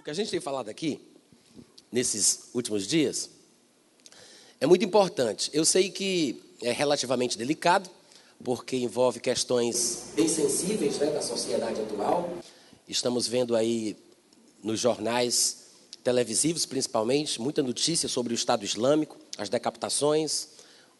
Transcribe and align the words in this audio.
O 0.00 0.02
que 0.02 0.10
a 0.10 0.14
gente 0.14 0.30
tem 0.30 0.40
falado 0.40 0.70
aqui, 0.70 0.98
nesses 1.92 2.48
últimos 2.54 2.86
dias, 2.86 3.28
é 4.58 4.66
muito 4.66 4.82
importante. 4.82 5.50
Eu 5.52 5.62
sei 5.62 5.90
que 5.90 6.42
é 6.62 6.72
relativamente 6.72 7.36
delicado, 7.36 7.90
porque 8.42 8.76
envolve 8.76 9.20
questões 9.20 10.04
bem 10.16 10.26
sensíveis 10.26 10.98
né, 10.98 11.10
da 11.10 11.20
sociedade 11.20 11.82
atual. 11.82 12.32
Estamos 12.88 13.28
vendo 13.28 13.54
aí 13.54 13.94
nos 14.62 14.80
jornais 14.80 15.66
televisivos, 16.02 16.64
principalmente, 16.64 17.38
muita 17.38 17.62
notícia 17.62 18.08
sobre 18.08 18.32
o 18.32 18.34
Estado 18.34 18.64
Islâmico, 18.64 19.18
as 19.36 19.50
decapitações, 19.50 20.48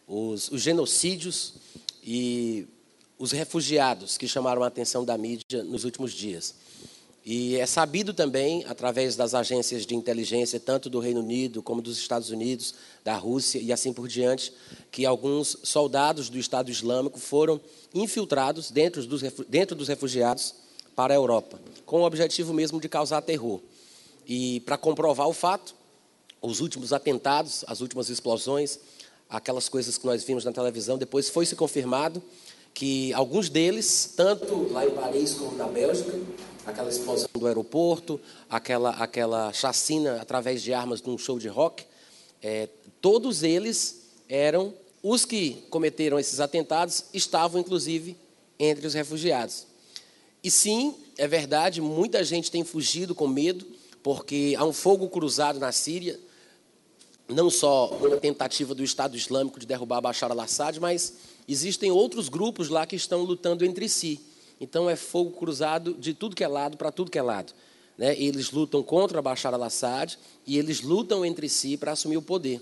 os, 0.07 0.51
os 0.51 0.61
genocídios 0.61 1.55
e 2.05 2.69
os 3.19 3.33
refugiados 3.33 4.19
que 4.19 4.29
chamaram 4.29 4.63
a 4.63 4.67
atenção 4.67 5.07
da 5.07 5.17
mídia 5.17 5.65
nos 5.65 5.85
últimos 5.85 6.13
dias. 6.13 6.55
E 7.25 7.57
é 7.57 7.67
sabido 7.67 8.15
também, 8.15 8.65
através 8.67 9.15
das 9.15 9.35
agências 9.35 9.85
de 9.85 9.95
inteligência, 9.95 10.59
tanto 10.59 10.89
do 10.89 10.99
Reino 10.99 11.21
Unido 11.21 11.63
como 11.63 11.83
dos 11.83 11.99
Estados 11.99 12.31
Unidos, 12.31 12.75
da 13.05 13.15
Rússia 13.15 13.59
e 13.59 13.73
assim 13.73 13.93
por 13.93 14.09
diante, 14.09 14.53
que 14.91 15.05
alguns 15.05 15.59
soldados 15.63 16.31
do 16.31 16.39
Estado 16.39 16.71
Islâmico 16.71 17.19
foram 17.19 17.61
infiltrados 17.95 18.71
dentro 18.71 19.05
dos, 19.05 19.23
dentro 19.49 19.77
dos 19.77 19.89
refugiados 19.89 20.55
para 20.97 21.13
a 21.13 21.17
Europa, 21.17 21.61
com 21.85 22.01
o 22.01 22.05
objetivo 22.05 22.55
mesmo 22.55 22.81
de 22.81 22.89
causar 22.89 23.21
terror. 23.21 23.61
E 24.27 24.61
para 24.61 24.79
comprovar 24.79 25.29
o 25.29 25.33
fato, 25.35 25.75
os 26.41 26.61
últimos 26.61 26.93
atentados, 26.93 27.65
as 27.67 27.83
últimas 27.83 28.09
explosões, 28.09 28.79
aquelas 29.29 29.69
coisas 29.69 29.99
que 29.99 30.07
nós 30.07 30.25
vimos 30.25 30.45
na 30.45 30.53
televisão, 30.53 30.97
depois 30.97 31.29
foi 31.29 31.45
se 31.45 31.55
confirmado 31.55 32.23
que 32.73 33.13
alguns 33.13 33.49
deles, 33.49 34.15
tanto 34.17 34.73
lá 34.73 34.87
em 34.87 34.91
Paris 34.91 35.35
como 35.35 35.57
na 35.57 35.67
Bélgica, 35.67 36.19
aquela 36.67 36.89
explosão 36.89 37.29
do 37.33 37.47
aeroporto, 37.47 38.21
aquela, 38.49 38.91
aquela 38.91 39.53
chacina 39.53 40.21
através 40.21 40.63
de 40.63 40.73
armas 40.73 41.03
num 41.03 41.17
show 41.17 41.39
de 41.39 41.49
rock, 41.49 41.85
é, 42.43 42.69
todos 43.01 43.43
eles 43.43 44.03
eram 44.29 44.75
os 45.03 45.25
que 45.25 45.65
cometeram 45.71 46.19
esses 46.19 46.41
atentados, 46.41 47.05
estavam 47.13 47.61
inclusive 47.61 48.17
entre 48.59 48.87
os 48.87 48.95
refugiados. 48.95 49.67
E 50.43 50.51
sim, 50.51 50.95
é 51.17 51.27
verdade, 51.27 51.81
muita 51.81 52.23
gente 52.25 52.51
tem 52.51 52.65
fugido 52.65 53.15
com 53.15 53.27
medo, 53.27 53.67
porque 54.03 54.55
há 54.59 54.65
um 54.65 54.73
fogo 54.73 55.09
cruzado 55.09 55.59
na 55.59 55.73
Síria, 55.73 56.19
não 57.29 57.49
só 57.51 57.89
uma 57.91 58.17
tentativa 58.17 58.75
do 58.75 58.83
Estado 58.83 59.17
Islâmico 59.17 59.61
de 59.61 59.67
derrubar 59.67 60.01
Bashar 60.01 60.31
al-Assad, 60.31 60.81
mas 60.81 61.15
existem 61.47 61.91
outros 61.91 62.29
grupos 62.29 62.69
lá 62.69 62.87
que 62.87 62.97
estão 62.97 63.23
lutando 63.23 63.65
entre 63.65 63.89
si. 63.89 64.21
Então 64.61 64.91
é 64.91 64.95
fogo 64.95 65.31
cruzado 65.31 65.95
de 65.95 66.13
tudo 66.13 66.37
que 66.37 66.45
é 66.45 66.49
lado 66.49 66.77
para 66.77 66.93
tudo 66.93 67.11
que 67.11 67.19
é 67.19 67.23
lado. 67.23 67.55
Né? 67.97 68.15
Eles 68.21 68.51
lutam 68.51 68.83
contra 68.83 69.23
Bashar 69.23 69.55
al-Assad 69.55 70.19
e 70.47 70.59
eles 70.59 70.83
lutam 70.83 71.25
entre 71.25 71.49
si 71.49 71.77
para 71.77 71.93
assumir 71.93 72.19
o 72.19 72.23
poder. 72.23 72.61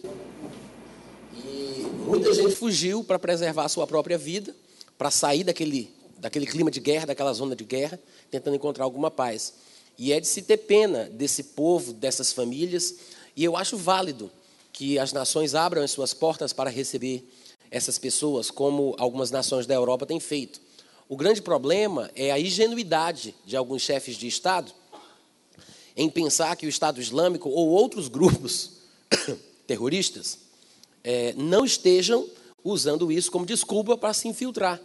E 1.35 1.87
muita 2.07 2.33
gente 2.33 2.55
fugiu 2.55 3.03
para 3.03 3.19
preservar 3.19 3.65
a 3.65 3.69
sua 3.69 3.87
própria 3.87 4.17
vida, 4.17 4.55
para 4.97 5.11
sair 5.11 5.43
daquele, 5.43 5.91
daquele 6.19 6.47
clima 6.47 6.71
de 6.71 6.81
guerra, 6.81 7.07
daquela 7.07 7.33
zona 7.33 7.57
de 7.57 7.65
guerra, 7.65 7.99
tentando 8.31 8.57
encontrar 8.57 8.85
alguma 8.85 9.11
paz. 9.11 9.55
E 9.99 10.13
é 10.13 10.21
de 10.21 10.27
se 10.29 10.43
ter 10.43 10.59
pena 10.59 11.05
desse 11.05 11.43
povo, 11.43 11.93
dessas 11.93 12.33
famílias, 12.33 12.95
e 13.37 13.43
eu 13.43 13.57
acho 13.57 13.77
válido 13.77 14.31
que 14.73 14.99
as 14.99 15.13
nações 15.13 15.57
abram 15.57 15.83
as 15.83 15.91
suas 15.91 16.15
portas 16.15 16.53
para 16.53 16.71
receber 16.71 17.29
essas 17.71 17.99
pessoas, 17.99 18.51
como 18.51 18.95
algumas 18.99 19.31
nações 19.31 19.67
da 19.67 19.75
Europa 19.75 20.07
têm 20.07 20.21
feito. 20.21 20.61
O 21.09 21.17
grande 21.17 21.41
problema 21.41 22.11
é 22.15 22.31
a 22.31 22.39
ingenuidade 22.39 23.35
de 23.47 23.57
alguns 23.57 23.81
chefes 23.81 24.17
de 24.17 24.27
Estado 24.27 24.71
em 25.97 26.11
pensar 26.11 26.55
que 26.55 26.67
o 26.67 26.69
Estado 26.69 27.01
Islâmico 27.01 27.49
ou 27.49 27.69
outros 27.69 28.09
grupos 28.09 28.73
terroristas 29.67 30.39
é, 31.03 31.33
não 31.33 31.65
estejam 31.65 32.29
usando 32.63 33.11
isso 33.11 33.31
como 33.33 33.47
desculpa 33.47 33.97
para 33.97 34.13
se 34.13 34.29
infiltrar, 34.29 34.81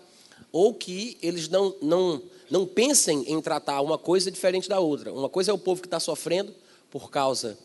ou 0.52 0.74
que 0.74 1.18
eles 1.22 1.50
não, 1.50 1.76
não, 1.82 2.22
não 2.50 2.66
pensem 2.66 3.30
em 3.30 3.42
tratar 3.42 3.82
uma 3.82 3.98
coisa 3.98 4.32
diferente 4.32 4.70
da 4.70 4.80
outra. 4.80 5.12
Uma 5.12 5.30
coisa 5.30 5.52
é 5.52 5.54
o 5.54 5.58
povo 5.58 5.82
que 5.82 5.88
está 5.88 6.00
sofrendo 6.00 6.54
por 6.90 7.12
causa 7.12 7.58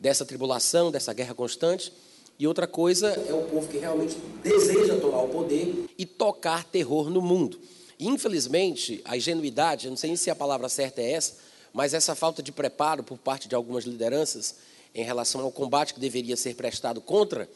dessa 0.00 0.24
tribulação, 0.24 0.90
dessa 0.90 1.12
guerra 1.12 1.34
constante, 1.34 1.92
e 2.38 2.46
outra 2.46 2.66
coisa 2.66 3.08
é 3.08 3.34
o 3.34 3.42
povo 3.42 3.68
que 3.68 3.78
realmente 3.78 4.16
deseja 4.42 4.96
tomar 4.96 5.22
o 5.22 5.28
poder 5.28 5.84
e 5.98 6.06
tocar 6.06 6.64
terror 6.64 7.10
no 7.10 7.20
mundo. 7.20 7.58
Infelizmente, 7.98 9.00
a 9.04 9.16
ingenuidade, 9.16 9.86
eu 9.86 9.90
não 9.90 9.96
sei 9.96 10.16
se 10.16 10.30
a 10.30 10.34
palavra 10.34 10.68
certa 10.68 11.00
é 11.00 11.12
essa, 11.12 11.36
mas 11.72 11.94
essa 11.94 12.14
falta 12.14 12.42
de 12.42 12.52
preparo 12.52 13.02
por 13.02 13.18
parte 13.18 13.48
de 13.48 13.54
algumas 13.54 13.84
lideranças 13.84 14.56
em 14.94 15.04
relação 15.04 15.42
ao 15.42 15.52
combate 15.52 15.94
que 15.94 16.00
deveria 16.00 16.36
ser 16.36 16.54
prestado 16.54 17.00
contra 17.00 17.48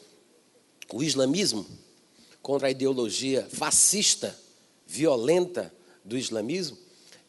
o 0.92 1.02
islamismo, 1.02 1.66
contra 2.42 2.68
a 2.68 2.70
ideologia 2.70 3.46
fascista, 3.50 4.38
violenta 4.86 5.72
do 6.04 6.18
islamismo, 6.18 6.76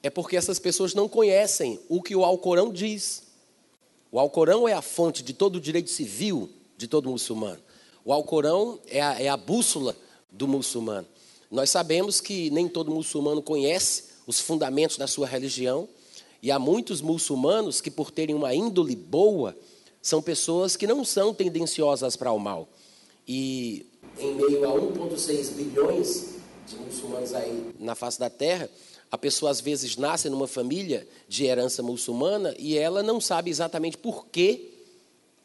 é 0.04 0.10
porque 0.10 0.36
essas 0.36 0.58
pessoas 0.58 0.94
não 0.94 1.08
conhecem 1.08 1.80
o 1.88 2.02
que 2.02 2.16
o 2.16 2.26
Alcorão 2.26 2.74
diz. 2.74 3.24
O 4.12 4.20
Alcorão 4.20 4.68
é 4.68 4.74
a 4.74 4.82
fonte 4.82 5.22
de 5.22 5.34
todo 5.34 5.58
o 5.58 5.62
direito 5.62 5.90
civil 5.90 6.50
de 6.76 6.88
todo 6.88 7.10
muçulmano. 7.10 7.62
O 8.04 8.12
Alcorão 8.12 8.80
é 8.88 9.02
a, 9.02 9.22
é 9.22 9.30
a 9.30 9.38
bússola 9.38 9.96
do 10.32 10.48
muçulmano. 10.48 11.08
Nós 11.52 11.70
sabemos 11.70 12.22
que 12.22 12.50
nem 12.50 12.70
todo 12.70 12.90
muçulmano 12.90 13.42
conhece 13.42 14.06
os 14.26 14.40
fundamentos 14.40 14.98
da 14.98 15.06
sua 15.06 15.28
religião, 15.28 15.88
e 16.42 16.50
há 16.50 16.58
muitos 16.58 17.02
muçulmanos 17.02 17.82
que, 17.82 17.92
por 17.92 18.10
terem 18.10 18.34
uma 18.34 18.56
índole 18.56 18.96
boa, 18.96 19.56
são 20.02 20.22
pessoas 20.22 20.76
que 20.76 20.88
não 20.88 21.04
são 21.06 21.34
tendenciosas 21.34 22.16
para 22.16 22.32
o 22.32 22.40
mal. 22.40 22.68
E 23.28 23.86
em 24.18 24.34
meio 24.34 24.68
a 24.68 24.74
1,6 24.74 25.52
bilhões 25.52 26.36
de 26.68 26.76
muçulmanos 26.78 27.34
aí 27.34 27.72
na 27.80 27.94
face 27.94 28.20
da 28.20 28.30
terra, 28.30 28.70
a 29.12 29.18
pessoa 29.18 29.52
às 29.52 29.62
vezes 29.62 29.98
nasce 29.98 30.30
numa 30.30 30.48
família 30.48 31.08
de 31.28 31.46
herança 31.46 31.84
muçulmana 31.84 32.56
e 32.58 32.78
ela 32.78 33.04
não 33.04 33.22
sabe 33.22 33.52
exatamente 33.52 33.98
por 33.98 34.26
que 34.28 34.72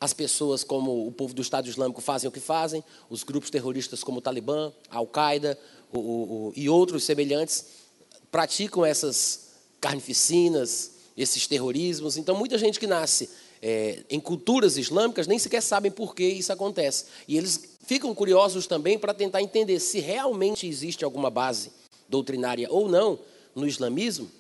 as 0.01 0.13
pessoas 0.13 0.63
como 0.63 1.07
o 1.07 1.13
povo 1.13 1.35
do 1.35 1.43
Estado 1.43 1.69
Islâmico 1.69 2.01
fazem 2.01 2.29
o 2.29 2.33
que 2.33 2.41
fazem, 2.41 2.85
os 3.09 3.25
grupos 3.25 3.51
terroristas 3.51 4.05
como 4.05 4.19
o 4.19 4.21
Talibã, 4.21 4.73
a 4.91 4.99
Al-Qaeda 4.99 5.59
o, 5.93 5.99
o, 5.99 6.53
e 6.57 6.69
outros 6.69 7.05
semelhantes 7.05 7.65
praticam 8.31 8.85
essas 8.85 9.47
carnificinas, 9.81 10.93
esses 11.17 11.47
terrorismos. 11.47 12.17
Então, 12.17 12.37
muita 12.37 12.59
gente 12.59 12.79
que 12.79 12.87
nasce 12.87 13.31
é, 13.63 14.05
em 14.11 14.21
culturas 14.21 14.77
islâmicas 14.77 15.27
nem 15.27 15.39
sequer 15.39 15.63
sabem 15.63 15.91
por 15.91 16.15
que 16.15 16.25
isso 16.25 16.53
acontece. 16.53 17.07
E 17.27 17.37
eles 17.37 17.77
ficam 17.87 18.15
curiosos 18.15 18.67
também 18.67 18.99
para 18.99 19.15
tentar 19.15 19.43
entender 19.43 19.81
se 19.81 20.01
realmente 20.01 20.67
existe 20.67 21.05
alguma 21.05 21.31
base 21.31 21.71
doutrinária 22.09 22.69
ou 22.71 22.89
não 22.89 23.19
no 23.55 23.67
islamismo 23.67 24.31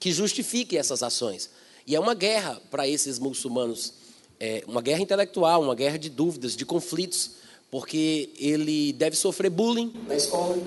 que 0.00 0.12
justifique 0.12 0.76
essas 0.76 1.02
ações. 1.02 1.50
E 1.86 1.94
é 1.94 2.00
uma 2.00 2.14
guerra 2.14 2.60
para 2.70 2.86
esses 2.86 3.18
muçulmanos 3.18 3.94
é, 4.40 4.62
uma 4.66 4.80
guerra 4.80 5.00
intelectual, 5.00 5.62
uma 5.62 5.74
guerra 5.74 5.98
de 5.98 6.08
dúvidas, 6.08 6.54
de 6.54 6.64
conflitos, 6.64 7.32
porque 7.70 8.30
ele 8.38 8.92
deve 8.92 9.16
sofrer 9.16 9.50
bullying 9.50 9.92
na 10.06 10.16
escola, 10.16 10.58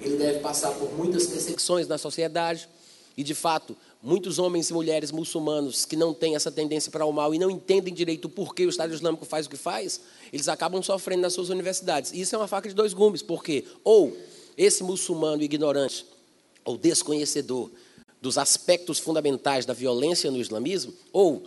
ele 0.00 0.16
deve 0.16 0.40
passar 0.40 0.72
por 0.72 0.92
muitas 0.96 1.26
perseguições 1.26 1.86
na 1.86 1.96
sociedade, 1.96 2.68
e 3.16 3.22
de 3.22 3.34
fato, 3.34 3.76
muitos 4.02 4.38
homens 4.38 4.70
e 4.70 4.72
mulheres 4.72 5.10
muçulmanos 5.10 5.84
que 5.84 5.96
não 5.96 6.12
têm 6.12 6.34
essa 6.34 6.50
tendência 6.50 6.90
para 6.90 7.04
o 7.04 7.12
mal 7.12 7.34
e 7.34 7.38
não 7.38 7.50
entendem 7.50 7.92
direito 7.92 8.24
o 8.24 8.28
porquê 8.28 8.66
o 8.66 8.68
Estado 8.68 8.92
Islâmico 8.92 9.24
faz 9.24 9.46
o 9.46 9.50
que 9.50 9.56
faz, 9.56 10.00
eles 10.32 10.48
acabam 10.48 10.82
sofrendo 10.82 11.22
nas 11.22 11.34
suas 11.34 11.50
universidades. 11.50 12.10
E 12.12 12.20
isso 12.20 12.34
é 12.34 12.38
uma 12.38 12.48
faca 12.48 12.68
de 12.68 12.74
dois 12.74 12.94
gumes, 12.94 13.22
porque 13.22 13.64
ou 13.84 14.16
esse 14.56 14.82
muçulmano 14.82 15.42
ignorante 15.42 16.06
ou 16.64 16.76
desconhecedor 16.76 17.70
dos 18.20 18.38
aspectos 18.38 18.98
fundamentais 18.98 19.66
da 19.66 19.74
violência 19.74 20.30
no 20.30 20.40
islamismo, 20.40 20.94
ou 21.12 21.42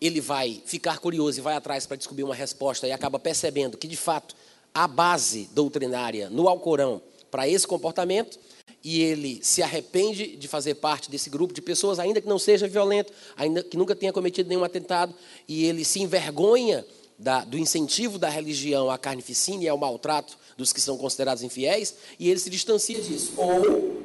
ele 0.00 0.20
vai 0.20 0.62
ficar 0.64 0.98
curioso 0.98 1.38
e 1.38 1.42
vai 1.42 1.54
atrás 1.54 1.86
para 1.86 1.96
descobrir 1.96 2.24
uma 2.24 2.34
resposta 2.34 2.86
e 2.86 2.92
acaba 2.92 3.18
percebendo 3.18 3.78
que, 3.78 3.88
de 3.88 3.96
fato, 3.96 4.34
há 4.74 4.86
base 4.86 5.48
doutrinária 5.52 6.28
no 6.28 6.48
Alcorão 6.48 7.00
para 7.30 7.48
esse 7.48 7.66
comportamento 7.66 8.38
e 8.84 9.02
ele 9.02 9.40
se 9.42 9.62
arrepende 9.62 10.36
de 10.36 10.46
fazer 10.46 10.76
parte 10.76 11.10
desse 11.10 11.28
grupo 11.28 11.52
de 11.52 11.60
pessoas, 11.60 11.98
ainda 11.98 12.20
que 12.20 12.28
não 12.28 12.38
seja 12.38 12.68
violento, 12.68 13.12
ainda 13.36 13.62
que 13.62 13.76
nunca 13.76 13.96
tenha 13.96 14.12
cometido 14.12 14.48
nenhum 14.48 14.62
atentado, 14.62 15.14
e 15.48 15.64
ele 15.64 15.84
se 15.84 16.00
envergonha 16.00 16.86
da, 17.18 17.44
do 17.44 17.58
incentivo 17.58 18.18
da 18.18 18.28
religião 18.28 18.90
à 18.90 18.96
carnificina 18.96 19.64
e 19.64 19.68
ao 19.68 19.76
maltrato 19.76 20.38
dos 20.56 20.72
que 20.72 20.80
são 20.80 20.96
considerados 20.96 21.42
infiéis, 21.42 21.96
e 22.18 22.30
ele 22.30 22.38
se 22.38 22.48
distancia 22.48 23.00
disso. 23.00 23.32
Ou, 23.36 24.02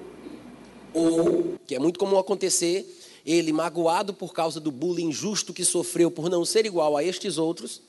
ou 0.94 1.60
que 1.68 1.76
é 1.76 1.80
muito 1.80 2.00
comum 2.00 2.18
acontecer, 2.18 2.86
ele, 3.26 3.52
magoado 3.54 4.14
por 4.14 4.34
causa 4.34 4.60
do 4.60 4.72
bullying 4.72 5.08
injusto 5.08 5.54
que 5.54 5.64
sofreu 5.64 6.10
por 6.10 6.30
não 6.30 6.44
ser 6.44 6.66
igual 6.66 6.98
a 6.98 7.04
estes 7.04 7.38
outros, 7.38 7.82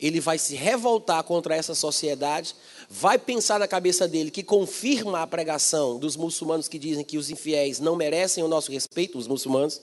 ele 0.00 0.20
vai 0.20 0.38
se 0.38 0.54
revoltar 0.54 1.24
contra 1.24 1.56
essa 1.56 1.74
sociedade, 1.74 2.54
vai 2.88 3.18
pensar 3.18 3.58
na 3.58 3.66
cabeça 3.66 4.06
dele 4.06 4.30
que 4.30 4.42
confirma 4.42 5.22
a 5.22 5.26
pregação 5.26 5.98
dos 5.98 6.16
muçulmanos 6.16 6.68
que 6.68 6.78
dizem 6.78 7.04
que 7.04 7.18
os 7.18 7.30
infiéis 7.30 7.80
não 7.80 7.96
merecem 7.96 8.44
o 8.44 8.48
nosso 8.48 8.70
respeito, 8.70 9.18
os 9.18 9.26
muçulmanos, 9.26 9.80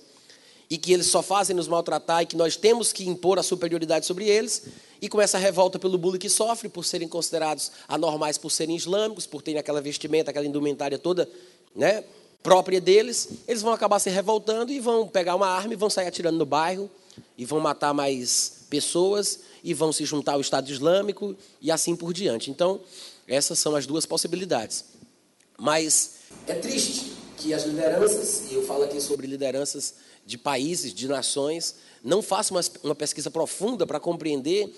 e 0.69 0.77
que 0.77 0.93
eles 0.93 1.07
só 1.07 1.21
fazem 1.21 1.55
nos 1.55 1.67
maltratar 1.67 2.23
e 2.23 2.25
que 2.25 2.35
nós 2.35 2.55
temos 2.55 2.91
que 2.91 3.07
impor 3.07 3.37
a 3.37 3.43
superioridade 3.43 4.05
sobre 4.05 4.27
eles, 4.27 4.63
e 5.01 5.09
com 5.09 5.21
essa 5.21 5.37
revolta 5.37 5.77
pelo 5.77 5.97
bullying 5.97 6.17
que 6.17 6.29
sofre, 6.29 6.69
por 6.69 6.85
serem 6.85 7.07
considerados 7.07 7.71
anormais, 7.87 8.37
por 8.37 8.49
serem 8.49 8.75
islâmicos, 8.75 9.27
por 9.27 9.41
terem 9.41 9.59
aquela 9.59 9.81
vestimenta, 9.81 10.31
aquela 10.31 10.45
indumentária 10.45 10.97
toda 10.97 11.29
né, 11.75 12.03
própria 12.45 12.79
deles, 12.79 13.27
eles 13.47 13.63
vão 13.63 13.73
acabar 13.73 13.97
se 13.97 14.07
revoltando 14.11 14.71
e 14.71 14.79
vão 14.79 15.07
pegar 15.07 15.33
uma 15.35 15.47
arma 15.47 15.73
e 15.73 15.75
vão 15.75 15.89
sair 15.89 16.05
atirando 16.05 16.37
no 16.37 16.45
bairro, 16.45 16.87
e 17.35 17.43
vão 17.43 17.59
matar 17.59 17.91
mais 17.91 18.65
pessoas, 18.69 19.39
e 19.63 19.73
vão 19.73 19.91
se 19.91 20.05
juntar 20.05 20.33
ao 20.33 20.41
Estado 20.41 20.71
Islâmico, 20.71 21.35
e 21.59 21.71
assim 21.71 21.95
por 21.95 22.13
diante. 22.13 22.51
Então, 22.51 22.79
essas 23.27 23.57
são 23.57 23.75
as 23.75 23.87
duas 23.87 24.05
possibilidades. 24.05 24.85
Mas 25.57 26.17
é 26.45 26.53
triste 26.53 27.13
que 27.35 27.51
as 27.51 27.65
lideranças, 27.65 28.51
e 28.51 28.53
eu 28.53 28.63
falo 28.63 28.83
aqui 28.83 29.01
sobre 29.01 29.25
lideranças 29.25 29.95
de 30.23 30.37
países, 30.37 30.93
de 30.93 31.07
nações, 31.07 31.77
não 32.03 32.21
façam 32.21 32.59
uma, 32.83 32.93
pesquisa 32.93 33.31
profunda 33.31 33.87
para 33.87 33.99
compreender 33.99 34.71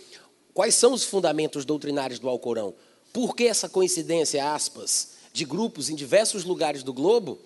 quais 0.53 0.73
são 0.73 0.93
os 0.93 1.03
fundamentos 1.03 1.65
doutrinários 1.65 2.17
do 2.17 2.29
Alcorão. 2.29 2.73
Por 3.11 3.35
que 3.35 3.43
essa 3.43 3.67
coincidência, 3.67 4.53
aspas, 4.53 5.17
de 5.33 5.45
grupos 5.45 5.89
em 5.89 5.95
diversos 5.95 6.43
lugares 6.43 6.81
do 6.81 6.91
globo, 6.91 7.37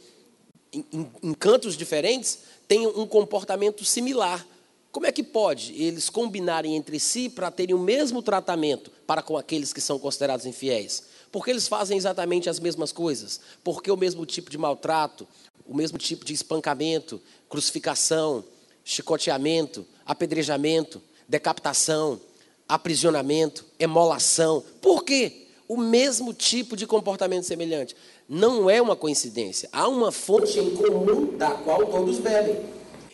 em, 0.74 0.86
em, 1.22 1.34
cantos 1.34 1.76
diferentes, 1.76 2.40
têm 2.68 2.88
um 2.88 3.06
comportamento 3.06 3.84
similar? 3.84 4.46
Como 4.92 5.06
é 5.06 5.12
que 5.12 5.24
pode 5.24 5.74
eles 5.82 6.10
combinarem 6.10 6.76
entre 6.76 7.00
si 7.00 7.30
para 7.30 7.50
terem 7.50 7.76
o 7.76 7.80
mesmo 7.80 8.22
tratamento 8.22 8.92
para 9.08 9.22
com 9.22 9.38
aqueles 9.38 9.72
que 9.72 9.82
são 9.82 9.98
considerados 9.98 10.46
infiéis? 10.46 11.04
Porque 11.32 11.50
eles 11.50 11.68
fazem 11.68 11.98
exatamente 11.98 12.50
as 12.50 12.60
mesmas 12.60 12.92
coisas? 12.92 13.40
Porque 13.64 13.90
o 13.90 13.98
mesmo 13.98 14.26
tipo 14.26 14.50
de 14.50 14.58
maltrato, 14.58 15.28
o 15.66 15.74
mesmo 15.74 15.98
tipo 15.98 16.26
de 16.26 16.34
espancamento, 16.34 17.22
crucificação, 17.50 18.44
chicoteamento, 18.84 19.86
apedrejamento, 20.06 21.02
decapitação, 21.28 22.20
aprisionamento, 22.68 23.66
emolação. 23.80 24.64
Por 24.82 25.04
quê? 25.04 25.48
O 25.72 25.78
mesmo 25.78 26.34
tipo 26.34 26.76
de 26.76 26.86
comportamento 26.86 27.46
semelhante. 27.46 27.96
Não 28.28 28.70
é 28.70 28.82
uma 28.82 28.94
coincidência. 28.94 29.70
Há 29.72 29.88
uma 29.88 30.12
fonte 30.12 30.60
em 30.60 30.76
comum 30.76 31.38
da 31.38 31.52
qual 31.52 31.86
todos 31.86 32.20
bebem. 32.20 32.60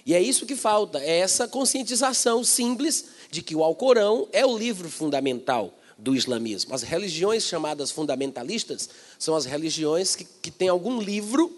E 0.03 0.15
é 0.15 0.19
isso 0.19 0.43
que 0.43 0.55
falta, 0.55 0.97
é 0.97 1.19
essa 1.19 1.47
conscientização 1.47 2.43
simples 2.43 3.09
de 3.29 3.43
que 3.43 3.55
o 3.55 3.63
Alcorão 3.63 4.27
é 4.33 4.43
o 4.43 4.57
livro 4.57 4.89
fundamental 4.89 5.71
do 5.99 6.15
islamismo. 6.15 6.73
As 6.73 6.81
religiões 6.81 7.43
chamadas 7.43 7.91
fundamentalistas 7.91 8.89
são 9.19 9.35
as 9.35 9.45
religiões 9.45 10.15
que, 10.15 10.23
que 10.23 10.49
têm 10.49 10.69
algum 10.69 10.99
livro, 10.99 11.55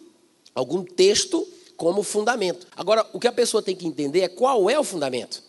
algum 0.53 0.83
texto 0.83 1.47
como 1.77 2.03
fundamento. 2.03 2.67
Agora, 2.75 3.07
o 3.13 3.21
que 3.21 3.27
a 3.29 3.31
pessoa 3.31 3.63
tem 3.63 3.73
que 3.73 3.87
entender 3.87 4.19
é 4.19 4.27
qual 4.27 4.69
é 4.69 4.77
o 4.77 4.83
fundamento. 4.83 5.47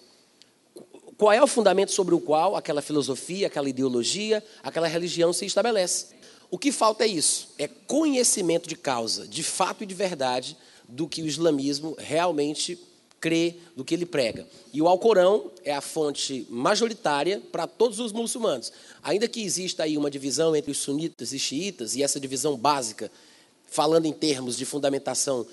Qual 1.21 1.31
é 1.31 1.43
o 1.43 1.47
fundamento 1.47 1.93
sobre 1.93 2.15
o 2.15 2.19
qual 2.19 2.57
aquela 2.57 2.81
filosofia, 2.81 3.47
aquela 3.47 3.69
ideologia, 3.69 4.43
aquela 4.63 4.89
religião 4.89 5.35
se 5.35 5.45
estabelece. 5.45 6.07
O 6.51 6.57
que 6.57 6.73
falta 6.73 7.05
é 7.05 7.09
isso: 7.09 7.51
é 7.59 7.69
conhecimento 7.69 8.67
de 8.67 8.75
causa, 8.75 9.29
de 9.29 9.43
fato 9.43 9.85
e 9.85 9.87
de 9.87 9.95
verdade, 9.95 10.57
do 10.89 11.07
que 11.07 11.21
o 11.21 11.27
islamismo 11.27 11.95
realmente 11.99 12.79
crê, 13.21 13.57
do 13.77 13.85
que 13.85 13.93
ele 13.93 14.07
prega. 14.07 14.49
E 14.73 14.81
o 14.81 14.89
Alcorão 14.89 15.51
é 15.63 15.75
a 15.75 15.83
fonte 15.83 16.47
majoritária 16.49 17.43
para 17.53 17.67
todos 17.67 18.01
os 18.01 18.13
muçulmanos. 18.13 18.73
Ainda 19.03 19.29
que 19.29 19.43
exista 19.43 19.83
aí 19.83 19.99
uma 19.99 20.11
divisão 20.11 20.57
entre 20.57 20.71
os 20.71 20.79
sunitas 20.79 21.35
e 21.35 21.39
xiitas, 21.39 21.97
e 21.97 22.03
essa 22.03 22.19
divisão 22.19 22.57
básica, 22.57 23.13
falando 23.67 24.07
em 24.07 24.13
termos 24.15 24.57
de 24.57 24.65
fundamentação 24.65 25.47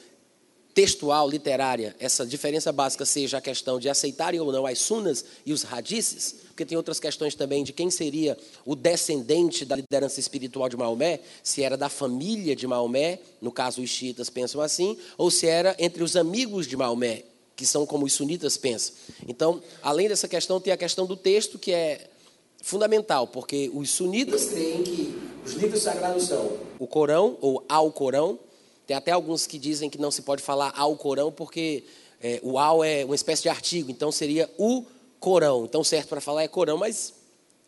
textual, 0.78 1.28
literária, 1.28 1.96
essa 2.00 2.24
diferença 2.24 2.72
básica 2.72 3.04
seja 3.04 3.40
a 3.40 3.42
questão 3.42 3.80
de 3.80 3.90
aceitarem 3.90 4.40
ou 4.40 4.52
não 4.52 4.64
as 4.64 4.78
sunas 4.78 5.26
e 5.44 5.52
os 5.52 5.66
hadices, 5.66 6.36
porque 6.50 6.64
tem 6.64 6.78
outras 6.78 7.00
questões 7.00 7.34
também 7.34 7.64
de 7.64 7.74
quem 7.74 7.90
seria 7.90 8.38
o 8.64 8.76
descendente 8.76 9.66
da 9.66 9.76
liderança 9.76 10.20
espiritual 10.20 10.70
de 10.70 10.78
Maomé, 10.78 11.20
se 11.42 11.64
era 11.64 11.76
da 11.76 11.90
família 11.90 12.56
de 12.56 12.68
Maomé, 12.68 13.18
no 13.42 13.52
caso 13.52 13.82
os 13.82 13.90
xiitas 13.90 14.30
pensam 14.30 14.62
assim, 14.62 14.96
ou 15.18 15.32
se 15.32 15.48
era 15.48 15.76
entre 15.80 16.04
os 16.04 16.16
amigos 16.16 16.68
de 16.68 16.78
Maomé, 16.78 17.24
que 17.56 17.66
são 17.66 17.84
como 17.84 18.06
os 18.06 18.14
sunitas 18.14 18.56
pensam. 18.56 18.94
Então, 19.28 19.60
além 19.82 20.08
dessa 20.08 20.28
questão, 20.28 20.62
tem 20.62 20.72
a 20.72 20.78
questão 20.78 21.08
do 21.08 21.16
texto, 21.16 21.58
que 21.58 21.72
é 21.72 22.08
fundamental, 22.62 23.26
porque 23.26 23.72
os 23.74 23.90
sunitas 23.90 24.46
creem 24.46 24.84
que 24.84 25.20
os 25.44 25.54
livros 25.54 25.82
sagrados 25.82 26.26
são 26.26 26.56
o 26.78 26.86
Corão, 26.86 27.36
ou 27.42 27.66
ao 27.68 27.92
Corão, 27.92 28.38
tem 28.88 28.96
até 28.96 29.12
alguns 29.12 29.46
que 29.46 29.60
dizem 29.60 29.90
que 29.90 30.00
não 30.00 30.10
se 30.10 30.22
pode 30.22 30.42
falar 30.42 30.74
ao 30.76 30.96
Corão, 30.96 31.30
porque 31.30 31.84
é, 32.22 32.40
o 32.42 32.58
ao 32.58 32.82
é 32.82 33.04
uma 33.04 33.16
espécie 33.16 33.44
de 33.44 33.50
artigo, 33.50 33.92
então 33.92 34.14
seria 34.14 34.50
o 34.58 34.86
Corão. 35.20 35.66
Então, 35.66 35.84
certo 35.84 36.08
para 36.08 36.22
falar 36.22 36.44
é 36.44 36.48
Corão, 36.48 36.78
mas 36.78 37.14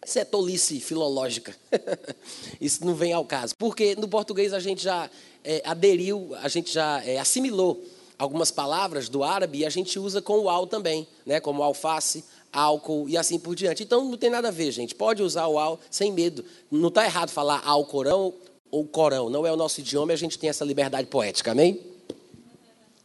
isso 0.05 0.17
é 0.17 0.23
tolice 0.23 0.79
filológica. 0.79 1.53
isso 2.59 2.85
não 2.85 2.95
vem 2.95 3.11
ao 3.11 3.25
caso. 3.25 3.53
Porque 3.57 3.95
no 3.97 4.07
português 4.07 4.53
a 4.53 4.61
gente 4.61 4.81
já 4.81 5.09
é, 5.43 5.61
aderiu, 5.65 6.33
a 6.41 6.47
gente 6.47 6.71
já 6.71 7.03
é, 7.03 7.19
assimilou 7.19 7.83
algumas 8.17 8.49
palavras 8.49 9.09
do 9.09 9.21
árabe 9.21 9.59
e 9.59 9.65
a 9.65 9.69
gente 9.69 9.99
usa 9.99 10.21
com 10.21 10.39
o 10.39 10.49
al 10.49 10.67
também, 10.67 11.05
né? 11.25 11.41
como 11.41 11.63
alface, 11.63 12.23
álcool 12.51 13.09
e 13.09 13.17
assim 13.17 13.37
por 13.37 13.55
diante. 13.55 13.83
Então 13.83 14.05
não 14.05 14.17
tem 14.17 14.29
nada 14.29 14.47
a 14.47 14.51
ver, 14.51 14.71
gente. 14.71 14.95
Pode 14.95 15.21
usar 15.21 15.47
o 15.47 15.59
al 15.59 15.79
sem 15.91 16.13
medo. 16.13 16.45
Não 16.71 16.87
está 16.87 17.03
errado 17.03 17.29
falar 17.29 17.61
ao 17.65 17.83
Corão 17.85 18.33
ou 18.71 18.85
Corão. 18.85 19.29
Não 19.29 19.45
é 19.45 19.51
o 19.51 19.55
nosso 19.55 19.79
idioma 19.79 20.11
e 20.11 20.15
a 20.15 20.17
gente 20.17 20.37
tem 20.37 20.49
essa 20.49 20.65
liberdade 20.65 21.07
poética, 21.07 21.51
amém? 21.51 21.79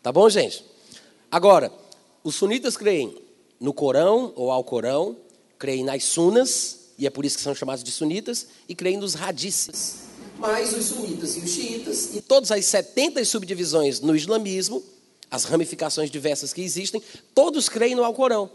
Tá 0.02 0.12
bom, 0.12 0.28
gente? 0.28 0.64
Agora, 1.30 1.72
os 2.22 2.34
sunitas 2.34 2.76
creem 2.76 3.16
no 3.58 3.72
Corão 3.72 4.32
ou 4.36 4.50
ao 4.50 4.62
Corão, 4.62 5.16
creem 5.58 5.84
nas 5.84 6.04
sunas, 6.04 6.90
e 6.98 7.06
é 7.06 7.10
por 7.10 7.24
isso 7.24 7.36
que 7.36 7.42
são 7.42 7.54
chamados 7.54 7.82
de 7.82 7.90
sunitas, 7.90 8.46
e 8.68 8.74
creem 8.74 8.96
nos 8.96 9.16
hadices. 9.16 10.04
Mas 10.38 10.72
os 10.72 10.86
sunitas 10.86 11.36
e 11.36 11.40
os 11.40 11.50
xiitas, 11.50 12.14
e 12.14 12.20
todas 12.20 12.50
as 12.50 12.64
70 12.66 13.24
subdivisões 13.24 14.00
no 14.00 14.14
islamismo, 14.14 14.82
as 15.30 15.44
ramificações 15.44 16.10
diversas 16.10 16.52
que 16.52 16.60
existem, 16.60 17.02
todos 17.34 17.68
creem 17.68 17.94
no 17.94 18.04
Alcorão. 18.04 18.50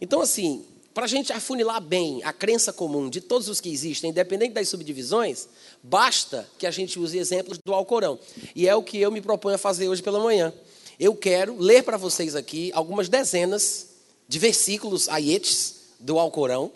Então, 0.00 0.20
assim, 0.20 0.64
para 0.94 1.06
a 1.06 1.08
gente 1.08 1.32
afunilar 1.32 1.80
bem 1.80 2.22
a 2.22 2.32
crença 2.32 2.72
comum 2.72 3.10
de 3.10 3.20
todos 3.20 3.48
os 3.48 3.60
que 3.60 3.68
existem, 3.68 4.10
independente 4.10 4.52
das 4.52 4.68
subdivisões, 4.68 5.48
basta 5.82 6.48
que 6.56 6.68
a 6.68 6.70
gente 6.70 7.00
use 7.00 7.18
exemplos 7.18 7.58
do 7.58 7.74
Alcorão. 7.74 8.18
E 8.54 8.68
é 8.68 8.76
o 8.76 8.82
que 8.82 9.00
eu 9.00 9.10
me 9.10 9.20
proponho 9.20 9.56
a 9.56 9.58
fazer 9.58 9.88
hoje 9.88 10.02
pela 10.02 10.20
manhã. 10.20 10.54
Eu 10.98 11.16
quero 11.16 11.58
ler 11.58 11.82
para 11.82 11.96
vocês 11.96 12.36
aqui 12.36 12.70
algumas 12.72 13.08
dezenas 13.08 13.88
de 14.28 14.38
versículos, 14.38 15.08
aietes, 15.08 15.82
do 15.98 16.18
Alcorão, 16.18 16.70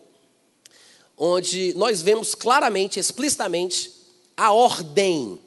onde 1.16 1.74
nós 1.74 2.02
vemos 2.02 2.34
claramente, 2.34 2.98
explicitamente, 2.98 3.92
a 4.36 4.52
ordem. 4.52 5.38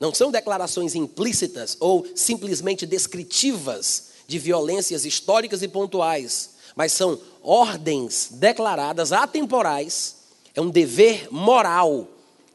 Não 0.00 0.12
são 0.12 0.30
declarações 0.30 0.94
implícitas 0.94 1.76
ou 1.78 2.06
simplesmente 2.16 2.86
descritivas 2.86 4.10
de 4.26 4.38
violências 4.38 5.04
históricas 5.04 5.62
e 5.62 5.68
pontuais, 5.68 6.51
mas 6.76 6.92
são 6.92 7.18
ordens 7.42 8.28
declaradas 8.32 9.12
atemporais, 9.12 10.16
é 10.54 10.60
um 10.60 10.70
dever 10.70 11.28
moral 11.30 12.06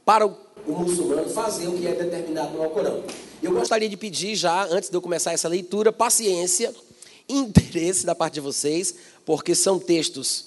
para 0.06 0.26
o 0.26 0.38
muçulmano 0.68 1.30
fazer 1.30 1.68
o 1.68 1.78
que 1.78 1.88
é 1.88 1.94
determinado 1.94 2.54
no 2.54 2.64
Alcorão. 2.64 3.04
Eu 3.42 3.52
gostaria 3.52 3.88
de 3.88 3.98
pedir 3.98 4.36
já, 4.36 4.66
antes 4.66 4.90
de 4.90 4.96
eu 4.96 5.02
começar 5.02 5.32
essa 5.32 5.48
leitura, 5.48 5.92
paciência, 5.92 6.74
interesse 7.30 8.06
da 8.06 8.16
parte 8.16 8.36
de 8.36 8.42
vocês, 8.42 8.96
porque 9.26 9.54
são 9.54 9.80
textos 9.80 10.46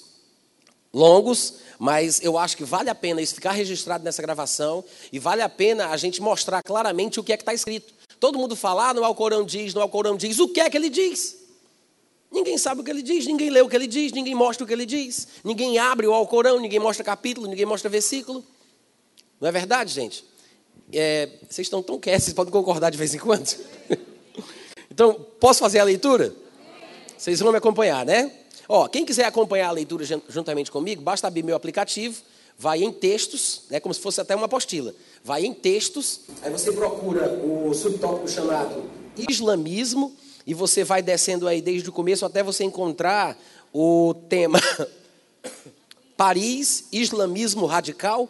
longos, 0.93 1.55
mas 1.79 2.21
eu 2.21 2.37
acho 2.37 2.57
que 2.57 2.63
vale 2.63 2.89
a 2.89 2.95
pena 2.95 3.21
isso 3.21 3.33
ficar 3.33 3.51
registrado 3.51 4.03
nessa 4.03 4.21
gravação 4.21 4.83
e 5.11 5.19
vale 5.19 5.41
a 5.41 5.49
pena 5.49 5.87
a 5.87 5.97
gente 5.97 6.21
mostrar 6.21 6.61
claramente 6.61 7.19
o 7.19 7.23
que 7.23 7.33
é 7.33 7.37
que 7.37 7.43
está 7.43 7.53
escrito. 7.53 7.93
Todo 8.19 8.37
mundo 8.37 8.55
fala, 8.55 8.89
ah, 8.89 8.93
no 8.93 9.03
Alcorão 9.03 9.43
diz, 9.43 9.73
no 9.73 9.81
Alcorão 9.81 10.15
diz, 10.15 10.37
o 10.37 10.49
que 10.49 10.59
é 10.59 10.69
que 10.69 10.77
ele 10.77 10.89
diz? 10.89 11.40
Ninguém 12.31 12.57
sabe 12.57 12.79
o 12.79 12.83
que 12.83 12.89
ele 12.89 13.01
diz, 13.01 13.25
ninguém 13.25 13.49
lê 13.49 13.61
o 13.61 13.67
que 13.67 13.75
ele 13.75 13.87
diz, 13.87 14.13
ninguém 14.13 14.33
mostra 14.33 14.63
o 14.63 14.67
que 14.67 14.71
ele 14.71 14.85
diz, 14.85 15.27
ninguém 15.43 15.77
abre 15.77 16.07
o 16.07 16.13
Alcorão, 16.13 16.59
ninguém 16.61 16.79
mostra 16.79 17.03
capítulo, 17.03 17.45
ninguém 17.45 17.65
mostra 17.65 17.89
versículo. 17.89 18.41
Não 19.39 19.49
é 19.49 19.51
verdade, 19.51 19.91
gente? 19.91 20.23
É, 20.93 21.27
vocês 21.49 21.65
estão 21.65 21.83
tão 21.83 21.99
quietos, 21.99 22.25
vocês 22.25 22.33
podem 22.33 22.51
concordar 22.51 22.89
de 22.89 22.97
vez 22.97 23.13
em 23.13 23.19
quando? 23.19 23.53
então, 24.89 25.13
posso 25.41 25.59
fazer 25.59 25.79
a 25.79 25.83
leitura? 25.83 26.33
Vocês 27.17 27.39
vão 27.39 27.51
me 27.51 27.57
acompanhar, 27.57 28.05
né? 28.05 28.31
Ó, 28.67 28.87
quem 28.87 29.03
quiser 29.03 29.25
acompanhar 29.25 29.67
a 29.67 29.71
leitura 29.71 30.05
juntamente 30.29 30.71
comigo, 30.71 31.01
basta 31.01 31.27
abrir 31.27 31.43
meu 31.43 31.55
aplicativo, 31.55 32.21
vai 32.57 32.81
em 32.81 32.91
textos, 32.93 33.63
né, 33.69 33.81
como 33.81 33.93
se 33.93 33.99
fosse 33.99 34.21
até 34.21 34.33
uma 34.35 34.45
apostila. 34.45 34.95
Vai 35.21 35.45
em 35.45 35.53
textos, 35.53 36.21
aí 36.41 36.49
você 36.49 36.71
procura 36.71 37.29
o 37.29 37.73
subtópico 37.73 38.29
chamado 38.29 38.89
Islamismo 39.29 40.15
e 40.45 40.53
você 40.53 40.83
vai 40.83 41.01
descendo 41.01 41.47
aí 41.47 41.61
desde 41.61 41.89
o 41.89 41.91
começo 41.91 42.25
até 42.25 42.41
você 42.43 42.63
encontrar 42.63 43.37
o 43.73 44.13
tema 44.29 44.59
Paris, 46.17 46.85
Islamismo 46.91 47.65
Radical. 47.65 48.29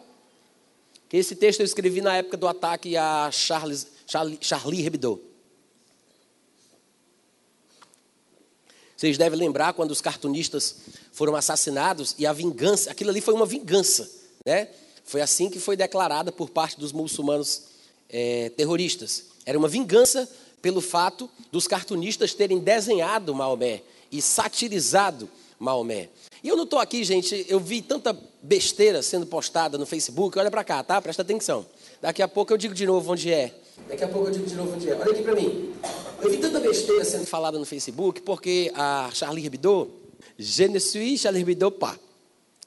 Esse 1.12 1.36
texto 1.36 1.60
eu 1.60 1.66
escrevi 1.66 2.00
na 2.00 2.16
época 2.16 2.36
do 2.36 2.48
ataque 2.48 2.96
a 2.96 3.30
Charles, 3.30 3.86
Charlie, 4.06 4.38
Charlie 4.40 4.86
Hebdo. 4.86 5.22
Vocês 8.96 9.18
devem 9.18 9.38
lembrar 9.38 9.72
quando 9.72 9.90
os 9.90 10.00
cartunistas 10.00 10.76
foram 11.12 11.34
assassinados 11.34 12.14
e 12.18 12.24
a 12.24 12.32
vingança, 12.32 12.90
aquilo 12.90 13.10
ali 13.10 13.20
foi 13.20 13.34
uma 13.34 13.44
vingança, 13.44 14.08
né? 14.46 14.68
Foi 15.04 15.20
assim 15.20 15.50
que 15.50 15.58
foi 15.58 15.76
declarada 15.76 16.30
por 16.30 16.48
parte 16.48 16.78
dos 16.78 16.92
muçulmanos 16.92 17.64
é, 18.08 18.50
terroristas. 18.50 19.24
Era 19.44 19.58
uma 19.58 19.66
vingança 19.66 20.28
pelo 20.62 20.80
fato 20.80 21.28
dos 21.50 21.66
cartunistas 21.66 22.32
terem 22.32 22.60
desenhado 22.60 23.34
Maomé 23.34 23.82
e 24.10 24.22
satirizado 24.22 25.28
Maomé. 25.58 26.08
E 26.42 26.48
eu 26.48 26.56
não 26.56 26.64
estou 26.64 26.78
aqui, 26.78 27.04
gente, 27.04 27.44
eu 27.48 27.60
vi 27.60 27.82
tanta 27.82 28.16
besteira 28.42 29.02
sendo 29.02 29.26
postada 29.26 29.76
no 29.76 29.84
Facebook. 29.84 30.38
Olha 30.38 30.50
para 30.50 30.64
cá, 30.64 30.82
tá? 30.82 31.00
Presta 31.02 31.22
atenção. 31.22 31.66
Daqui 32.00 32.22
a 32.22 32.28
pouco 32.28 32.52
eu 32.52 32.58
digo 32.58 32.74
de 32.74 32.86
novo 32.86 33.12
onde 33.12 33.32
é. 33.32 33.54
Daqui 33.88 34.04
a 34.04 34.08
pouco 34.08 34.28
eu 34.28 34.32
digo 34.32 34.46
de 34.46 34.54
novo 34.54 34.74
onde 34.74 34.88
é. 34.88 34.94
Olha 34.94 35.12
aqui 35.12 35.22
para 35.22 35.34
mim. 35.34 35.72
Eu 36.20 36.30
vi 36.30 36.38
tanta 36.38 36.58
besteira 36.60 37.04
sendo 37.04 37.26
falada 37.26 37.58
no 37.58 37.64
Facebook 37.64 38.22
porque 38.22 38.72
a 38.74 39.10
Charlie 39.12 39.46
Hebdo, 39.46 39.90
je 40.38 40.68
ne 40.68 40.80
suis 40.80 41.20
Charlie 41.20 41.42
Hebdo 41.42 41.70
pas. 41.70 41.98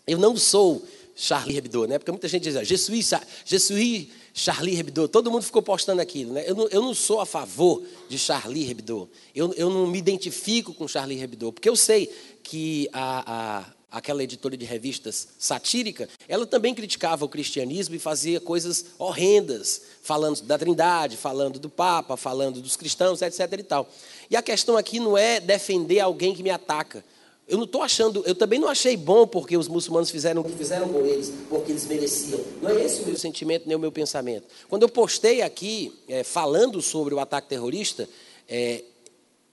Eu 0.07 0.17
não 0.17 0.37
sou 0.37 0.81
Charlie 1.15 1.57
Hebdo, 1.57 1.85
né? 1.87 1.97
Porque 1.97 2.11
muita 2.11 2.27
gente 2.27 2.43
diz, 2.43 2.67
je 2.67 2.77
suis, 2.77 3.11
je 3.45 3.59
suis 3.59 4.09
Charlie 4.37 4.77
Hebdo. 4.77 5.07
Todo 5.07 5.31
mundo 5.31 5.43
ficou 5.43 5.61
postando 5.61 6.01
aquilo, 6.01 6.33
né? 6.33 6.43
Eu 6.45 6.55
não, 6.55 6.67
eu 6.67 6.81
não 6.81 6.93
sou 6.93 7.21
a 7.21 7.25
favor 7.25 7.81
de 8.09 8.19
Charlie 8.19 8.69
Hebdo. 8.69 9.09
Eu, 9.33 9.53
eu 9.53 9.69
não 9.69 9.87
me 9.87 9.97
identifico 9.97 10.73
com 10.73 10.85
Charlie 10.89 11.23
Hebdo, 11.23 11.53
porque 11.53 11.69
eu 11.69 11.75
sei 11.75 12.13
que 12.43 12.89
a, 12.91 13.61
a 13.61 13.75
aquela 13.95 14.21
editora 14.21 14.57
de 14.57 14.65
revistas 14.65 15.29
satírica, 15.39 16.09
ela 16.27 16.45
também 16.45 16.75
criticava 16.75 17.23
o 17.23 17.29
cristianismo 17.29 17.95
e 17.95 17.99
fazia 17.99 18.41
coisas 18.41 18.87
horrendas, 18.99 19.83
falando 20.03 20.41
da 20.41 20.57
Trindade, 20.57 21.15
falando 21.15 21.59
do 21.59 21.69
Papa, 21.69 22.17
falando 22.17 22.59
dos 22.59 22.75
cristãos, 22.75 23.21
etc. 23.21 23.53
e 23.57 23.63
tal. 23.63 23.89
E 24.29 24.35
a 24.35 24.41
questão 24.41 24.75
aqui 24.75 24.99
não 24.99 25.17
é 25.17 25.39
defender 25.39 26.01
alguém 26.01 26.35
que 26.35 26.43
me 26.43 26.49
ataca. 26.49 27.05
Eu 27.47 27.57
não 27.57 27.65
estou 27.65 27.83
achando, 27.83 28.23
eu 28.25 28.33
também 28.33 28.59
não 28.59 28.67
achei 28.67 28.97
bom 28.97 29.27
porque 29.27 29.55
os 29.55 29.67
muçulmanos 29.67 30.09
fizeram 30.09 30.41
o 30.41 30.45
que 30.45 30.53
fizeram 30.53 30.89
com 30.89 31.05
eles, 31.05 31.31
porque 31.47 31.71
eles 31.71 31.85
mereciam. 31.85 32.39
Não 32.59 32.71
é 32.71 32.83
esse 32.83 33.01
o 33.01 33.05
meu 33.05 33.15
sentimento 33.17 33.67
nem 33.67 33.75
o 33.75 33.79
meu 33.79 33.91
pensamento. 33.91 34.47
Quando 34.67 34.81
eu 34.81 34.89
postei 34.89 35.43
aqui, 35.43 35.93
é, 36.07 36.23
falando 36.23 36.81
sobre 36.81 37.13
o 37.13 37.19
ataque 37.19 37.47
terrorista, 37.47 38.09
é, 38.49 38.83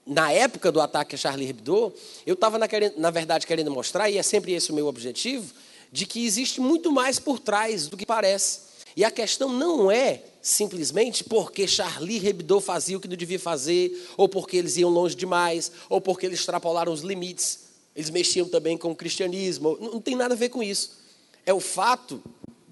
na 0.07 0.31
época 0.31 0.71
do 0.71 0.81
ataque 0.81 1.13
a 1.13 1.17
Charlie 1.17 1.49
Hebdo, 1.49 1.93
eu 2.25 2.33
estava, 2.33 2.57
na, 2.57 2.67
na, 2.97 3.11
verdade, 3.11 3.45
querendo 3.45 3.69
mostrar, 3.69 4.09
e 4.09 4.17
é 4.17 4.23
sempre 4.23 4.53
esse 4.53 4.71
o 4.71 4.75
meu 4.75 4.87
objetivo, 4.87 5.53
de 5.91 6.07
que 6.07 6.25
existe 6.25 6.59
muito 6.59 6.91
mais 6.91 7.19
por 7.19 7.39
trás 7.39 7.87
do 7.87 7.95
que 7.95 8.07
parece. 8.07 8.73
E 8.97 9.05
a 9.05 9.11
questão 9.11 9.49
não 9.49 9.91
é 9.91 10.23
simplesmente 10.41 11.23
porque 11.23 11.67
Charlie 11.67 12.27
Hebdo 12.27 12.59
fazia 12.59 12.97
o 12.97 12.99
que 12.99 13.07
não 13.07 13.15
devia 13.15 13.39
fazer, 13.39 14.09
ou 14.17 14.27
porque 14.27 14.57
eles 14.57 14.77
iam 14.77 14.89
longe 14.89 15.15
demais, 15.15 15.71
ou 15.89 16.01
porque 16.01 16.25
eles 16.25 16.39
extrapolaram 16.39 16.91
os 16.91 17.01
limites. 17.01 17.72
Eles 17.95 18.09
mexiam 18.09 18.47
também 18.47 18.77
com 18.77 18.91
o 18.91 18.95
cristianismo. 18.95 19.77
Não 19.79 20.01
tem 20.01 20.15
nada 20.15 20.33
a 20.33 20.37
ver 20.37 20.49
com 20.49 20.63
isso. 20.63 20.99
É 21.45 21.53
o 21.53 21.59
fato 21.59 22.21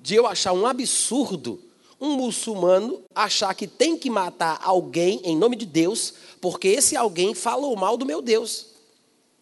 de 0.01 0.15
eu 0.15 0.25
achar 0.25 0.53
um 0.53 0.65
absurdo 0.65 1.59
um 2.01 2.15
muçulmano 2.15 3.03
achar 3.13 3.53
que 3.53 3.67
tem 3.67 3.95
que 3.95 4.09
matar 4.09 4.59
alguém 4.63 5.21
em 5.23 5.37
nome 5.37 5.55
de 5.55 5.67
Deus, 5.67 6.15
porque 6.41 6.67
esse 6.67 6.97
alguém 6.97 7.35
falou 7.35 7.75
mal 7.75 7.95
do 7.95 8.07
meu 8.07 8.23
Deus. 8.23 8.65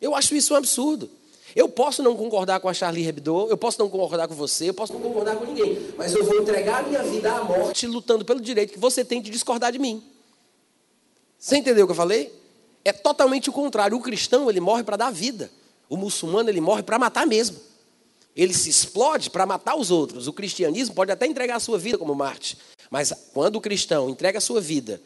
Eu 0.02 0.14
acho 0.14 0.36
isso 0.36 0.54
um 0.54 0.58
absurdo. 0.58 1.10
Eu 1.56 1.70
posso 1.70 2.04
não 2.04 2.16
concordar 2.16 2.60
com 2.60 2.68
a 2.68 2.74
Charlie 2.74 3.08
Hebdo, 3.08 3.48
eu 3.50 3.58
posso 3.58 3.80
não 3.80 3.90
concordar 3.90 4.28
com 4.28 4.36
você, 4.36 4.70
eu 4.70 4.74
posso 4.74 4.94
não 4.94 5.00
concordar 5.00 5.38
com 5.38 5.46
ninguém, 5.46 5.80
mas 5.98 6.14
eu 6.14 6.24
vou 6.24 6.40
entregar 6.42 6.84
a 6.84 6.88
minha 6.88 7.02
vida 7.02 7.34
à 7.34 7.44
morte 7.44 7.88
lutando 7.88 8.24
pelo 8.26 8.42
direito 8.42 8.74
que 8.74 8.80
você 8.80 9.04
tem 9.04 9.22
de 9.22 9.32
discordar 9.32 9.72
de 9.72 9.80
mim. 9.80 10.04
Você 11.40 11.58
entendeu 11.58 11.86
o 11.86 11.88
que 11.88 11.92
eu 11.92 11.96
falei? 11.96 12.32
É 12.84 12.92
totalmente 12.92 13.50
o 13.50 13.54
contrário. 13.54 13.98
O 13.98 14.02
cristão, 14.02 14.50
ele 14.50 14.60
morre 14.60 14.84
para 14.84 14.98
dar 14.98 15.12
vida. 15.12 15.50
O 15.90 15.98
muçulmano, 15.98 16.50
ele 16.50 16.62
morre 16.62 16.84
para 16.84 17.00
matar 17.00 17.26
mesmo 17.26 17.60
ele 18.36 18.54
se 18.54 18.70
explode 18.70 19.30
para 19.30 19.46
matar 19.46 19.76
os 19.76 19.92
outros. 19.92 20.28
O 20.28 20.34
cristianismo 20.34 20.96
pode 20.96 21.12
até 21.12 21.26
entregar 21.26 21.58
a 21.58 21.60
sua 21.60 21.78
vida 21.78 21.98
como 21.98 22.16
Marte, 22.16 22.58
mas 22.90 23.12
quando 23.34 23.58
o 23.58 23.62
cristão 23.62 24.10
entrega 24.10 24.38
a 24.38 24.42
sua 24.42 24.62
vida, 24.62 25.02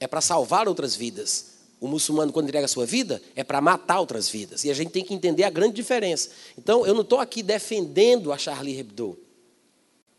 é 0.00 0.06
para 0.08 0.20
salvar 0.20 0.66
outras 0.66 0.96
vidas. 0.96 1.52
O 1.80 1.86
muçulmano, 1.86 2.32
quando 2.32 2.48
entrega 2.48 2.64
a 2.64 2.68
sua 2.68 2.84
vida, 2.84 3.22
é 3.36 3.44
para 3.44 3.60
matar 3.60 4.00
outras 4.00 4.28
vidas. 4.28 4.64
E 4.64 4.70
a 4.70 4.74
gente 4.74 4.90
tem 4.90 5.04
que 5.04 5.14
entender 5.14 5.44
a 5.44 5.50
grande 5.50 5.74
diferença. 5.74 6.30
Então, 6.58 6.84
eu 6.86 6.94
não 6.94 7.02
estou 7.02 7.20
aqui 7.20 7.42
defendendo 7.42 8.32
a 8.32 8.38
Charlie 8.38 8.78
Hebdo. 8.78 9.18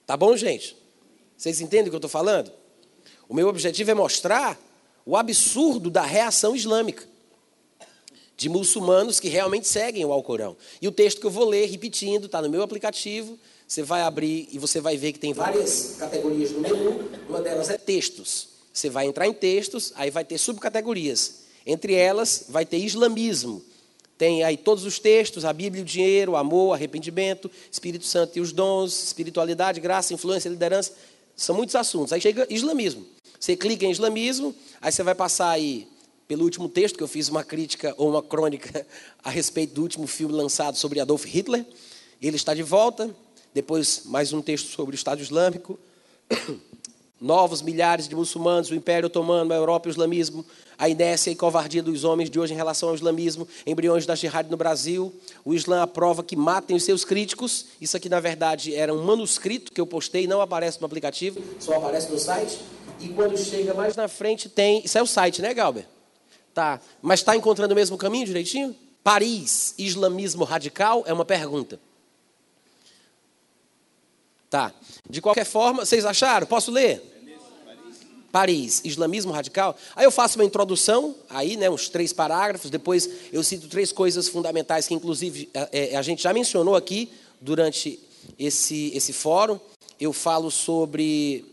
Tá 0.05 0.15
bom, 0.15 0.35
gente? 0.35 0.75
Vocês 1.37 1.59
entendem 1.61 1.87
o 1.87 1.89
que 1.89 1.95
eu 1.95 1.99
estou 1.99 2.09
falando? 2.09 2.51
O 3.27 3.33
meu 3.33 3.47
objetivo 3.47 3.91
é 3.91 3.93
mostrar 3.93 4.59
o 5.05 5.15
absurdo 5.17 5.89
da 5.89 6.01
reação 6.01 6.55
islâmica 6.55 7.07
de 8.43 8.49
muçulmanos 8.49 9.21
que 9.21 9.29
realmente 9.29 9.69
seguem 9.69 10.03
o 10.03 10.11
Alcorão. 10.11 10.57
E 10.81 10.87
o 10.87 10.91
texto 10.91 11.21
que 11.21 11.25
eu 11.25 11.31
vou 11.31 11.47
ler, 11.47 11.65
repetindo, 11.69 12.25
está 12.25 12.41
no 12.41 12.49
meu 12.49 12.61
aplicativo. 12.61 13.39
Você 13.65 13.81
vai 13.81 14.01
abrir 14.01 14.49
e 14.51 14.59
você 14.59 14.81
vai 14.81 14.97
ver 14.97 15.13
que 15.13 15.19
tem 15.19 15.31
várias 15.31 15.95
categorias 15.97 16.51
no 16.51 16.59
menu. 16.59 17.09
Uma 17.29 17.41
delas 17.41 17.69
é 17.69 17.77
textos. 17.77 18.49
Você 18.73 18.89
vai 18.89 19.05
entrar 19.07 19.27
em 19.27 19.33
textos, 19.33 19.93
aí 19.95 20.11
vai 20.11 20.25
ter 20.25 20.37
subcategorias. 20.37 21.43
Entre 21.65 21.93
elas, 21.93 22.47
vai 22.49 22.65
ter 22.65 22.79
islamismo. 22.79 23.63
Tem 24.17 24.43
aí 24.43 24.57
todos 24.57 24.83
os 24.83 24.99
textos, 24.99 25.45
a 25.45 25.53
Bíblia, 25.53 25.81
o 25.81 25.85
dinheiro, 25.85 26.33
o 26.33 26.35
amor, 26.35 26.73
arrependimento, 26.73 27.49
Espírito 27.71 28.05
Santo 28.05 28.37
e 28.37 28.41
os 28.41 28.51
dons, 28.51 29.05
espiritualidade, 29.05 29.79
graça, 29.79 30.13
influência, 30.13 30.49
liderança. 30.49 30.91
São 31.33 31.55
muitos 31.55 31.75
assuntos. 31.75 32.11
Aí 32.11 32.19
chega 32.19 32.45
islamismo. 32.49 33.05
Você 33.39 33.55
clica 33.55 33.85
em 33.85 33.91
islamismo, 33.91 34.53
aí 34.81 34.91
você 34.91 35.01
vai 35.01 35.15
passar 35.15 35.49
aí 35.49 35.87
pelo 36.33 36.45
último 36.45 36.67
texto, 36.67 36.97
que 36.97 37.03
eu 37.03 37.07
fiz 37.07 37.29
uma 37.29 37.43
crítica 37.43 37.93
ou 37.95 38.09
uma 38.09 38.23
crônica 38.23 38.87
a 39.23 39.29
respeito 39.29 39.75
do 39.75 39.83
último 39.83 40.07
filme 40.07 40.33
lançado 40.33 40.75
sobre 40.75 40.99
Adolf 40.99 41.25
Hitler. 41.25 41.63
Ele 42.19 42.35
está 42.35 42.55
de 42.55 42.63
volta. 42.63 43.15
Depois, 43.53 44.01
mais 44.05 44.33
um 44.33 44.41
texto 44.41 44.65
sobre 44.69 44.95
o 44.95 44.97
Estado 44.97 45.21
Islâmico. 45.21 45.77
Novos 47.21 47.61
milhares 47.61 48.07
de 48.07 48.15
muçulmanos, 48.15 48.71
o 48.71 48.75
Império 48.75 49.05
Otomano, 49.05 49.53
a 49.53 49.55
Europa 49.55 49.87
e 49.87 49.91
o 49.91 49.91
Islamismo, 49.91 50.43
a 50.75 50.89
inércia 50.89 51.29
e 51.29 51.35
covardia 51.35 51.83
dos 51.83 52.03
homens 52.03 52.31
de 52.31 52.39
hoje 52.39 52.51
em 52.51 52.57
relação 52.57 52.89
ao 52.89 52.95
islamismo, 52.95 53.47
embriões 53.65 54.07
da 54.07 54.15
jihad 54.15 54.49
no 54.49 54.57
Brasil, 54.57 55.13
o 55.45 55.53
Islã 55.53 55.83
aprova 55.83 56.23
que 56.23 56.35
matem 56.35 56.75
os 56.75 56.83
seus 56.83 57.05
críticos. 57.05 57.67
Isso 57.79 57.95
aqui, 57.95 58.09
na 58.09 58.19
verdade, 58.19 58.73
era 58.73 58.91
um 58.91 59.03
manuscrito 59.03 59.71
que 59.71 59.79
eu 59.79 59.85
postei, 59.85 60.25
não 60.25 60.41
aparece 60.41 60.81
no 60.81 60.87
aplicativo, 60.87 61.39
só 61.59 61.75
aparece 61.75 62.11
no 62.11 62.17
site. 62.17 62.57
E 62.99 63.09
quando 63.09 63.37
chega 63.37 63.75
mais 63.75 63.95
na 63.95 64.07
frente, 64.07 64.49
tem. 64.49 64.81
Isso 64.83 64.97
é 64.97 65.01
o 65.01 65.07
site, 65.07 65.39
né, 65.39 65.53
Galber? 65.53 65.85
Tá. 66.53 66.79
Mas 67.01 67.19
está 67.21 67.35
encontrando 67.35 67.73
o 67.73 67.75
mesmo 67.75 67.97
caminho 67.97 68.25
direitinho? 68.25 68.75
Paris, 69.03 69.73
islamismo 69.77 70.43
radical? 70.43 71.03
É 71.05 71.13
uma 71.13 71.25
pergunta. 71.25 71.79
Tá. 74.49 74.71
De 75.09 75.21
qualquer 75.21 75.45
forma, 75.45 75.83
vocês 75.85 76.05
acharam? 76.05 76.45
Posso 76.45 76.71
ler? 76.71 77.13
Paris, 78.31 78.81
islamismo 78.83 79.31
radical. 79.31 79.77
Aí 79.95 80.05
eu 80.05 80.11
faço 80.11 80.39
uma 80.39 80.45
introdução, 80.45 81.15
aí, 81.29 81.55
né, 81.55 81.69
uns 81.69 81.87
três 81.87 82.11
parágrafos. 82.11 82.71
Depois 82.71 83.07
eu 83.31 83.43
cito 83.43 83.67
três 83.67 83.91
coisas 83.91 84.27
fundamentais 84.27 84.87
que, 84.87 84.93
inclusive, 84.93 85.49
a, 85.53 85.69
é, 85.71 85.95
a 85.95 86.01
gente 86.01 86.23
já 86.23 86.33
mencionou 86.33 86.75
aqui 86.75 87.11
durante 87.39 87.99
esse, 88.39 88.91
esse 88.95 89.13
fórum. 89.13 89.59
Eu 89.99 90.11
falo 90.11 90.49
sobre 90.49 91.45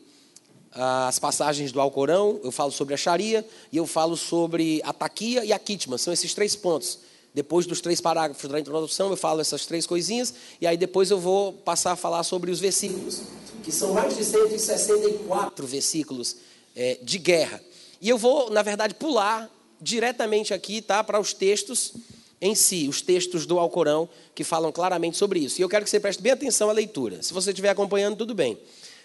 as 0.73 1.19
passagens 1.19 1.73
do 1.73 1.81
Alcorão, 1.81 2.41
eu 2.45 2.53
falo 2.53 2.71
sobre 2.71 2.95
a 2.95 2.97
Sharia 2.97 3.47
e 3.73 3.77
eu 3.77 3.87
falo 3.87 4.17
sobre 4.17 4.81
a 4.85 4.93
taquia 4.93 5.45
e 5.45 5.53
a 5.53 5.59
kitma. 5.59 5.99
São 5.99 6.13
esses 6.13 6.33
três 6.33 6.55
pontos. 6.55 7.01
Depois 7.35 7.67
dos 7.67 7.81
três 7.81 8.01
parágrafos 8.01 8.51
da 8.51 8.59
introdução, 8.59 9.11
eu 9.11 9.17
falo 9.17 9.41
essas 9.41 9.65
três 9.67 9.87
coisinhas 9.87 10.35
e 10.61 10.67
aí 10.67 10.77
depois 10.77 11.11
eu 11.11 11.19
vou 11.19 11.53
passar 11.53 11.93
a 11.93 11.97
falar 11.97 12.25
sobre 12.25 12.51
os 12.51 12.59
versículos, 12.59 13.23
que 13.63 13.71
são 13.71 13.95
mais 13.95 14.17
de 14.17 14.25
164 14.25 15.67
versículos 15.67 16.37
é, 16.75 16.99
de 17.03 17.19
guerra. 17.19 17.63
E 18.01 18.09
eu 18.09 18.19
vou, 18.19 18.51
na 18.51 18.63
verdade, 18.63 18.95
pular 18.95 19.49
diretamente 19.81 20.53
aqui 20.53 20.83
tá, 20.83 21.03
para 21.05 21.21
os 21.21 21.33
textos 21.33 21.95
em 22.41 22.55
si, 22.55 22.89
os 22.89 23.03
textos 23.03 23.45
do 23.45 23.59
Alcorão, 23.59 24.09
que 24.35 24.43
falam 24.43 24.73
claramente 24.73 25.17
sobre 25.17 25.41
isso. 25.41 25.61
E 25.61 25.63
eu 25.63 25.69
quero 25.69 25.85
que 25.85 25.91
você 25.91 26.01
preste 26.01 26.23
bem 26.23 26.33
atenção 26.33 26.71
à 26.71 26.73
leitura. 26.73 27.23
Se 27.23 27.33
você 27.33 27.51
estiver 27.51 27.69
acompanhando, 27.69 28.17
tudo 28.17 28.35
bem. 28.35 28.59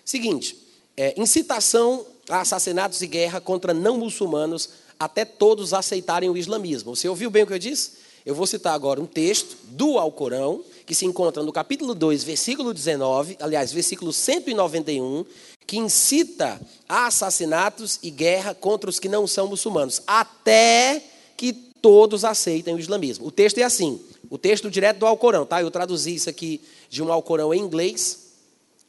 Seguinte, 0.03 0.64
é, 0.97 1.13
incitação 1.19 2.05
a 2.29 2.41
assassinatos 2.41 3.01
e 3.01 3.07
guerra 3.07 3.39
contra 3.39 3.73
não 3.73 3.97
muçulmanos 3.97 4.69
até 4.99 5.25
todos 5.25 5.73
aceitarem 5.73 6.29
o 6.29 6.37
islamismo. 6.37 6.95
Você 6.95 7.07
ouviu 7.07 7.29
bem 7.29 7.43
o 7.43 7.47
que 7.47 7.53
eu 7.53 7.59
disse? 7.59 7.91
Eu 8.25 8.33
vou 8.33 8.47
citar 8.47 8.73
agora 8.73 8.99
um 8.99 9.05
texto 9.05 9.55
do 9.65 9.99
Alcorão, 9.99 10.63
que 10.85 10.95
se 10.95 11.05
encontra 11.05 11.43
no 11.43 11.51
capítulo 11.51 11.93
2, 11.93 12.23
versículo 12.23 12.73
19, 12.73 13.37
aliás, 13.39 13.71
versículo 13.71 14.11
191, 14.11 15.25
que 15.67 15.77
incita 15.77 16.59
a 16.87 17.07
assassinatos 17.07 17.99
e 18.01 18.09
guerra 18.09 18.55
contra 18.55 18.89
os 18.89 18.99
que 18.99 19.09
não 19.09 19.27
são 19.27 19.47
muçulmanos, 19.47 20.01
até 20.07 21.03
que 21.37 21.53
todos 21.53 22.25
aceitem 22.25 22.73
o 22.73 22.79
islamismo. 22.79 23.27
O 23.27 23.31
texto 23.31 23.59
é 23.59 23.63
assim, 23.63 23.99
o 24.29 24.37
texto 24.37 24.71
direto 24.71 24.97
do 24.97 25.05
Alcorão, 25.05 25.45
tá? 25.45 25.61
Eu 25.61 25.69
traduzi 25.69 26.15
isso 26.15 26.29
aqui 26.29 26.61
de 26.89 27.03
um 27.03 27.11
Alcorão 27.11 27.53
em 27.53 27.61
inglês, 27.61 28.24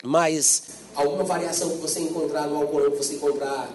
mas 0.04 0.62
alguma 0.94 1.24
variação 1.24 1.70
que 1.70 1.76
você 1.76 2.00
encontrar 2.00 2.46
no 2.46 2.56
Alcorão, 2.56 2.90
que 2.90 2.96
você 2.96 3.14
encontrar 3.14 3.70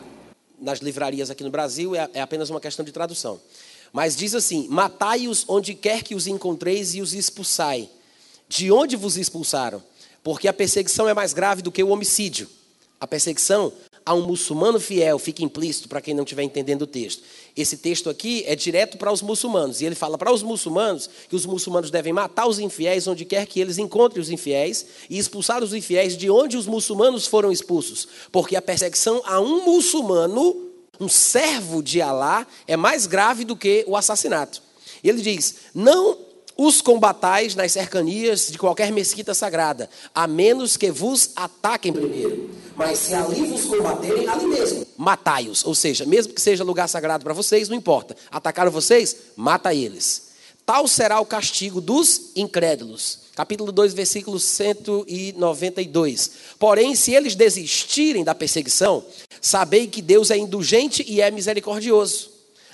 nas 0.60 0.80
livrarias 0.80 1.30
aqui 1.30 1.44
no 1.44 1.50
Brasil, 1.50 1.96
é, 1.96 2.10
é 2.14 2.22
apenas 2.22 2.50
uma 2.50 2.62
questão 2.62 2.86
de 2.86 2.92
tradução. 2.92 3.40
Mas 3.92 4.16
diz 4.16 4.36
assim: 4.36 4.68
Matai-os 4.70 5.46
onde 5.48 5.74
quer 5.74 6.04
que 6.04 6.16
os 6.16 6.28
encontreis 6.28 6.96
e 6.96 7.02
os 7.02 7.14
expulsai. 7.14 7.90
De 8.48 8.72
onde 8.72 8.96
vos 8.96 9.18
expulsaram? 9.18 9.82
Porque 10.24 10.48
a 10.48 10.54
perseguição 10.54 11.08
é 11.08 11.14
mais 11.14 11.34
grave 11.34 11.62
do 11.62 11.72
que 11.72 11.84
o 11.84 11.90
homicídio. 11.90 12.48
A 13.00 13.08
perseguição 13.08 13.74
a 14.06 14.14
um 14.14 14.26
muçulmano 14.26 14.80
fiel, 14.80 15.20
fica 15.20 15.44
implícito 15.44 15.88
para 15.88 16.02
quem 16.02 16.14
não 16.14 16.24
estiver 16.24 16.44
entendendo 16.44 16.84
o 16.84 16.88
texto. 16.88 17.24
Esse 17.56 17.78
texto 17.78 18.10
aqui 18.10 18.44
é 18.48 18.56
direto 18.56 18.98
para 18.98 19.12
os 19.12 19.22
muçulmanos, 19.22 19.82
e 19.82 19.86
ele 19.86 19.96
fala 19.96 20.18
para 20.18 20.32
os 20.32 20.42
muçulmanos 20.42 21.10
que 21.30 21.36
os 21.36 21.46
muçulmanos 21.46 21.92
devem 21.92 22.14
matar 22.14 22.48
os 22.48 22.60
infiéis 22.60 23.08
onde 23.08 23.26
quer 23.26 23.46
que 23.46 23.60
eles 23.60 23.78
encontrem 23.78 24.22
os 24.22 24.30
infiéis 24.30 24.86
e 25.10 25.18
expulsar 25.18 25.64
os 25.64 25.74
infiéis 25.74 26.18
de 26.18 26.30
onde 26.30 26.58
os 26.58 26.66
muçulmanos 26.66 27.28
foram 27.28 27.52
expulsos, 27.52 28.08
porque 28.32 28.56
a 28.56 28.62
perseguição 28.62 29.22
a 29.26 29.40
um 29.40 29.66
muçulmano, 29.66 30.70
um 31.00 31.10
servo 31.10 31.84
de 31.84 32.02
Alá, 32.02 32.48
é 32.68 32.78
mais 32.78 33.06
grave 33.06 33.46
do 33.46 33.56
que 33.56 33.84
o 33.88 33.96
assassinato. 33.96 34.62
Ele 35.04 35.22
diz: 35.22 35.56
Não 35.74 36.31
os 36.64 36.80
combatais 36.80 37.56
nas 37.56 37.72
cercanias 37.72 38.52
de 38.52 38.58
qualquer 38.60 38.92
mesquita 38.92 39.34
sagrada, 39.34 39.90
a 40.14 40.28
menos 40.28 40.78
que 40.78 40.92
vos 40.92 41.32
ataquem 41.36 41.92
primeiro. 41.92 42.52
Mas 42.76 43.00
se 43.00 43.16
ali 43.16 43.48
vos 43.48 43.66
combaterem, 43.66 44.28
ali 44.28 44.46
mesmo, 44.46 44.86
matai-os. 44.96 45.66
Ou 45.66 45.74
seja, 45.74 46.06
mesmo 46.06 46.34
que 46.34 46.42
seja 46.42 46.64
lugar 46.64 46.88
sagrado 46.88 47.24
para 47.24 47.34
vocês, 47.34 47.68
não 47.68 47.76
importa. 47.76 48.16
Atacaram 48.30 48.70
vocês, 48.70 49.16
mata 49.36 49.74
eles. 49.74 50.30
Tal 50.64 50.88
será 50.88 51.20
o 51.20 51.26
castigo 51.26 51.82
dos 51.82 52.30
incrédulos. 52.36 53.22
Capítulo 53.36 53.72
2, 53.72 53.96
versículo 53.96 54.40
192. 54.40 56.32
Porém, 56.60 56.94
se 56.94 57.12
eles 57.12 57.34
desistirem 57.34 58.24
da 58.24 58.36
perseguição, 58.36 59.04
sabei 59.42 59.88
que 59.88 60.00
Deus 60.00 60.30
é 60.30 60.38
indulgente 60.38 61.04
e 61.08 61.22
é 61.22 61.32
misericordioso 61.32 62.31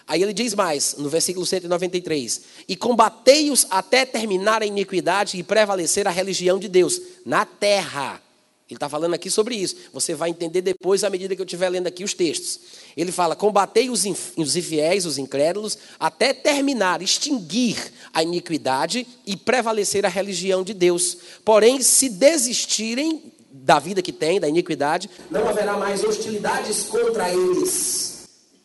Aí 0.07 0.23
ele 0.23 0.33
diz 0.33 0.53
mais, 0.53 0.95
no 0.97 1.09
versículo 1.09 1.45
193: 1.45 2.41
E 2.67 2.75
combatei-os 2.77 3.67
até 3.69 4.05
terminar 4.05 4.61
a 4.61 4.65
iniquidade 4.65 5.37
e 5.37 5.43
prevalecer 5.43 6.07
a 6.07 6.11
religião 6.11 6.57
de 6.57 6.69
Deus 6.69 7.01
na 7.25 7.45
terra. 7.45 8.21
Ele 8.69 8.75
está 8.75 8.87
falando 8.89 9.13
aqui 9.13 9.29
sobre 9.29 9.55
isso. 9.55 9.75
Você 9.93 10.13
vai 10.13 10.29
entender 10.29 10.61
depois, 10.61 11.03
à 11.03 11.09
medida 11.09 11.35
que 11.35 11.41
eu 11.41 11.45
estiver 11.45 11.69
lendo 11.69 11.87
aqui 11.87 12.05
os 12.05 12.13
textos. 12.13 12.59
Ele 12.95 13.11
fala: 13.11 13.35
combatei 13.35 13.89
os, 13.89 14.05
infiéis, 14.05 15.05
os 15.05 15.17
incrédulos, 15.17 15.77
até 15.99 16.33
terminar, 16.33 17.01
extinguir 17.01 17.77
a 18.13 18.23
iniquidade 18.23 19.05
e 19.25 19.35
prevalecer 19.35 20.05
a 20.05 20.09
religião 20.09 20.63
de 20.63 20.73
Deus. 20.73 21.17
Porém, 21.43 21.81
se 21.81 22.07
desistirem 22.07 23.23
da 23.51 23.79
vida 23.79 24.01
que 24.01 24.13
têm, 24.13 24.39
da 24.39 24.47
iniquidade, 24.47 25.09
não 25.29 25.49
haverá 25.49 25.75
mais 25.75 26.01
hostilidades 26.01 26.83
contra 26.83 27.29
eles 27.33 28.16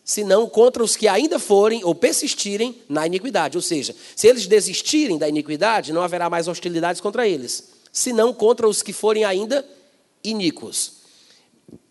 senão 0.04 0.49
contra 0.49 0.82
os 0.82 0.97
que 0.97 1.06
ainda 1.06 1.38
forem 1.38 1.85
ou 1.85 1.94
persistirem 1.94 2.80
na 2.88 3.06
iniquidade. 3.06 3.56
Ou 3.56 3.62
seja, 3.62 3.94
se 4.16 4.26
eles 4.26 4.47
desistirem 4.47 5.18
da 5.18 5.28
iniquidade, 5.28 5.92
não 5.92 6.02
haverá 6.02 6.28
mais 6.28 6.49
hostilidades 6.49 7.00
contra 7.00 7.26
eles, 7.26 7.71
senão 7.92 8.32
contra 8.32 8.68
os 8.68 8.82
que 8.82 8.92
forem 8.92 9.25
ainda 9.25 9.64
iníquos. 10.25 11.02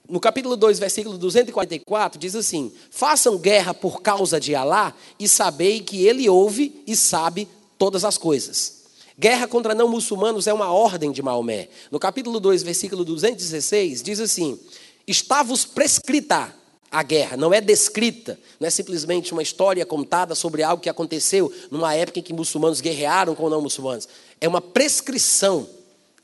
No 0.09 0.19
capítulo 0.19 0.57
2, 0.57 0.77
versículo 0.77 1.17
244, 1.17 2.19
diz 2.19 2.35
assim: 2.35 2.71
Façam 2.89 3.37
guerra 3.37 3.73
por 3.73 4.01
causa 4.01 4.41
de 4.41 4.53
Alá 4.53 4.93
e 5.17 5.25
sabei 5.27 5.79
que 5.79 6.05
ele 6.05 6.27
ouve 6.27 6.83
e 6.85 6.97
sabe 6.97 7.47
todas 7.77 8.03
as 8.03 8.17
coisas. 8.17 8.81
Guerra 9.17 9.47
contra 9.47 9.73
não 9.73 9.87
muçulmanos 9.87 10.47
é 10.47 10.53
uma 10.53 10.71
ordem 10.71 11.11
de 11.11 11.21
Maomé. 11.21 11.69
No 11.89 11.99
capítulo 11.99 12.39
2, 12.39 12.63
versículo 12.63 13.05
216, 13.05 14.03
diz 14.03 14.19
assim: 14.19 14.59
Está-vos 15.07 15.63
prescrita 15.63 16.53
a 16.91 17.03
guerra, 17.03 17.37
não 17.37 17.53
é 17.53 17.61
descrita, 17.61 18.37
não 18.59 18.67
é 18.67 18.69
simplesmente 18.69 19.31
uma 19.31 19.41
história 19.41 19.85
contada 19.85 20.35
sobre 20.35 20.61
algo 20.61 20.83
que 20.83 20.89
aconteceu 20.89 21.51
numa 21.71 21.95
época 21.95 22.19
em 22.19 22.21
que 22.21 22.33
muçulmanos 22.33 22.81
guerrearam 22.81 23.33
com 23.33 23.49
não 23.49 23.61
muçulmanos. 23.61 24.09
É 24.41 24.47
uma 24.47 24.59
prescrição, 24.59 25.65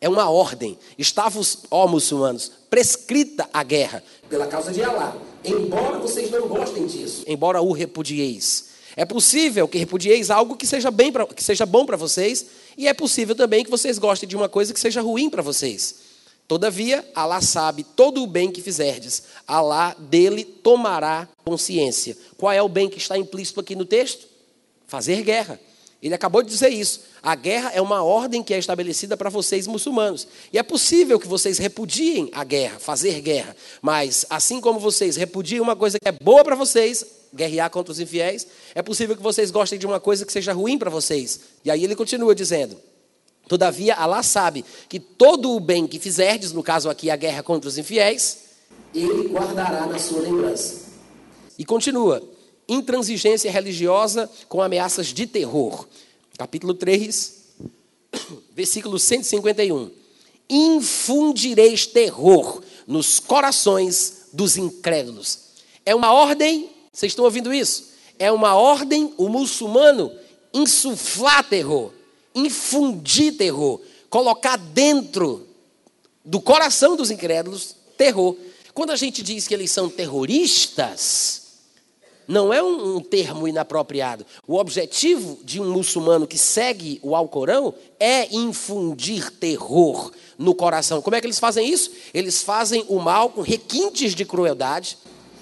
é 0.01 0.09
uma 0.09 0.29
ordem. 0.29 0.77
Estavos, 0.97 1.59
ó 1.71 1.87
muçulmanos, 1.87 2.51
prescrita 2.69 3.49
a 3.53 3.63
guerra 3.63 4.03
pela 4.29 4.45
causa 4.45 4.73
de 4.73 4.83
Alá, 4.83 5.15
embora 5.45 5.99
vocês 5.99 6.29
não 6.29 6.49
gostem 6.49 6.85
disso, 6.85 7.23
embora 7.25 7.61
o 7.61 7.71
repudieis. 7.71 8.65
É 8.97 9.05
possível 9.05 9.67
que 9.69 9.77
repudieis 9.77 10.29
algo 10.29 10.57
que 10.57 10.67
seja, 10.67 10.91
bem 10.91 11.13
pra, 11.13 11.25
que 11.27 11.43
seja 11.43 11.65
bom 11.65 11.85
para 11.85 11.95
vocês, 11.95 12.45
e 12.77 12.89
é 12.89 12.93
possível 12.93 13.35
também 13.35 13.63
que 13.63 13.71
vocês 13.71 13.97
gostem 13.97 14.27
de 14.27 14.35
uma 14.35 14.49
coisa 14.49 14.73
que 14.73 14.79
seja 14.79 15.01
ruim 15.01 15.29
para 15.29 15.41
vocês. 15.41 16.06
Todavia, 16.47 17.05
Alá 17.13 17.41
sabe 17.41 17.83
todo 17.83 18.23
o 18.23 18.27
bem 18.27 18.49
que 18.49 18.61
fizerdes. 18.61 19.23
Alá 19.45 19.93
dele 19.99 20.45
tomará 20.45 21.27
consciência. 21.43 22.17
Qual 22.37 22.51
é 22.51 22.61
o 22.61 22.69
bem 22.69 22.89
que 22.89 22.97
está 22.97 23.17
implícito 23.17 23.59
aqui 23.59 23.75
no 23.75 23.83
texto? 23.83 24.27
Fazer 24.87 25.21
guerra. 25.23 25.59
Ele 26.01 26.13
acabou 26.13 26.41
de 26.41 26.49
dizer 26.49 26.69
isso. 26.69 27.01
A 27.21 27.35
guerra 27.35 27.71
é 27.73 27.81
uma 27.81 28.01
ordem 28.03 28.41
que 28.41 28.53
é 28.53 28.59
estabelecida 28.59 29.17
para 29.17 29.29
vocês 29.29 29.67
muçulmanos. 29.67 30.25
E 30.53 30.57
é 30.57 30.63
possível 30.63 31.19
que 31.19 31.27
vocês 31.27 31.57
repudiem 31.57 32.29
a 32.31 32.45
guerra, 32.45 32.79
fazer 32.79 33.19
guerra. 33.19 33.55
Mas, 33.81 34.25
assim 34.29 34.61
como 34.61 34.79
vocês 34.79 35.17
repudiam 35.17 35.63
uma 35.63 35.75
coisa 35.75 35.99
que 35.99 36.07
é 36.07 36.11
boa 36.11 36.45
para 36.45 36.55
vocês, 36.55 37.03
guerrear 37.33 37.69
contra 37.69 37.91
os 37.91 37.99
infiéis, 37.99 38.47
é 38.73 38.81
possível 38.81 39.17
que 39.17 39.23
vocês 39.23 39.51
gostem 39.51 39.77
de 39.77 39.85
uma 39.85 39.99
coisa 39.99 40.25
que 40.25 40.31
seja 40.31 40.53
ruim 40.53 40.77
para 40.77 40.89
vocês. 40.89 41.41
E 41.65 41.71
aí 41.71 41.83
ele 41.83 41.95
continua 41.95 42.33
dizendo: 42.33 42.77
Todavia, 43.47 43.95
Alá 43.95 44.21
sabe 44.21 44.65
que 44.89 44.99
todo 44.99 45.51
o 45.51 45.59
bem 45.59 45.87
que 45.87 45.99
fizerdes, 45.99 46.51
no 46.51 46.61
caso 46.61 46.89
aqui 46.89 47.09
a 47.09 47.15
guerra 47.15 47.41
contra 47.41 47.69
os 47.69 47.77
infiéis, 47.77 48.39
ele 48.93 49.29
guardará 49.29 49.85
na 49.85 49.97
sua 49.97 50.19
lembrança. 50.19 50.87
E 51.57 51.63
continua: 51.63 52.21
intransigência 52.67 53.49
religiosa 53.49 54.29
com 54.49 54.61
ameaças 54.61 55.07
de 55.07 55.25
terror. 55.25 55.87
Capítulo 56.37 56.73
3, 56.73 57.35
versículo 58.53 58.99
151. 58.99 59.91
Infundireis 60.49 61.85
terror 61.87 62.61
nos 62.85 63.19
corações 63.19 64.27
dos 64.33 64.57
incrédulos. 64.57 65.39
É 65.85 65.95
uma 65.95 66.11
ordem, 66.11 66.69
vocês 66.91 67.11
estão 67.11 67.25
ouvindo 67.25 67.53
isso? 67.53 67.91
É 68.19 68.31
uma 68.31 68.55
ordem 68.55 69.13
o 69.17 69.29
muçulmano 69.29 70.11
insuflar 70.53 71.47
terror 71.47 71.91
infundir 72.37 73.35
terror, 73.35 73.81
colocar 74.09 74.57
dentro 74.57 75.47
do 76.23 76.39
coração 76.39 76.95
dos 76.95 77.09
incrédulos 77.09 77.75
terror. 77.97 78.35
Quando 78.73 78.91
a 78.91 78.95
gente 78.95 79.23
diz 79.23 79.47
que 79.47 79.53
eles 79.53 79.71
são 79.71 79.89
terroristas, 79.89 81.47
não 82.27 82.53
é 82.53 82.61
um, 82.61 82.99
termo 82.99 83.47
inapropriado. 83.47 84.25
O 84.45 84.57
objetivo 84.57 85.39
de 85.43 85.61
um 85.61 85.71
muçulmano 85.71 86.27
que 86.27 86.37
segue 86.37 86.99
o 87.01 87.15
Alcorão 87.15 87.73
é 87.99 88.27
infundir 88.35 89.31
terror 89.31 90.11
no 90.37 90.53
coração. 90.53 91.01
Como 91.01 91.15
é 91.15 91.21
que 91.21 91.25
eles 91.25 91.39
fazem 91.39 91.67
isso? 91.67 91.89
Eles 92.13 92.43
fazem 92.43 92.85
o 92.89 92.99
mal 92.99 93.29
com 93.29 93.41
requintes 93.41 94.13
de 94.13 94.25
crueldade 94.25 94.97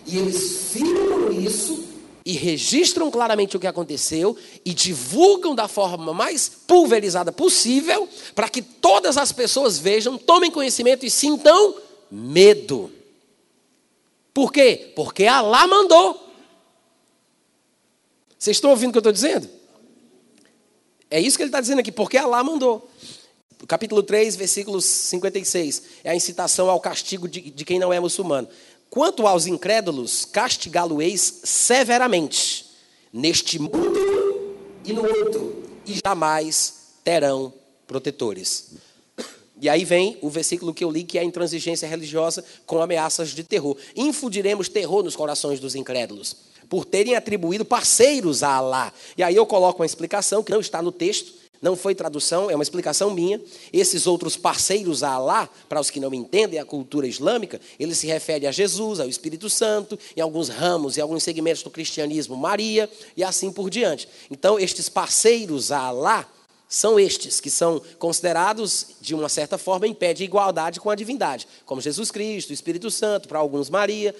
e 0.06 0.18
eles 0.18 0.72
filmam 0.72 1.32
isso 1.32 1.95
e 2.26 2.34
registram 2.34 3.12
claramente 3.12 3.56
o 3.56 3.60
que 3.60 3.68
aconteceu 3.68 4.36
e 4.66 4.74
divulgam 4.74 5.54
da 5.54 5.68
forma 5.68 6.12
mais 6.12 6.50
pulverizada 6.50 7.32
possível 7.32 8.10
para 8.34 8.50
que 8.50 8.64
todas 8.64 9.16
as 9.16 9.32
pessoas 9.32 9.78
vejam, 9.78 10.18
tomem 10.18 10.50
conhecimento 10.50 11.06
e 11.06 11.10
sintam 11.10 11.76
medo. 12.10 12.92
Por 14.34 14.52
quê? 14.52 14.92
Porque 14.96 15.28
Alá 15.28 15.68
mandou. 15.68 16.20
Vocês 18.40 18.58
estão 18.58 18.72
ouvindo 18.72 18.90
o 18.90 18.92
que 18.94 18.98
eu 18.98 19.02
estou 19.02 19.14
dizendo? 19.14 19.48
É 21.12 21.22
isso 21.22 21.38
que 21.38 21.44
ele 21.44 21.50
está 21.50 21.62
dizendo 21.62 21.80
aqui, 21.80 21.92
porque 21.92 22.18
Alá 22.18 22.44
mandou. 22.44 22.90
Capítulo 23.68 24.04
3, 24.04 24.36
versículo 24.36 24.82
56, 24.82 25.84
é 26.04 26.12
a 26.12 26.16
incitação 26.16 26.70
ao 26.70 26.80
castigo 26.80 27.28
de, 27.28 27.50
de 27.52 27.66
quem 27.66 27.80
não 27.80 27.94
é 27.94 28.00
muçulmano. 28.00 28.48
Quanto 28.90 29.28
aos 29.28 29.46
incrédulos, 29.46 30.26
castigá-lo-eis 30.26 31.42
severamente, 31.44 32.66
neste 33.12 33.60
mundo 33.60 34.56
e 34.86 34.94
no 34.94 35.02
outro, 35.02 35.64
e 35.86 36.00
jamais 36.06 36.94
terão 37.04 37.54
protetores. 37.88 38.76
E 39.62 39.70
aí 39.70 39.86
vem 39.86 40.18
o 40.22 40.30
versículo 40.30 40.74
que 40.74 40.84
eu 40.84 40.92
li, 40.92 41.04
que 41.04 41.18
é 41.18 41.22
a 41.22 41.26
intransigência 41.26 41.88
religiosa 41.88 42.44
com 42.66 42.82
ameaças 42.82 43.30
de 43.30 43.44
terror. 43.44 43.78
Infundiremos 43.96 44.68
terror 44.68 45.04
nos 45.04 45.16
corações 45.16 45.60
dos 45.60 45.76
incrédulos, 45.76 46.36
por 46.70 46.84
terem 46.84 47.16
atribuído 47.16 47.64
parceiros 47.64 48.44
a 48.44 48.56
Alá. 48.56 48.94
E 49.18 49.24
aí 49.24 49.36
eu 49.36 49.46
coloco 49.46 49.82
uma 49.82 49.86
explicação 49.86 50.44
que 50.44 50.52
não 50.52 50.60
está 50.60 50.82
no 50.82 50.92
texto, 50.92 51.45
não 51.66 51.76
foi 51.76 51.96
tradução, 51.96 52.48
é 52.48 52.54
uma 52.54 52.62
explicação 52.62 53.10
minha. 53.10 53.42
Esses 53.74 54.06
outros 54.06 54.38
parceiros 54.38 55.02
a 55.02 55.10
Alá, 55.10 55.50
para 55.68 55.82
os 55.82 55.90
que 55.90 56.00
não 56.00 56.14
entendem 56.14 56.60
a 56.60 56.64
cultura 56.64 57.08
islâmica, 57.08 57.60
ele 57.80 57.96
se 57.96 58.06
refere 58.06 58.46
a 58.46 58.52
Jesus, 58.52 59.00
ao 59.00 59.10
Espírito 59.10 59.50
Santo, 59.50 59.98
em 60.16 60.22
alguns 60.22 60.48
ramos 60.48 60.96
e 60.96 61.02
alguns 61.02 61.24
segmentos 61.24 61.64
do 61.64 61.72
cristianismo, 61.72 62.38
Maria 62.38 62.88
e 63.18 63.24
assim 63.24 63.52
por 63.52 63.72
diante. 63.72 64.08
Então, 64.30 64.60
estes 64.60 64.90
parceiros 64.90 65.72
a 65.72 65.80
Alá 65.80 66.30
são 66.70 67.00
estes 67.00 67.42
que 67.42 67.50
são 67.50 67.82
considerados, 67.98 68.98
de 69.02 69.16
uma 69.16 69.28
certa 69.28 69.58
forma, 69.58 69.88
em 69.88 69.94
pé 69.94 70.14
de 70.14 70.24
igualdade 70.24 70.80
com 70.80 70.92
a 70.92 70.96
divindade, 70.96 71.48
como 71.66 71.82
Jesus 71.82 72.12
Cristo, 72.12 72.54
Espírito 72.54 72.92
Santo, 72.92 73.28
para 73.28 73.40
alguns 73.40 73.72
Maria 73.72 74.16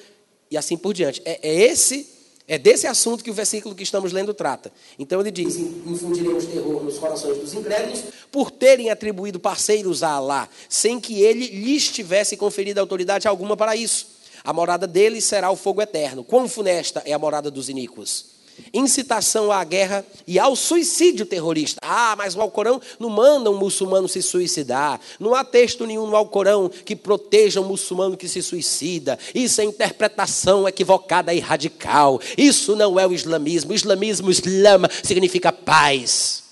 e 0.50 0.58
assim 0.58 0.78
por 0.78 0.96
diante. 0.96 1.22
É, 1.24 1.48
é 1.48 1.54
esse 1.54 2.15
É 2.48 2.60
desse 2.60 2.86
assunto 2.86 3.24
que 3.24 3.32
o 3.32 3.34
versículo 3.34 3.74
que 3.74 3.82
estamos 3.82 4.12
lendo 4.12 4.34
trata. 4.34 4.72
Então 5.00 5.20
ele 5.20 5.32
diz: 5.32 5.58
infundiremos 5.58 6.46
terror 6.46 6.84
nos 6.84 7.00
corações 7.00 7.38
dos 7.38 7.54
incrédulos 7.54 8.04
por 8.32 8.52
terem 8.52 8.92
atribuído 8.92 9.40
parceiros 9.40 10.04
a 10.04 10.10
Alá, 10.12 10.48
sem 10.70 11.00
que 11.00 11.22
ele 11.22 11.48
lhes 11.48 11.90
tivesse 11.90 12.38
conferido 12.38 12.80
autoridade 12.80 13.28
alguma 13.28 13.58
para 13.58 13.76
isso. 13.76 14.14
A 14.44 14.54
morada 14.54 14.86
deles 14.86 15.24
será 15.26 15.50
o 15.50 15.56
fogo 15.56 15.82
eterno. 15.82 16.24
Quão 16.24 16.48
funesta 16.48 17.02
é 17.04 17.14
a 17.14 17.20
morada 17.20 17.50
dos 17.50 17.68
iníquos 17.68 18.35
incitação 18.74 19.52
à 19.52 19.64
guerra 19.64 20.06
e 20.28 20.38
ao 20.38 20.56
suicídio 20.56 21.26
terrorista. 21.26 21.80
Ah, 21.82 22.16
mas 22.18 22.36
o 22.36 22.42
Alcorão 22.42 22.82
não 23.00 23.10
manda 23.10 23.50
um 23.50 23.58
muçulmano 23.58 24.08
se 24.08 24.22
suicidar. 24.22 25.00
Não 25.20 25.34
há 25.34 25.44
texto 25.44 25.86
nenhum 25.86 26.08
no 26.08 26.16
Alcorão 26.16 26.70
que 26.70 26.96
proteja 26.96 27.62
um 27.62 27.68
muçulmano 27.68 28.18
que 28.18 28.28
se 28.28 28.42
suicida. 28.42 29.18
Isso 29.34 29.62
é 29.62 29.64
interpretação 29.64 30.68
equivocada 30.68 31.34
e 31.34 31.40
radical. 31.40 32.20
Isso 32.38 32.76
não 32.76 33.00
é 33.00 33.08
o 33.08 33.14
islamismo. 33.14 33.72
O 33.72 33.76
islamismo, 33.76 34.30
islama, 34.30 34.90
significa 35.04 35.52
paz. 35.52 36.44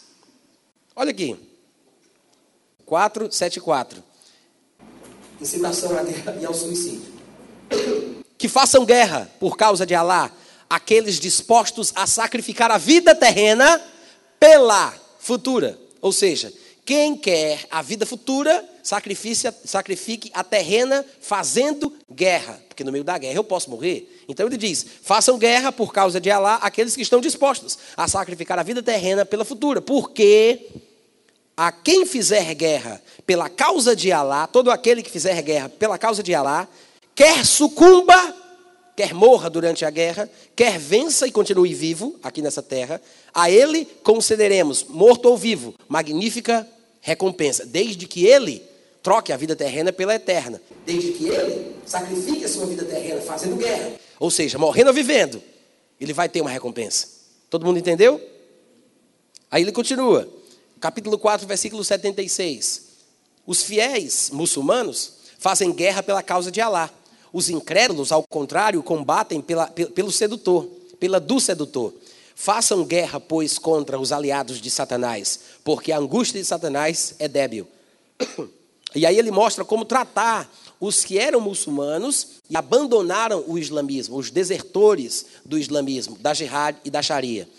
Olha 0.96 1.12
aqui. 1.12 1.36
474. 2.86 4.04
Incitação 5.42 5.98
à 5.98 6.04
guerra 6.04 6.38
e 6.40 6.46
ao 6.46 6.54
suicídio. 6.54 7.14
Que 8.36 8.50
façam 8.50 8.84
guerra 8.84 9.32
por 9.40 9.56
causa 9.56 9.86
de 9.86 9.96
Alá 9.96 10.30
aqueles 10.74 11.20
dispostos 11.20 11.94
a 11.96 12.08
sacrificar 12.08 12.72
a 12.72 12.80
vida 12.80 13.14
terrena 13.14 13.80
pela 14.40 14.92
futura. 15.20 15.78
Ou 16.02 16.12
seja, 16.12 16.52
quem 16.84 17.16
quer 17.16 17.64
a 17.70 17.84
vida 17.84 18.08
futura, 18.08 18.68
sacrifique 18.82 20.32
a 20.34 20.44
terrena 20.44 21.06
fazendo 21.22 21.94
guerra. 22.12 22.60
Porque 22.68 22.84
no 22.84 22.92
meio 22.92 23.04
da 23.04 23.16
guerra 23.20 23.36
eu 23.36 23.44
posso 23.44 23.70
morrer. 23.70 24.24
Então 24.28 24.48
ele 24.48 24.58
diz: 24.58 24.84
façam 25.04 25.38
guerra 25.38 25.72
por 25.72 25.94
causa 25.94 26.20
de 26.20 26.32
Alá 26.32 26.56
aqueles 26.56 26.96
que 26.96 27.04
estão 27.04 27.22
dispostos 27.22 27.78
a 27.96 28.08
sacrificar 28.08 28.58
a 28.58 28.64
vida 28.64 28.82
terrena 28.82 29.24
pela 29.24 29.46
futura. 29.46 29.80
Porque 29.80 30.72
a 31.56 31.72
quem 31.72 32.04
fizer 32.04 32.52
guerra 32.56 33.00
pela 33.28 33.48
causa 33.48 33.96
de 33.96 34.12
Alá, 34.12 34.48
todo 34.48 34.72
aquele 34.72 35.04
que 35.04 35.12
fizer 35.12 35.40
guerra 35.44 35.70
pela 35.70 36.00
causa 36.00 36.24
de 36.24 36.34
Alá, 36.34 36.68
quer 37.14 37.46
sucumba 37.46 38.43
quer 38.96 39.14
morra 39.14 39.50
durante 39.50 39.86
a 39.86 39.90
guerra, 39.90 40.30
quer 40.56 40.78
vença 40.78 41.28
e 41.28 41.32
continue 41.32 41.74
vivo 41.74 42.16
aqui 42.22 42.42
nessa 42.42 42.62
terra, 42.62 43.02
a 43.34 43.50
ele 43.50 43.86
concederemos, 44.04 44.86
morto 44.88 45.28
ou 45.28 45.38
vivo, 45.38 45.74
magnífica 45.88 46.68
recompensa, 47.02 47.66
desde 47.66 48.08
que 48.08 48.26
ele 48.26 48.62
troque 49.02 49.34
a 49.34 49.38
vida 49.38 49.56
terrena 49.56 49.92
pela 49.92 50.16
eterna, 50.16 50.62
desde 50.86 51.12
que 51.14 51.28
ele 51.28 51.76
sacrifique 51.86 52.46
a 52.46 52.50
sua 52.50 52.66
vida 52.66 52.86
terrena 52.86 53.22
fazendo 53.22 53.58
guerra, 53.58 53.94
ou 54.20 54.32
seja, 54.32 54.58
morrendo 54.58 54.88
ou 54.88 54.94
vivendo, 54.94 55.42
ele 56.00 56.14
vai 56.14 56.30
ter 56.30 56.42
uma 56.42 56.50
recompensa. 56.50 57.08
Todo 57.50 57.66
mundo 57.66 57.78
entendeu? 57.78 58.22
Aí 59.52 59.62
ele 59.62 59.72
continua, 59.72 60.28
capítulo 60.80 61.18
4, 61.18 61.46
versículo 61.46 61.84
76. 61.84 62.94
Os 63.46 63.62
fiéis 63.62 64.30
muçulmanos 64.32 65.14
fazem 65.38 65.72
guerra 65.74 66.02
pela 66.02 66.24
causa 66.24 66.50
de 66.50 66.62
Alá 66.62 66.90
os 67.34 67.50
incrédulos, 67.50 68.12
ao 68.12 68.24
contrário, 68.30 68.84
combatem 68.84 69.42
pela, 69.42 69.66
pelo 69.68 70.12
sedutor, 70.12 70.66
pela 71.00 71.20
do 71.20 71.40
sedutor. 71.40 71.92
Façam 72.36 72.86
guerra, 72.86 73.20
pois, 73.20 73.58
contra 73.58 74.00
os 74.00 74.12
aliados 74.12 74.62
de 74.62 74.70
Satanás, 74.70 75.40
porque 75.64 75.92
a 75.92 75.98
angústia 75.98 76.40
de 76.40 76.48
Satanás 76.48 77.16
é 77.20 77.28
débil. 77.28 77.68
E 78.96 79.08
aí 79.08 79.18
ele 79.18 79.32
mostra 79.32 79.66
como 79.66 79.86
tratar 79.86 80.48
os 80.80 81.04
que 81.04 81.18
eram 81.18 81.42
muçulmanos 81.42 82.28
e 82.48 82.56
abandonaram 82.56 83.44
o 83.48 83.58
islamismo, 83.58 84.18
os 84.18 84.30
desertores 84.30 85.26
do 85.44 85.58
islamismo, 85.58 86.16
da 86.20 86.32
jihad 86.32 86.78
e 86.86 86.92
da 86.92 87.02
sharia. 87.02 87.50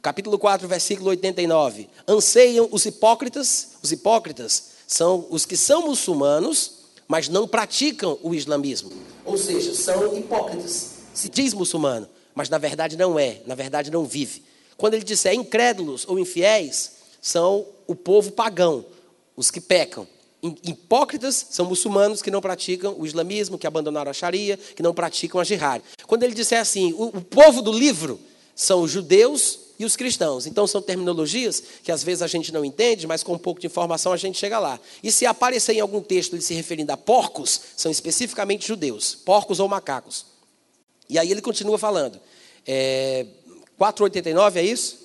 Capítulo 0.00 0.38
4, 0.38 0.68
versículo 0.68 1.10
89. 1.10 1.88
Anseiam 2.06 2.68
os 2.70 2.86
hipócritas, 2.86 3.70
os 3.82 3.90
hipócritas 3.90 4.64
são 4.86 5.26
os 5.30 5.44
que 5.44 5.56
são 5.56 5.86
muçulmanos, 5.86 6.74
mas 7.08 7.28
não 7.28 7.48
praticam 7.48 8.16
o 8.22 8.34
islamismo. 8.34 8.92
Ou 9.28 9.36
seja, 9.36 9.74
são 9.74 10.16
hipócritas. 10.16 10.92
Se 11.12 11.28
diz 11.28 11.52
muçulmano, 11.52 12.08
mas 12.34 12.48
na 12.48 12.56
verdade 12.56 12.96
não 12.96 13.18
é, 13.18 13.42
na 13.46 13.54
verdade 13.54 13.90
não 13.90 14.04
vive. 14.04 14.42
Quando 14.76 14.94
ele 14.94 15.04
disser 15.04 15.34
incrédulos 15.34 16.06
ou 16.08 16.18
infiéis, 16.18 16.92
são 17.20 17.66
o 17.86 17.94
povo 17.94 18.32
pagão, 18.32 18.86
os 19.36 19.50
que 19.50 19.60
pecam. 19.60 20.06
Hipócritas 20.42 21.46
são 21.50 21.66
muçulmanos 21.66 22.22
que 22.22 22.30
não 22.30 22.40
praticam 22.40 22.94
o 22.96 23.04
islamismo, 23.04 23.58
que 23.58 23.66
abandonaram 23.66 24.10
a 24.10 24.14
Sharia, 24.14 24.56
que 24.56 24.82
não 24.82 24.94
praticam 24.94 25.40
a 25.40 25.44
jihad. 25.44 25.82
Quando 26.06 26.22
ele 26.22 26.34
disser 26.34 26.60
assim, 26.60 26.94
o, 26.94 27.08
o 27.08 27.20
povo 27.20 27.60
do 27.60 27.72
livro 27.72 28.18
são 28.54 28.82
os 28.82 28.90
judeus 28.90 29.58
e 29.78 29.84
os 29.84 29.96
cristãos. 29.96 30.46
Então 30.46 30.66
são 30.66 30.82
terminologias 30.82 31.62
que 31.82 31.92
às 31.92 32.02
vezes 32.02 32.22
a 32.22 32.26
gente 32.26 32.52
não 32.52 32.64
entende, 32.64 33.06
mas 33.06 33.22
com 33.22 33.34
um 33.34 33.38
pouco 33.38 33.60
de 33.60 33.66
informação 33.66 34.12
a 34.12 34.16
gente 34.16 34.38
chega 34.38 34.58
lá. 34.58 34.80
E 35.02 35.12
se 35.12 35.24
aparecer 35.24 35.74
em 35.74 35.80
algum 35.80 36.00
texto 36.00 36.34
ele 36.34 36.42
se 36.42 36.54
referindo 36.54 36.92
a 36.92 36.96
porcos, 36.96 37.60
são 37.76 37.90
especificamente 37.90 38.66
judeus, 38.66 39.14
porcos 39.14 39.60
ou 39.60 39.68
macacos. 39.68 40.26
E 41.08 41.18
aí 41.18 41.30
ele 41.30 41.40
continua 41.40 41.78
falando. 41.78 42.20
É, 42.66 43.24
4,89 43.78 44.56
é 44.56 44.62
isso? 44.64 44.98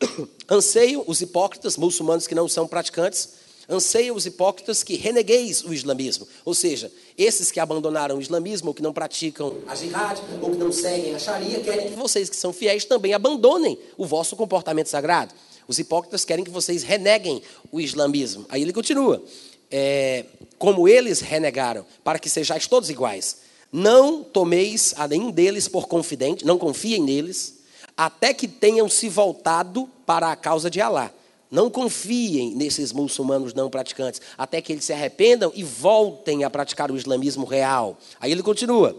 Anseiam 0.48 1.04
os 1.06 1.20
hipócritas, 1.20 1.76
muçulmanos 1.76 2.26
que 2.26 2.34
não 2.34 2.48
são 2.48 2.66
praticantes, 2.66 3.40
anseiam 3.70 4.16
os 4.16 4.26
hipócritas 4.26 4.82
que 4.82 4.96
renegueis 4.96 5.62
o 5.62 5.72
islamismo. 5.72 6.26
Ou 6.44 6.54
seja, 6.54 6.90
esses 7.22 7.52
que 7.52 7.60
abandonaram 7.60 8.16
o 8.16 8.20
islamismo, 8.20 8.68
ou 8.68 8.74
que 8.74 8.82
não 8.82 8.92
praticam 8.92 9.58
a 9.66 9.74
jihad, 9.74 10.18
ou 10.40 10.50
que 10.50 10.56
não 10.56 10.72
seguem 10.72 11.14
a 11.14 11.18
sharia, 11.18 11.60
querem 11.60 11.90
que 11.90 11.96
vocês 11.96 12.30
que 12.30 12.36
são 12.36 12.52
fiéis 12.52 12.84
também 12.84 13.12
abandonem 13.12 13.78
o 13.98 14.06
vosso 14.06 14.34
comportamento 14.34 14.86
sagrado. 14.86 15.34
Os 15.68 15.78
hipócritas 15.78 16.24
querem 16.24 16.44
que 16.44 16.50
vocês 16.50 16.82
reneguem 16.82 17.42
o 17.70 17.80
islamismo. 17.80 18.46
Aí 18.48 18.62
ele 18.62 18.72
continua. 18.72 19.22
É, 19.70 20.24
como 20.58 20.88
eles 20.88 21.20
renegaram, 21.20 21.84
para 22.02 22.18
que 22.18 22.28
sejais 22.28 22.66
todos 22.66 22.90
iguais. 22.90 23.36
Não 23.72 24.24
tomeis 24.24 24.94
a 24.96 25.06
nenhum 25.06 25.30
deles 25.30 25.68
por 25.68 25.86
confidente, 25.86 26.44
não 26.44 26.58
confiem 26.58 27.02
neles, 27.02 27.60
até 27.96 28.32
que 28.32 28.48
tenham 28.48 28.88
se 28.88 29.08
voltado 29.08 29.88
para 30.06 30.32
a 30.32 30.36
causa 30.36 30.70
de 30.70 30.80
Alá. 30.80 31.12
Não 31.50 31.68
confiem 31.68 32.54
nesses 32.54 32.92
muçulmanos 32.92 33.52
não 33.52 33.68
praticantes, 33.68 34.20
até 34.38 34.60
que 34.62 34.72
eles 34.72 34.84
se 34.84 34.92
arrependam 34.92 35.50
e 35.54 35.64
voltem 35.64 36.44
a 36.44 36.50
praticar 36.50 36.90
o 36.90 36.96
islamismo 36.96 37.44
real. 37.44 37.98
Aí 38.20 38.30
ele 38.30 38.42
continua. 38.42 38.96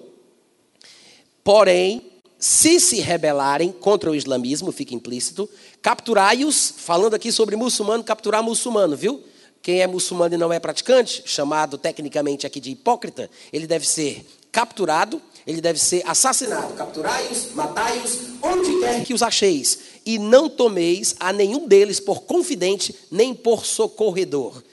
Porém, 1.44 2.02
se 2.38 2.80
se 2.80 3.00
rebelarem 3.00 3.72
contra 3.72 4.12
o 4.12 4.16
islamismo, 4.16 4.72
fica 4.72 4.94
implícito, 4.94 5.50
capturai-os, 5.82 6.74
falando 6.76 7.14
aqui 7.14 7.32
sobre 7.32 7.56
muçulmano, 7.56 8.04
capturar 8.04 8.44
muçulmano, 8.44 8.98
viu? 8.98 9.24
Quem 9.62 9.82
é 9.82 9.88
muçulmano 9.88 10.34
e 10.34 10.38
não 10.38 10.52
é 10.52 10.60
praticante, 10.60 11.22
chamado 11.26 11.78
tecnicamente 11.78 12.48
aqui 12.48 12.60
de 12.60 12.72
hipócrita, 12.72 13.30
ele 13.54 13.68
deve 13.68 13.88
ser 13.88 14.26
capturado, 14.52 15.22
ele 15.46 15.62
deve 15.62 15.80
ser 15.80 16.04
assassinado. 16.06 16.74
Capturai-os, 16.74 17.54
matai-os, 17.54 18.20
onde 18.42 18.80
quer 18.80 19.04
que 19.04 19.14
os 19.14 19.22
acheis 19.22 19.91
e 20.06 20.18
não 20.18 20.50
tomeis 20.50 21.16
a 21.20 21.32
nenhum 21.32 21.68
deles 21.68 22.00
por 22.00 22.24
confidente 22.24 22.96
nem 23.10 23.34
por 23.34 23.66
socorredor. 23.66 24.64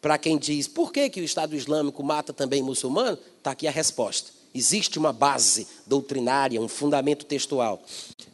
Para 0.00 0.18
quem 0.18 0.36
diz, 0.36 0.68
por 0.68 0.92
que, 0.92 1.08
que 1.08 1.20
o 1.20 1.24
Estado 1.24 1.56
Islâmico 1.56 2.02
mata 2.02 2.32
também 2.32 2.62
muçulmano? 2.62 3.18
Está 3.38 3.52
aqui 3.52 3.66
a 3.66 3.70
resposta. 3.70 4.30
Existe 4.54 4.98
uma 4.98 5.12
base 5.12 5.66
doutrinária, 5.86 6.60
um 6.60 6.68
fundamento 6.68 7.24
textual. 7.24 7.82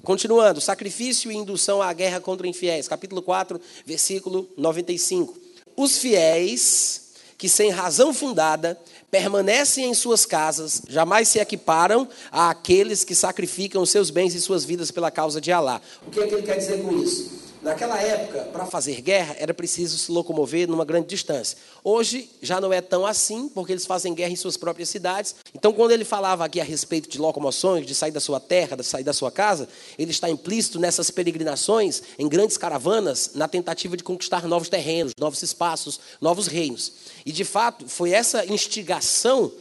Continuando, 0.02 0.60
sacrifício 0.60 1.30
e 1.30 1.36
indução 1.36 1.80
à 1.80 1.92
guerra 1.92 2.20
contra 2.20 2.46
infiéis. 2.46 2.88
Capítulo 2.88 3.22
4, 3.22 3.60
versículo 3.86 4.48
95. 4.56 5.38
Os 5.76 5.96
fiéis 5.96 7.12
que 7.38 7.48
sem 7.48 7.70
razão 7.70 8.12
fundada 8.12 8.78
permanecem 9.10 9.86
em 9.86 9.94
suas 9.94 10.24
casas, 10.24 10.82
jamais 10.88 11.28
se 11.28 11.38
equiparam 11.38 12.08
àqueles 12.30 13.04
que 13.04 13.14
sacrificam 13.14 13.84
seus 13.84 14.10
bens 14.10 14.34
e 14.34 14.40
suas 14.40 14.64
vidas 14.64 14.90
pela 14.90 15.10
causa 15.10 15.40
de 15.40 15.50
Alá. 15.50 15.80
O 16.06 16.10
que 16.10 16.20
é 16.20 16.26
que 16.26 16.34
ele 16.34 16.42
quer 16.42 16.56
dizer 16.56 16.82
com 16.82 16.96
isso? 17.02 17.39
Naquela 17.62 18.00
época, 18.00 18.44
para 18.52 18.64
fazer 18.64 19.02
guerra, 19.02 19.36
era 19.38 19.52
preciso 19.52 19.98
se 19.98 20.10
locomover 20.10 20.66
numa 20.66 20.84
grande 20.84 21.08
distância. 21.08 21.58
Hoje 21.84 22.30
já 22.40 22.58
não 22.58 22.72
é 22.72 22.80
tão 22.80 23.04
assim, 23.04 23.50
porque 23.50 23.70
eles 23.72 23.84
fazem 23.84 24.14
guerra 24.14 24.32
em 24.32 24.36
suas 24.36 24.56
próprias 24.56 24.88
cidades. 24.88 25.34
Então, 25.54 25.70
quando 25.70 25.90
ele 25.90 26.04
falava 26.04 26.42
aqui 26.42 26.58
a 26.58 26.64
respeito 26.64 27.06
de 27.06 27.18
locomoções, 27.18 27.86
de 27.86 27.94
sair 27.94 28.12
da 28.12 28.20
sua 28.20 28.40
terra, 28.40 28.78
de 28.78 28.84
sair 28.84 29.04
da 29.04 29.12
sua 29.12 29.30
casa, 29.30 29.68
ele 29.98 30.10
está 30.10 30.30
implícito 30.30 30.80
nessas 30.80 31.10
peregrinações 31.10 32.02
em 32.18 32.26
grandes 32.26 32.56
caravanas, 32.56 33.32
na 33.34 33.46
tentativa 33.46 33.94
de 33.94 34.02
conquistar 34.04 34.46
novos 34.46 34.70
terrenos, 34.70 35.12
novos 35.18 35.42
espaços, 35.42 36.00
novos 36.18 36.46
reinos. 36.46 36.92
E, 37.26 37.32
de 37.32 37.44
fato, 37.44 37.86
foi 37.86 38.12
essa 38.12 38.46
instigação 38.46 39.52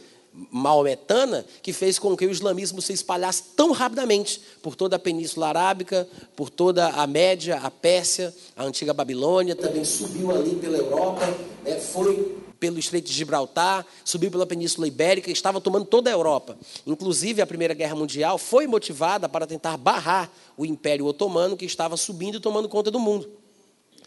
maometana 0.50 1.44
que 1.62 1.72
fez 1.72 1.98
com 1.98 2.16
que 2.16 2.26
o 2.26 2.30
islamismo 2.30 2.80
se 2.80 2.92
espalhasse 2.92 3.42
tão 3.56 3.72
rapidamente 3.72 4.40
por 4.62 4.74
toda 4.74 4.96
a 4.96 4.98
Península 4.98 5.48
Arábica, 5.48 6.08
por 6.36 6.48
toda 6.48 6.88
a 6.88 7.06
Média, 7.06 7.58
a 7.62 7.70
Pérsia, 7.70 8.34
a 8.56 8.64
antiga 8.64 8.94
Babilônia, 8.94 9.56
também 9.56 9.84
subiu 9.84 10.30
ali 10.30 10.54
pela 10.56 10.76
Europa, 10.76 11.26
né, 11.64 11.78
foi 11.78 12.38
pelo 12.60 12.78
Estreito 12.78 13.08
de 13.08 13.14
Gibraltar, 13.14 13.86
subiu 14.04 14.30
pela 14.30 14.46
Península 14.46 14.86
Ibérica, 14.86 15.30
estava 15.30 15.60
tomando 15.60 15.86
toda 15.86 16.10
a 16.10 16.12
Europa. 16.12 16.58
Inclusive, 16.86 17.40
a 17.40 17.46
Primeira 17.46 17.72
Guerra 17.72 17.96
Mundial 17.96 18.36
foi 18.36 18.66
motivada 18.66 19.28
para 19.28 19.46
tentar 19.46 19.78
barrar 19.78 20.30
o 20.58 20.66
Império 20.66 21.06
Otomano, 21.06 21.56
que 21.56 21.64
estava 21.64 21.96
subindo 21.96 22.36
e 22.36 22.40
tomando 22.40 22.68
conta 22.68 22.90
do 22.90 23.00
mundo. 23.00 23.39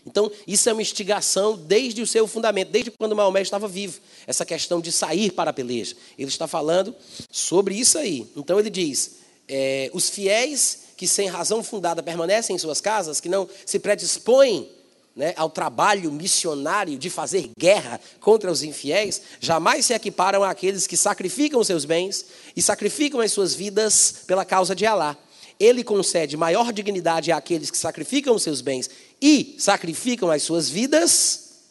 Então, 0.05 0.31
isso 0.45 0.69
é 0.69 0.73
uma 0.73 0.81
instigação 0.81 1.57
desde 1.57 2.01
o 2.01 2.07
seu 2.07 2.27
fundamento, 2.27 2.69
desde 2.69 2.91
quando 2.91 3.15
Maomé 3.15 3.41
estava 3.41 3.67
vivo. 3.67 3.99
Essa 4.27 4.45
questão 4.45 4.81
de 4.81 4.91
sair 4.91 5.31
para 5.31 5.51
a 5.51 5.53
peleja. 5.53 5.95
Ele 6.17 6.29
está 6.29 6.47
falando 6.47 6.93
sobre 7.31 7.75
isso 7.75 7.97
aí. 7.97 8.27
Então, 8.35 8.59
ele 8.59 8.69
diz: 8.69 9.15
é, 9.47 9.89
os 9.93 10.09
fiéis 10.09 10.83
que 10.97 11.07
sem 11.07 11.27
razão 11.27 11.63
fundada 11.63 12.03
permanecem 12.03 12.55
em 12.55 12.59
suas 12.59 12.79
casas, 12.79 13.19
que 13.19 13.29
não 13.29 13.47
se 13.65 13.79
predispõem 13.79 14.69
né, 15.15 15.33
ao 15.35 15.49
trabalho 15.49 16.11
missionário 16.11 16.97
de 16.97 17.09
fazer 17.09 17.51
guerra 17.57 17.99
contra 18.19 18.51
os 18.51 18.63
infiéis, 18.63 19.21
jamais 19.39 19.85
se 19.85 19.93
equiparam 19.93 20.43
àqueles 20.43 20.87
que 20.87 20.97
sacrificam 20.97 21.63
seus 21.63 21.85
bens 21.85 22.25
e 22.55 22.61
sacrificam 22.61 23.19
as 23.19 23.31
suas 23.31 23.53
vidas 23.53 24.23
pela 24.25 24.45
causa 24.45 24.75
de 24.75 24.85
Alá. 24.85 25.17
Ele 25.59 25.83
concede 25.83 26.35
maior 26.35 26.73
dignidade 26.73 27.31
àqueles 27.31 27.69
que 27.69 27.77
sacrificam 27.77 28.39
seus 28.39 28.59
bens 28.59 28.89
e 29.23 29.55
sacrificam 29.57 30.29
as 30.29 30.43
suas 30.43 30.69
vidas 30.69 31.61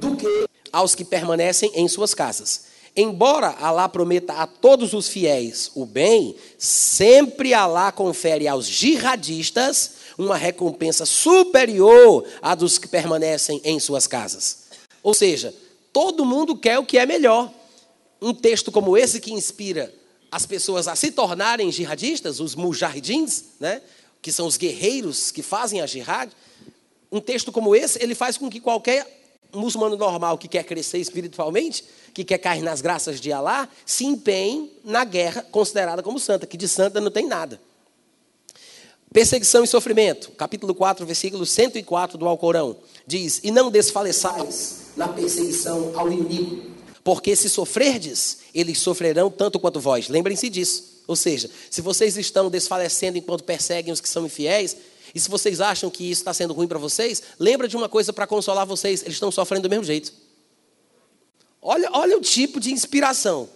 do 0.00 0.16
que 0.16 0.46
aos 0.72 0.94
que 0.94 1.04
permanecem 1.04 1.70
em 1.74 1.86
suas 1.86 2.14
casas. 2.14 2.72
Embora 2.96 3.50
Alá 3.60 3.86
prometa 3.86 4.32
a 4.32 4.46
todos 4.46 4.94
os 4.94 5.08
fiéis 5.08 5.70
o 5.74 5.84
bem, 5.84 6.34
sempre 6.56 7.52
Alá 7.52 7.92
confere 7.92 8.48
aos 8.48 8.66
jihadistas 8.66 9.90
uma 10.16 10.38
recompensa 10.38 11.04
superior 11.04 12.24
à 12.40 12.54
dos 12.54 12.78
que 12.78 12.88
permanecem 12.88 13.60
em 13.62 13.78
suas 13.78 14.06
casas. 14.06 14.64
Ou 15.02 15.12
seja, 15.12 15.54
todo 15.92 16.24
mundo 16.24 16.56
quer 16.56 16.78
o 16.78 16.86
que 16.86 16.96
é 16.96 17.04
melhor. 17.04 17.52
Um 18.22 18.32
texto 18.32 18.72
como 18.72 18.96
esse 18.96 19.20
que 19.20 19.34
inspira 19.34 19.92
as 20.30 20.46
pessoas 20.46 20.88
a 20.88 20.96
se 20.96 21.10
tornarem 21.10 21.70
jihadistas, 21.70 22.40
os 22.40 22.54
mujahidins, 22.54 23.44
né, 23.60 23.82
que 24.22 24.32
são 24.32 24.46
os 24.46 24.56
guerreiros 24.56 25.30
que 25.30 25.42
fazem 25.42 25.82
a 25.82 25.86
jihad, 25.86 26.32
um 27.12 27.20
texto 27.20 27.52
como 27.52 27.76
esse, 27.76 28.02
ele 28.02 28.14
faz 28.14 28.38
com 28.38 28.48
que 28.48 28.58
qualquer 28.58 29.06
muçulmano 29.52 29.96
normal 29.96 30.38
que 30.38 30.48
quer 30.48 30.64
crescer 30.64 30.98
espiritualmente, 30.98 31.84
que 32.14 32.24
quer 32.24 32.38
cair 32.38 32.62
nas 32.62 32.80
graças 32.80 33.20
de 33.20 33.30
Alá, 33.30 33.68
se 33.84 34.06
empenhe 34.06 34.72
na 34.82 35.04
guerra 35.04 35.46
considerada 35.50 36.02
como 36.02 36.18
santa, 36.18 36.46
que 36.46 36.56
de 36.56 36.66
santa 36.66 37.00
não 37.00 37.10
tem 37.10 37.26
nada. 37.26 37.60
Perseguição 39.12 39.62
e 39.62 39.66
sofrimento, 39.66 40.30
capítulo 40.30 40.74
4, 40.74 41.04
versículo 41.04 41.44
104 41.44 42.16
do 42.16 42.26
Alcorão, 42.26 42.76
diz: 43.06 43.40
E 43.44 43.50
não 43.50 43.70
desfaleçais 43.70 44.92
na 44.96 45.06
perseguição 45.06 45.92
ao 45.94 46.10
inimigo, 46.10 46.70
porque 47.04 47.36
se 47.36 47.50
sofrerdes, 47.50 48.38
eles 48.54 48.78
sofrerão 48.78 49.30
tanto 49.30 49.60
quanto 49.60 49.78
vós. 49.80 50.08
Lembrem-se 50.08 50.48
disso. 50.48 51.02
Ou 51.06 51.16
seja, 51.16 51.50
se 51.68 51.82
vocês 51.82 52.16
estão 52.16 52.48
desfalecendo 52.48 53.18
enquanto 53.18 53.44
perseguem 53.44 53.92
os 53.92 54.00
que 54.00 54.08
são 54.08 54.24
infiéis, 54.24 54.76
e 55.14 55.20
se 55.20 55.28
vocês 55.28 55.60
acham 55.60 55.90
que 55.90 56.10
isso 56.10 56.20
está 56.20 56.32
sendo 56.32 56.54
ruim 56.54 56.66
para 56.66 56.78
vocês, 56.78 57.22
lembra 57.38 57.68
de 57.68 57.76
uma 57.76 57.88
coisa 57.88 58.12
para 58.12 58.26
consolar 58.26 58.66
vocês: 58.66 59.02
eles 59.02 59.14
estão 59.14 59.30
sofrendo 59.30 59.68
do 59.68 59.70
mesmo 59.70 59.84
jeito. 59.84 60.12
Olha, 61.60 61.88
olha 61.92 62.16
o 62.16 62.20
tipo 62.20 62.58
de 62.58 62.72
inspiração 62.72 63.48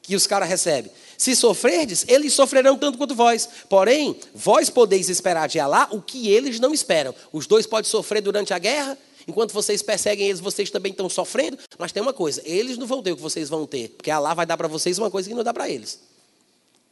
que 0.00 0.14
os 0.14 0.26
caras 0.26 0.48
recebem. 0.48 0.90
Se 1.18 1.34
sofrerdes, 1.34 2.04
eles 2.08 2.32
sofrerão 2.32 2.78
tanto 2.78 2.96
quanto 2.96 3.14
vós. 3.14 3.48
Porém, 3.68 4.18
vós 4.34 4.70
podeis 4.70 5.08
esperar 5.08 5.48
de 5.48 5.58
Alá 5.58 5.88
o 5.90 6.00
que 6.00 6.28
eles 6.30 6.60
não 6.60 6.72
esperam. 6.72 7.14
Os 7.32 7.46
dois 7.46 7.66
podem 7.66 7.90
sofrer 7.90 8.22
durante 8.22 8.54
a 8.54 8.58
guerra, 8.58 8.96
Enquanto 9.28 9.52
vocês 9.52 9.82
perseguem 9.82 10.28
eles, 10.28 10.40
vocês 10.40 10.70
também 10.70 10.92
estão 10.92 11.08
sofrendo. 11.08 11.58
Mas 11.78 11.90
tem 11.90 12.00
uma 12.00 12.12
coisa: 12.12 12.40
eles 12.44 12.78
não 12.78 12.86
vão 12.86 13.02
ter 13.02 13.12
o 13.12 13.16
que 13.16 13.22
vocês 13.22 13.48
vão 13.48 13.66
ter. 13.66 13.88
Porque 13.88 14.10
Allah 14.10 14.34
vai 14.34 14.46
dar 14.46 14.56
para 14.56 14.68
vocês 14.68 14.98
uma 14.98 15.10
coisa 15.10 15.28
que 15.28 15.34
não 15.34 15.42
dá 15.42 15.52
para 15.52 15.68
eles. 15.68 15.98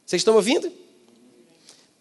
Vocês 0.05 0.19
estão 0.19 0.35
ouvindo? 0.35 0.69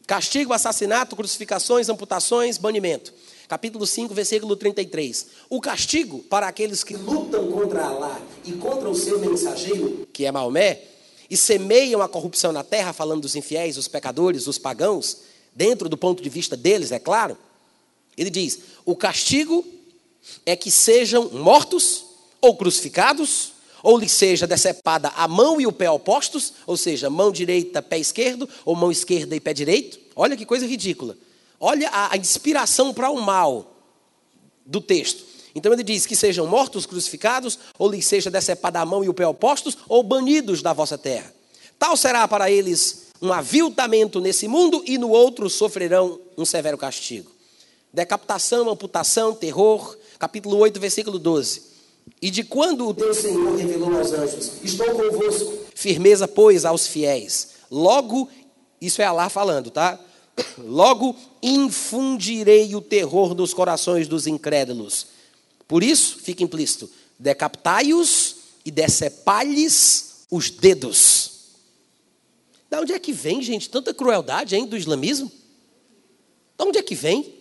Castigo, 0.06 0.52
assassinato, 0.52 1.16
crucificações, 1.16 1.88
amputações, 1.88 2.58
banimento. 2.58 3.12
Capítulo 3.48 3.86
5, 3.86 4.12
versículo 4.12 4.54
33. 4.54 5.26
O 5.48 5.60
castigo 5.60 6.18
para 6.24 6.46
aqueles 6.46 6.84
que 6.84 6.94
lutam 6.94 7.50
contra 7.50 7.86
Allah 7.86 8.20
e 8.44 8.52
contra 8.52 8.88
o 8.88 8.94
seu 8.94 9.18
mensageiro, 9.18 10.06
que 10.12 10.26
é 10.26 10.32
Maomé, 10.32 10.82
e 11.30 11.36
semeiam 11.36 12.02
a 12.02 12.08
corrupção 12.08 12.52
na 12.52 12.62
terra, 12.62 12.92
falando 12.92 13.22
dos 13.22 13.34
infiéis, 13.34 13.78
os 13.78 13.88
pecadores, 13.88 14.46
os 14.46 14.58
pagãos, 14.58 15.20
dentro 15.54 15.88
do 15.88 15.96
ponto 15.96 16.22
de 16.22 16.28
vista 16.28 16.54
deles, 16.54 16.92
é 16.92 16.98
claro. 16.98 17.38
Ele 18.16 18.28
diz: 18.28 18.60
o 18.84 18.94
castigo 18.94 19.64
é 20.44 20.54
que 20.54 20.70
sejam 20.70 21.30
mortos 21.30 22.04
ou 22.42 22.54
crucificados, 22.56 23.53
ou 23.84 23.98
lhe 23.98 24.08
seja 24.08 24.46
decepada 24.46 25.12
a 25.14 25.28
mão 25.28 25.60
e 25.60 25.66
o 25.66 25.72
pé 25.72 25.90
opostos, 25.90 26.54
ou 26.66 26.74
seja, 26.74 27.10
mão 27.10 27.30
direita, 27.30 27.82
pé 27.82 27.98
esquerdo, 27.98 28.48
ou 28.64 28.74
mão 28.74 28.90
esquerda 28.90 29.36
e 29.36 29.40
pé 29.40 29.52
direito. 29.52 30.00
Olha 30.16 30.34
que 30.38 30.46
coisa 30.46 30.66
ridícula. 30.66 31.14
Olha 31.60 31.90
a, 31.92 32.16
inspiração 32.16 32.94
para 32.94 33.10
o 33.10 33.20
mal 33.20 33.76
do 34.64 34.80
texto. 34.80 35.22
Então 35.54 35.70
ele 35.70 35.82
diz 35.82 36.06
que 36.06 36.16
sejam 36.16 36.46
mortos, 36.46 36.86
crucificados, 36.86 37.58
ou 37.78 37.90
lhe 37.90 38.00
seja 38.00 38.30
decepada 38.30 38.80
a 38.80 38.86
mão 38.86 39.04
e 39.04 39.08
o 39.10 39.14
pé 39.14 39.26
opostos, 39.26 39.76
ou 39.86 40.02
banidos 40.02 40.62
da 40.62 40.72
vossa 40.72 40.96
terra. 40.96 41.30
Tal 41.78 41.94
será 41.94 42.26
para 42.26 42.50
eles 42.50 43.08
um 43.20 43.34
aviltamento 43.34 44.18
nesse 44.18 44.48
mundo, 44.48 44.82
e 44.86 44.96
no 44.96 45.10
outro 45.10 45.50
sofrerão 45.50 46.18
um 46.38 46.46
severo 46.46 46.78
castigo. 46.78 47.30
Decapitação, 47.92 48.70
amputação, 48.70 49.34
terror, 49.34 49.94
capítulo 50.18 50.56
8, 50.56 50.80
versículo 50.80 51.18
12. 51.18 51.73
E 52.20 52.30
de 52.30 52.42
quando 52.42 52.88
o 52.88 52.94
teu 52.94 53.12
Senhor 53.14 53.56
revelou 53.56 53.96
aos 53.96 54.12
anjos: 54.12 54.52
Estou 54.62 54.86
convosco. 54.94 55.58
Firmeza, 55.74 56.26
pois, 56.26 56.64
aos 56.64 56.86
fiéis. 56.86 57.50
Logo, 57.70 58.28
isso 58.80 59.02
é 59.02 59.04
Alá 59.04 59.28
falando, 59.28 59.70
tá? 59.70 59.98
Logo 60.58 61.14
infundirei 61.42 62.74
o 62.74 62.80
terror 62.80 63.34
nos 63.34 63.52
corações 63.52 64.08
dos 64.08 64.26
incrédulos. 64.26 65.06
Por 65.68 65.82
isso, 65.82 66.18
fica 66.18 66.42
implícito: 66.42 66.90
decapitai-os 67.18 68.36
e 68.64 68.70
decepalhes 68.70 70.24
os 70.30 70.50
dedos. 70.50 71.32
Da 72.70 72.80
onde 72.80 72.92
é 72.92 72.98
que 72.98 73.12
vem, 73.12 73.42
gente, 73.42 73.68
tanta 73.68 73.94
crueldade, 73.94 74.56
hein, 74.56 74.66
do 74.66 74.76
islamismo? 74.76 75.30
Da 76.56 76.64
onde 76.64 76.78
é 76.78 76.82
que 76.82 76.94
vem? 76.94 77.34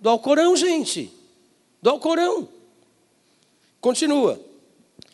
Do 0.00 0.08
Alcorão, 0.08 0.54
gente 0.54 1.20
do 1.82 1.90
Alcorão. 1.90 2.48
Continua. 3.80 4.40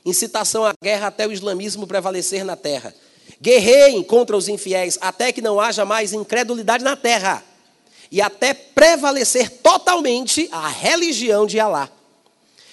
Incitação 0.04 0.64
à 0.64 0.72
guerra 0.82 1.08
até 1.08 1.26
o 1.26 1.32
islamismo 1.32 1.86
prevalecer 1.86 2.44
na 2.44 2.56
terra. 2.56 2.94
Guerreiem 3.40 4.02
contra 4.02 4.36
os 4.36 4.48
infiéis 4.48 4.98
até 5.00 5.32
que 5.32 5.42
não 5.42 5.60
haja 5.60 5.84
mais 5.84 6.12
incredulidade 6.12 6.82
na 6.82 6.96
terra. 6.96 7.44
E 8.10 8.20
até 8.20 8.54
prevalecer 8.54 9.50
totalmente 9.50 10.48
a 10.52 10.68
religião 10.68 11.46
de 11.46 11.58
Alá. 11.58 11.90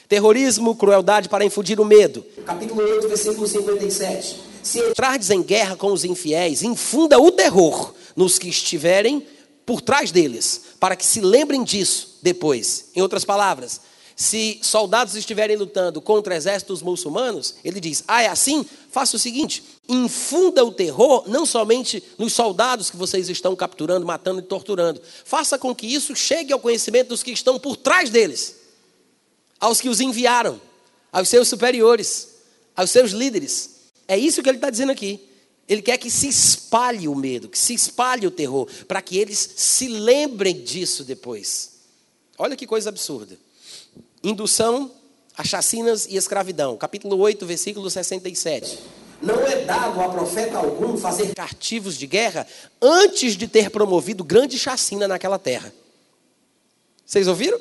Terrorismo, 0.08 0.75
crueldade 0.75 1.27
para 1.27 1.43
infundir 1.43 1.79
o 1.79 1.86
medo. 1.86 2.23
Capítulo 2.45 2.82
8, 2.84 3.08
versículo 3.08 3.47
57. 3.47 4.39
Se 4.62 4.79
entrardes 4.79 5.29
em 5.29 5.41
guerra 5.41 5.75
com 5.75 5.91
os 5.91 6.06
infiéis, 6.06 6.62
infunda 6.62 7.19
o 7.19 7.32
terror 7.32 7.93
nos 8.15 8.38
que 8.38 8.47
estiverem 8.47 9.25
por 9.65 9.82
trás 9.82 10.12
deles, 10.12 10.62
para 10.79 10.95
que 10.95 11.06
se 11.06 11.19
lembrem 11.21 11.63
disso 11.63 12.19
depois. 12.21 12.86
Em 12.95 13.01
outras 13.01 13.25
palavras, 13.25 13.82
se 14.15 14.60
soldados 14.62 15.15
estiverem 15.15 15.56
lutando 15.56 16.02
contra 16.02 16.36
exércitos 16.36 16.82
muçulmanos, 16.82 17.56
ele 17.63 17.80
diz: 17.80 18.04
Ah, 18.08 18.21
é 18.21 18.28
assim? 18.28 18.65
Faça 18.91 19.15
o 19.15 19.19
seguinte: 19.19 19.63
infunda 19.88 20.63
o 20.63 20.71
terror 20.71 21.23
não 21.28 21.45
somente 21.45 22.04
nos 22.17 22.34
soldados 22.34 22.89
que 22.89 22.97
vocês 22.97 23.30
estão 23.30 23.56
capturando, 23.56 24.06
matando 24.06 24.39
e 24.39 24.43
torturando. 24.43 25.02
Faça 25.26 25.58
com 25.58 25.73
que 25.73 25.88
isso 25.88 26.15
chegue 26.15 26.54
ao 26.54 26.60
conhecimento 26.60 27.10
dos 27.10 27.23
que 27.23 27.32
estão 27.32 27.60
por 27.60 27.76
trás 27.76 28.10
deles, 28.10 28.56
aos 29.60 29.82
que 29.82 29.89
os 29.89 29.99
enviaram, 29.99 30.62
aos 31.12 31.30
seus 31.30 31.47
superiores, 31.47 32.30
aos 32.76 32.91
seus 32.91 33.12
líderes. 33.12 33.71
É 34.08 34.17
isso 34.17 34.43
que 34.43 34.49
ele 34.49 34.58
está 34.58 34.69
dizendo 34.69 34.91
aqui. 34.91 35.30
Ele 35.67 35.82
quer 35.82 35.97
que 35.97 36.12
se 36.12 36.28
espalhe 36.28 37.08
o 37.08 37.15
medo, 37.15 37.47
que 37.47 37.58
se 37.58 37.73
espalhe 37.73 38.28
o 38.28 38.32
terror, 38.32 38.67
para 38.88 39.02
que 39.02 39.17
eles 39.17 39.54
se 39.56 39.88
lembrem 39.88 40.62
disso 40.62 41.04
depois. 41.04 41.71
Olha 42.38 42.56
que 42.56 42.67
coisa 42.67 42.89
absurda. 42.89 43.38
Indução 44.23 44.89
a 45.38 45.43
chacinas 45.43 46.05
e 46.05 46.15
escravidão. 46.15 46.77
Capítulo 46.77 47.17
8, 47.17 47.45
versículo 47.45 47.89
67. 47.89 48.79
Não 49.21 49.45
é 49.45 49.65
dado 49.65 50.01
a 50.01 50.07
profeta 50.07 50.57
algum 50.57 50.95
fazer 50.95 51.33
cativos 51.33 51.97
de 51.97 52.07
guerra 52.07 52.47
antes 52.81 53.36
de 53.36 53.47
ter 53.47 53.69
promovido 53.69 54.23
grande 54.23 54.57
chacina 54.57 55.07
naquela 55.07 55.38
terra. 55.38 55.73
Vocês 57.05 57.27
ouviram? 57.27 57.59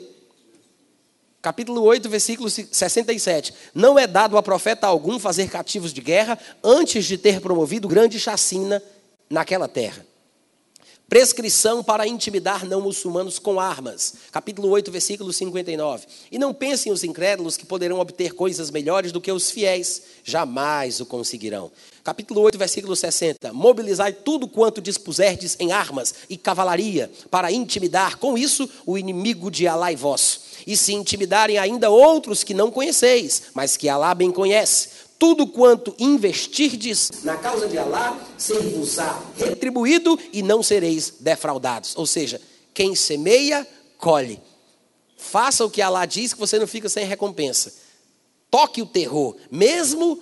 Capítulo 1.41 1.83
8, 1.83 2.09
versículo 2.09 2.49
67. 2.49 3.53
Não 3.75 3.99
é 3.99 4.07
dado 4.07 4.37
a 4.37 4.43
profeta 4.43 4.87
algum 4.87 5.19
fazer 5.19 5.51
cativos 5.51 5.93
de 5.93 6.01
guerra 6.01 6.39
antes 6.63 7.05
de 7.05 7.19
ter 7.19 7.41
promovido 7.41 7.89
grande 7.89 8.21
chacina 8.21 8.81
naquela 9.29 9.67
terra. 9.67 10.07
Prescrição 11.13 11.85
para 11.85 12.09
intimidar 12.09 12.65
não 12.65 12.81
muçulmanos 12.81 13.39
com 13.39 13.61
armas. 13.61 14.15
Capítulo 14.33 14.71
8, 14.71 14.91
versículo 14.91 15.31
59. 15.31 16.07
E 16.31 16.39
não 16.39 16.55
pensem 16.55 16.91
os 16.91 17.05
incrédulos 17.05 17.55
que 17.55 17.67
poderão 17.67 17.99
obter 17.99 18.33
coisas 18.33 18.71
melhores 18.71 19.13
do 19.13 19.21
que 19.21 19.31
os 19.31 19.51
fiéis, 19.51 20.01
jamais 20.25 21.01
o 21.01 21.05
conseguirão. 21.05 21.71
Capítulo 22.03 22.41
8, 22.41 22.57
versículo 22.57 22.97
60. 22.97 23.53
Mobilizai 23.53 24.15
tudo 24.15 24.49
quanto 24.49 24.81
dispuserdes 24.81 25.55
em 25.61 25.71
armas 25.71 26.15
e 26.31 26.39
cavalaria, 26.39 27.11
para 27.31 27.53
intimidar 27.53 28.17
com 28.17 28.39
isso 28.39 28.67
o 28.87 28.97
inimigo 28.97 29.51
de 29.51 29.69
Alá 29.69 29.93
e 29.93 29.97
vós. 29.97 30.41
E 30.67 30.79
se 30.79 30.95
intimidarem 30.95 31.59
ainda 31.59 31.91
outros 31.91 32.43
que 32.43 32.55
não 32.55 32.71
conheceis, 32.71 33.43
mas 33.53 33.77
que 33.77 33.87
Alá 33.87 34.15
bem 34.15 34.33
conhece, 34.33 34.89
tudo 35.23 35.47
quanto 35.47 35.95
investirdes 36.01 37.09
na 37.23 37.37
causa 37.37 37.69
de 37.69 37.79
Alá, 37.79 38.21
ser-vos-á 38.37 39.23
retribuído 39.39 40.19
e 40.33 40.43
não 40.43 40.65
sereis 40.65 41.15
defraudados. 41.21 41.95
Ou 41.97 42.05
seja, 42.05 42.41
quem 42.75 42.97
semeia, 42.97 43.65
colhe. 43.99 44.41
Faça 45.17 45.65
o 45.65 45.71
que 45.71 45.81
Alá 45.81 46.07
diz 46.07 46.33
que 46.33 46.41
você 46.41 46.59
não 46.59 46.67
fica 46.67 46.89
sem 46.89 47.07
recompensa. 47.07 47.73
Toque 48.51 48.83
o 48.83 48.87
terror, 48.87 49.37
mesmo 49.49 50.21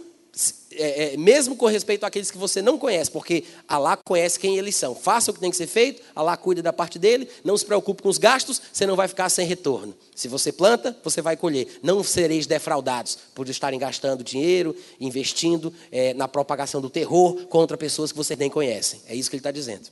é, 0.73 1.15
é, 1.15 1.17
mesmo 1.17 1.57
com 1.57 1.67
respeito 1.67 2.05
àqueles 2.05 2.31
que 2.31 2.39
você 2.39 2.63
não 2.63 2.79
conhece, 2.79 3.11
porque 3.11 3.45
Allah 3.67 3.97
conhece 3.97 4.39
quem 4.39 4.57
eles 4.57 4.77
são. 4.77 4.95
Faça 4.95 5.31
o 5.31 5.35
que 5.35 5.41
tem 5.41 5.51
que 5.51 5.57
ser 5.57 5.67
feito, 5.67 6.01
Allah 6.15 6.37
cuida 6.37 6.63
da 6.63 6.73
parte 6.73 6.99
dele, 6.99 7.29
não 7.43 7.57
se 7.57 7.65
preocupe 7.65 8.03
com 8.03 8.09
os 8.09 8.19
gastos, 8.19 8.63
você 8.73 8.87
não 8.87 8.95
vai 8.95 9.09
ficar 9.09 9.29
sem 9.31 9.47
retorno. 9.47 9.95
Se 10.15 10.29
você 10.29 10.53
planta, 10.53 10.97
você 11.03 11.21
vai 11.21 11.37
colher. 11.37 11.81
Não 11.83 12.05
sereis 12.05 12.47
defraudados 12.47 13.19
por 13.35 13.49
estarem 13.49 13.81
gastando 13.81 14.23
dinheiro, 14.23 14.77
investindo 15.01 15.73
é, 15.91 16.15
na 16.15 16.29
propagação 16.29 16.81
do 16.81 16.89
terror 16.89 17.47
contra 17.47 17.77
pessoas 17.77 18.13
que 18.13 18.19
você 18.19 18.37
nem 18.37 18.49
conhece. 18.49 19.01
É 19.09 19.15
isso 19.15 19.29
que 19.29 19.37
ele 19.37 19.41
está 19.41 19.51
dizendo. 19.51 19.89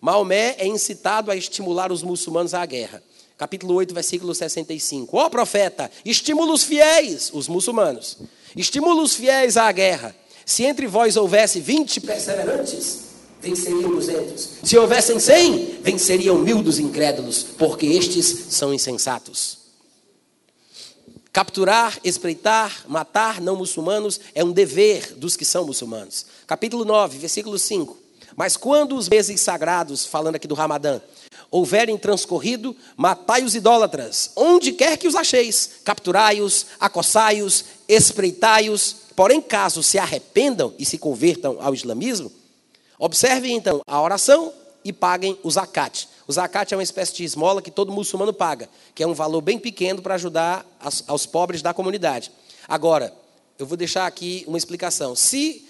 Maomé 0.00 0.56
é 0.58 0.66
incitado 0.66 1.30
a 1.30 1.36
estimular 1.36 1.92
os 1.92 2.02
muçulmanos 2.02 2.54
à 2.54 2.66
guerra. 2.66 3.00
Capítulo 3.38 3.74
8, 3.74 3.94
versículo 3.94 4.34
65. 4.34 5.16
Ó 5.16 5.26
oh, 5.26 5.30
profeta, 5.30 5.90
estimula 6.04 6.52
os 6.52 6.64
fiéis, 6.64 7.30
os 7.32 7.46
muçulmanos 7.46 8.18
Estimula 8.56 9.02
os 9.02 9.14
fiéis 9.14 9.56
à 9.56 9.70
guerra. 9.72 10.14
Se 10.44 10.64
entre 10.64 10.86
vós 10.86 11.16
houvesse 11.16 11.60
vinte 11.60 12.00
perseverantes, 12.00 13.00
venceriam 13.40 13.90
duzentos. 13.90 14.48
Se 14.62 14.76
houvessem 14.76 15.18
cem, 15.18 15.78
venceriam 15.82 16.38
mil 16.38 16.62
dos 16.62 16.78
incrédulos, 16.78 17.42
porque 17.42 17.86
estes 17.86 18.54
são 18.54 18.72
insensatos. 18.72 19.58
Capturar, 21.32 21.98
espreitar, 22.04 22.84
matar 22.86 23.40
não 23.40 23.56
muçulmanos 23.56 24.20
é 24.34 24.44
um 24.44 24.52
dever 24.52 25.14
dos 25.14 25.34
que 25.34 25.46
são 25.46 25.64
muçulmanos. 25.64 26.26
Capítulo 26.46 26.84
9, 26.84 27.18
versículo 27.18 27.58
5. 27.58 27.96
Mas 28.36 28.56
quando 28.56 28.96
os 28.96 29.08
meses 29.08 29.40
sagrados, 29.40 30.04
falando 30.04 30.36
aqui 30.36 30.46
do 30.46 30.54
Ramadã, 30.54 31.00
houverem 31.52 31.98
transcorrido, 31.98 32.74
matai 32.96 33.44
os 33.44 33.54
idólatras, 33.54 34.30
onde 34.34 34.72
quer 34.72 34.96
que 34.96 35.06
os 35.06 35.14
acheis, 35.14 35.80
capturai-os, 35.84 36.66
acossai-os, 36.80 37.66
espreitai-os. 37.86 38.96
Porém, 39.14 39.42
caso 39.42 39.82
se 39.82 39.98
arrependam 39.98 40.72
e 40.78 40.86
se 40.86 40.96
convertam 40.96 41.58
ao 41.60 41.74
islamismo, 41.74 42.32
observem 42.98 43.54
então 43.54 43.82
a 43.86 44.00
oração 44.00 44.50
e 44.82 44.94
paguem 44.94 45.38
o 45.42 45.50
zakat. 45.50 46.08
O 46.26 46.32
zakat 46.32 46.72
é 46.72 46.76
uma 46.76 46.82
espécie 46.82 47.14
de 47.16 47.24
esmola 47.24 47.60
que 47.60 47.70
todo 47.70 47.92
muçulmano 47.92 48.32
paga, 48.32 48.68
que 48.94 49.02
é 49.02 49.06
um 49.06 49.12
valor 49.12 49.42
bem 49.42 49.58
pequeno 49.58 50.00
para 50.00 50.14
ajudar 50.14 50.64
aos, 51.06 51.26
pobres 51.26 51.60
da 51.60 51.74
comunidade. 51.74 52.32
Agora, 52.66 53.12
eu 53.58 53.66
vou 53.66 53.76
deixar 53.76 54.06
aqui 54.06 54.42
uma 54.48 54.56
explicação. 54.56 55.14
Se 55.14 55.68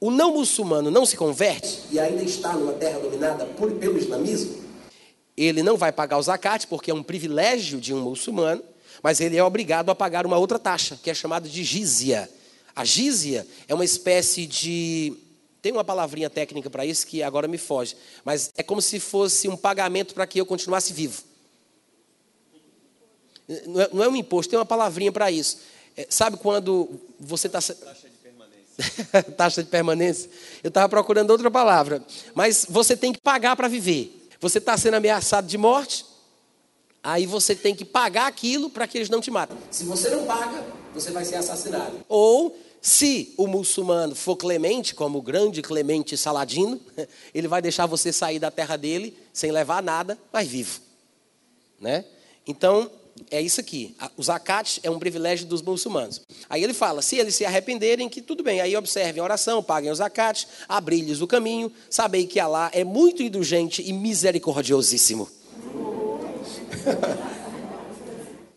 o 0.00 0.10
não 0.10 0.34
muçulmano 0.34 0.90
não 0.90 1.06
se 1.06 1.16
converte 1.16 1.78
e 1.92 2.00
ainda 2.00 2.24
está 2.24 2.54
numa 2.54 2.72
terra 2.72 2.98
dominada 2.98 3.44
por, 3.44 3.70
pelo 3.72 3.96
islamismo, 3.96 4.69
ele 5.46 5.62
não 5.62 5.76
vai 5.76 5.90
pagar 5.92 6.18
o 6.18 6.22
zakat, 6.22 6.66
porque 6.66 6.90
é 6.90 6.94
um 6.94 7.02
privilégio 7.02 7.80
de 7.80 7.94
um 7.94 8.00
muçulmano, 8.00 8.62
mas 9.02 9.20
ele 9.20 9.36
é 9.36 9.42
obrigado 9.42 9.90
a 9.90 9.94
pagar 9.94 10.26
uma 10.26 10.36
outra 10.36 10.58
taxa, 10.58 10.98
que 11.02 11.10
é 11.10 11.14
chamada 11.14 11.48
de 11.48 11.64
gízia. 11.64 12.28
A 12.74 12.84
gízia 12.84 13.46
é 13.66 13.74
uma 13.74 13.84
espécie 13.84 14.46
de. 14.46 15.14
Tem 15.62 15.72
uma 15.72 15.84
palavrinha 15.84 16.30
técnica 16.30 16.70
para 16.70 16.86
isso 16.86 17.06
que 17.06 17.22
agora 17.22 17.46
me 17.46 17.58
foge, 17.58 17.96
mas 18.24 18.50
é 18.56 18.62
como 18.62 18.80
se 18.80 18.98
fosse 18.98 19.48
um 19.48 19.56
pagamento 19.56 20.14
para 20.14 20.26
que 20.26 20.40
eu 20.40 20.46
continuasse 20.46 20.92
vivo. 20.92 21.22
Não 23.66 24.02
é, 24.02 24.06
é 24.06 24.08
um 24.08 24.16
imposto, 24.16 24.50
tem 24.50 24.58
uma 24.58 24.66
palavrinha 24.66 25.10
para 25.10 25.30
isso. 25.30 25.58
É, 25.96 26.06
sabe 26.08 26.36
quando 26.36 27.00
você 27.18 27.46
está. 27.46 27.60
Taxa 27.60 28.08
de 28.08 28.16
permanência. 28.22 29.22
taxa 29.36 29.62
de 29.62 29.68
permanência. 29.68 30.30
Eu 30.62 30.68
estava 30.68 30.88
procurando 30.88 31.30
outra 31.30 31.50
palavra. 31.50 32.02
Mas 32.34 32.66
você 32.68 32.96
tem 32.96 33.12
que 33.12 33.20
pagar 33.20 33.56
para 33.56 33.68
viver. 33.68 34.19
Você 34.40 34.58
está 34.58 34.76
sendo 34.76 34.94
ameaçado 34.94 35.46
de 35.46 35.58
morte, 35.58 36.06
aí 37.02 37.26
você 37.26 37.54
tem 37.54 37.74
que 37.74 37.84
pagar 37.84 38.26
aquilo 38.26 38.70
para 38.70 38.86
que 38.86 38.96
eles 38.96 39.10
não 39.10 39.20
te 39.20 39.30
matem. 39.30 39.56
Se 39.70 39.84
você 39.84 40.08
não 40.10 40.24
paga, 40.24 40.64
você 40.94 41.10
vai 41.10 41.24
ser 41.24 41.36
assassinado. 41.36 42.00
Ou, 42.08 42.58
se 42.80 43.34
o 43.36 43.46
muçulmano 43.46 44.14
for 44.14 44.36
clemente, 44.36 44.94
como 44.94 45.18
o 45.18 45.22
grande 45.22 45.60
Clemente 45.60 46.16
Saladino, 46.16 46.80
ele 47.34 47.46
vai 47.46 47.60
deixar 47.60 47.84
você 47.84 48.12
sair 48.12 48.38
da 48.38 48.50
terra 48.50 48.76
dele 48.76 49.14
sem 49.32 49.52
levar 49.52 49.82
nada, 49.82 50.18
mas 50.32 50.48
vivo. 50.48 50.80
Né? 51.78 52.06
Então, 52.46 52.90
é 53.30 53.40
isso 53.40 53.60
aqui. 53.60 53.94
O 54.16 54.22
zakat 54.22 54.80
é 54.82 54.90
um 54.90 54.98
privilégio 54.98 55.46
dos 55.46 55.62
muçulmanos. 55.62 56.20
Aí 56.48 56.64
ele 56.64 56.74
fala: 56.74 57.02
se 57.02 57.16
eles 57.16 57.34
se 57.34 57.44
arrependerem, 57.44 58.08
que 58.08 58.20
tudo 58.20 58.42
bem. 58.42 58.60
Aí 58.60 58.76
observem 58.76 59.20
a 59.20 59.24
oração, 59.24 59.62
paguem 59.62 59.90
o 59.90 59.94
zakat, 59.94 60.46
abri-lhes 60.68 61.20
o 61.20 61.26
caminho. 61.26 61.72
Sabei 61.88 62.26
que 62.26 62.40
Alá 62.40 62.70
é 62.72 62.84
muito 62.84 63.22
indulgente 63.22 63.82
e 63.82 63.92
misericordiosíssimo. 63.92 65.28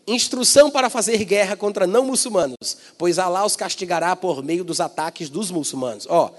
Instrução 0.06 0.70
para 0.70 0.90
fazer 0.90 1.24
guerra 1.24 1.56
contra 1.56 1.88
não 1.88 2.06
muçulmanos, 2.06 2.78
pois 2.98 3.18
Alá 3.18 3.46
os 3.46 3.56
castigará 3.56 4.16
por 4.16 4.44
meio 4.44 4.64
dos 4.64 4.82
ataques 4.82 5.30
dos 5.30 5.50
muçulmanos. 5.50 6.06
Ó, 6.10 6.32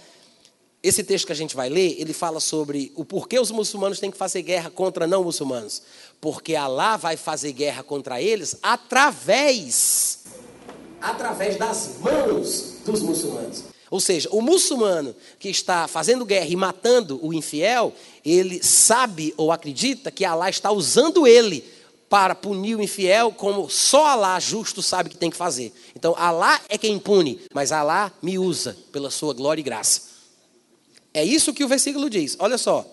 esse 0.85 1.03
texto 1.03 1.25
que 1.25 1.33
a 1.33 1.37
gente 1.37 1.57
vai 1.57 1.71
ler, 1.71 1.97
ele 1.99 2.13
fala 2.13 2.39
sobre 2.41 2.93
o 2.95 3.07
porquê 3.07 3.41
os 3.41 3.51
muçulmanos 3.51 3.99
têm 3.99 4.11
que 4.11 4.19
fazer 4.19 4.43
guerra 4.43 4.69
contra 4.69 5.07
não 5.07 5.25
muçulmanos. 5.25 5.81
Porque 6.21 6.55
Alá 6.55 6.99
vai 6.99 7.17
fazer 7.17 7.53
guerra 7.53 7.83
contra 7.83 8.21
eles 8.21 8.59
através 8.63 10.19
através 11.01 11.57
das 11.57 11.99
mãos 12.01 12.75
dos 12.85 13.01
muçulmanos. 13.01 13.65
Ou 13.91 13.99
seja, 13.99 14.29
o 14.31 14.43
muçulmano 14.43 15.17
que 15.39 15.49
está 15.49 15.89
fazendo 15.89 16.25
guerra 16.25 16.49
e 16.49 16.57
matando 16.57 17.19
o 17.23 17.33
infiel, 17.33 17.91
ele 18.23 18.63
sabe 18.63 19.33
ou 19.39 19.51
acredita 19.53 20.11
que 20.11 20.25
Alá 20.25 20.51
está 20.51 20.71
usando 20.71 21.27
ele 21.27 21.65
para 22.11 22.35
punir 22.35 22.77
o 22.77 22.83
infiel, 22.83 23.33
como 23.33 23.71
só 23.71 24.07
Alá 24.07 24.39
justo 24.39 24.83
sabe 24.83 25.09
que 25.09 25.17
tem 25.17 25.31
que 25.31 25.37
fazer. 25.37 25.73
Então, 25.97 26.15
Alá 26.19 26.61
é 26.69 26.77
quem 26.77 26.99
pune, 26.99 27.41
mas 27.55 27.73
Alá 27.73 28.13
me 28.21 28.39
usa 28.39 28.77
pela 28.93 29.11
sua 29.11 29.33
glória 29.33 29.61
e 29.63 29.65
graça. 29.65 30.14
É 31.15 31.25
isso 31.25 31.55
que 31.55 31.63
o 31.63 31.69
versículo 31.69 32.11
diz. 32.11 32.37
Olha 32.41 32.59
só. 32.59 32.85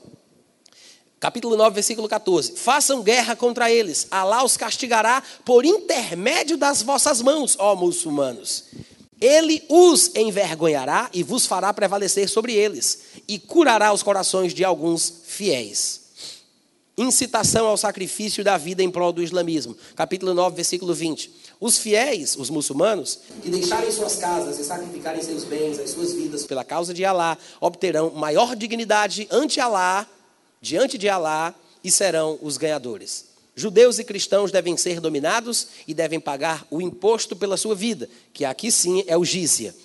Capítulo 1.19 1.57
9, 1.57 1.73
versículo 1.73 2.07
14. 2.07 2.53
Façam 2.53 3.01
guerra 3.01 3.35
contra 3.35 3.71
eles. 3.71 4.07
Alá 4.11 4.43
os 4.43 4.55
castigará 4.55 5.21
por 5.43 5.65
intermédio 5.65 6.55
das 6.55 6.83
vossas 6.83 7.21
mãos, 7.21 7.55
ó 7.59 7.75
muçulmanos. 7.75 8.65
Ele 9.19 9.63
os 9.69 10.15
envergonhará 10.15 11.09
e 11.13 11.21
vos 11.21 11.45
fará 11.45 11.71
prevalecer 11.71 12.27
sobre 12.27 12.53
eles, 12.53 13.01
e 13.27 13.37
curará 13.37 13.93
os 13.93 14.01
corações 14.01 14.51
de 14.51 14.63
alguns 14.63 15.21
fiéis. 15.25 16.01
Incitação 16.97 17.67
ao 17.67 17.77
sacrifício 17.77 18.43
da 18.43 18.57
vida 18.57 18.81
em 18.81 18.89
prol 18.89 19.13
do 19.13 19.21
islamismo. 19.21 19.77
Capítulo 19.95 20.33
9, 20.33 20.55
versículo 20.55 20.93
20. 20.93 21.31
Os 21.61 21.77
fiéis, 21.77 22.35
os 22.35 22.49
muçulmanos, 22.49 23.19
que 23.43 23.47
deixarem 23.51 23.91
suas 23.91 24.15
casas 24.15 24.57
e 24.57 24.63
sacrificarem 24.63 25.21
seus 25.21 25.43
bens, 25.43 25.77
as 25.77 25.91
suas 25.91 26.11
vidas 26.11 26.43
pela 26.43 26.63
causa 26.63 26.91
de 26.91 27.05
Alá, 27.05 27.37
obterão 27.61 28.09
maior 28.09 28.55
dignidade 28.55 29.27
ante 29.29 29.59
Alá, 29.59 30.07
diante 30.59 30.97
de 30.97 31.07
Alá, 31.07 31.53
e 31.83 31.91
serão 31.91 32.39
os 32.41 32.57
ganhadores. 32.57 33.25
Judeus 33.55 33.99
e 33.99 34.03
cristãos 34.03 34.51
devem 34.51 34.75
ser 34.75 34.99
dominados 34.99 35.67
e 35.87 35.93
devem 35.93 36.19
pagar 36.19 36.65
o 36.71 36.81
imposto 36.81 37.35
pela 37.35 37.55
sua 37.55 37.75
vida, 37.75 38.09
que 38.33 38.43
aqui 38.43 38.71
sim 38.71 39.03
é 39.05 39.15
o 39.15 39.23
gízia, 39.23 39.75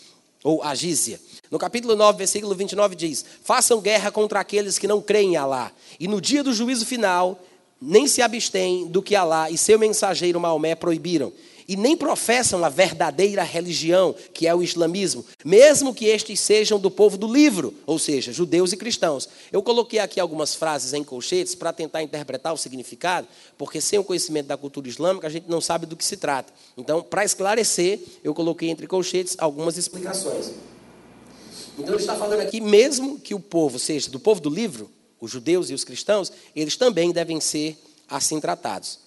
ou 0.42 0.62
a 0.62 0.74
gízia. 0.74 1.20
No 1.50 1.58
capítulo 1.58 1.94
9, 1.94 2.16
versículo 2.16 2.54
29 2.54 2.96
diz: 2.96 3.22
Façam 3.44 3.82
guerra 3.82 4.10
contra 4.10 4.40
aqueles 4.40 4.78
que 4.78 4.88
não 4.88 5.02
creem 5.02 5.34
em 5.34 5.36
Alá, 5.36 5.70
e 6.00 6.08
no 6.08 6.22
dia 6.22 6.42
do 6.42 6.54
juízo 6.54 6.86
final 6.86 7.38
nem 7.78 8.06
se 8.06 8.22
abstêm 8.22 8.86
do 8.86 9.02
que 9.02 9.14
Alá 9.14 9.50
e 9.50 9.58
seu 9.58 9.78
mensageiro 9.78 10.40
Maomé 10.40 10.74
proibiram, 10.74 11.30
e 11.68 11.76
nem 11.76 11.96
professam 11.96 12.64
a 12.64 12.68
verdadeira 12.68 13.42
religião, 13.42 14.14
que 14.32 14.46
é 14.46 14.54
o 14.54 14.62
islamismo, 14.62 15.24
mesmo 15.44 15.94
que 15.94 16.06
estes 16.06 16.38
sejam 16.40 16.78
do 16.78 16.90
povo 16.90 17.16
do 17.16 17.32
livro, 17.32 17.74
ou 17.86 17.98
seja, 17.98 18.32
judeus 18.32 18.72
e 18.72 18.76
cristãos. 18.76 19.28
Eu 19.52 19.62
coloquei 19.62 19.98
aqui 19.98 20.20
algumas 20.20 20.54
frases 20.54 20.92
em 20.92 21.02
colchetes 21.02 21.54
para 21.54 21.72
tentar 21.72 22.02
interpretar 22.02 22.52
o 22.52 22.56
significado, 22.56 23.26
porque 23.58 23.80
sem 23.80 23.98
o 23.98 24.04
conhecimento 24.04 24.46
da 24.46 24.56
cultura 24.56 24.88
islâmica 24.88 25.26
a 25.26 25.30
gente 25.30 25.48
não 25.48 25.60
sabe 25.60 25.86
do 25.86 25.96
que 25.96 26.04
se 26.04 26.16
trata. 26.16 26.52
Então, 26.76 27.02
para 27.02 27.24
esclarecer, 27.24 28.00
eu 28.22 28.34
coloquei 28.34 28.68
entre 28.68 28.86
colchetes 28.86 29.36
algumas 29.38 29.76
explicações. 29.76 30.52
Então, 31.78 31.94
ele 31.94 32.02
está 32.02 32.16
falando 32.16 32.40
aqui, 32.40 32.60
mesmo 32.60 33.18
que 33.18 33.34
o 33.34 33.40
povo 33.40 33.78
seja 33.78 34.10
do 34.10 34.18
povo 34.18 34.40
do 34.40 34.48
livro, 34.48 34.90
os 35.20 35.30
judeus 35.30 35.70
e 35.70 35.74
os 35.74 35.84
cristãos, 35.84 36.32
eles 36.54 36.76
também 36.76 37.10
devem 37.12 37.40
ser 37.40 37.76
assim 38.08 38.40
tratados. 38.40 39.00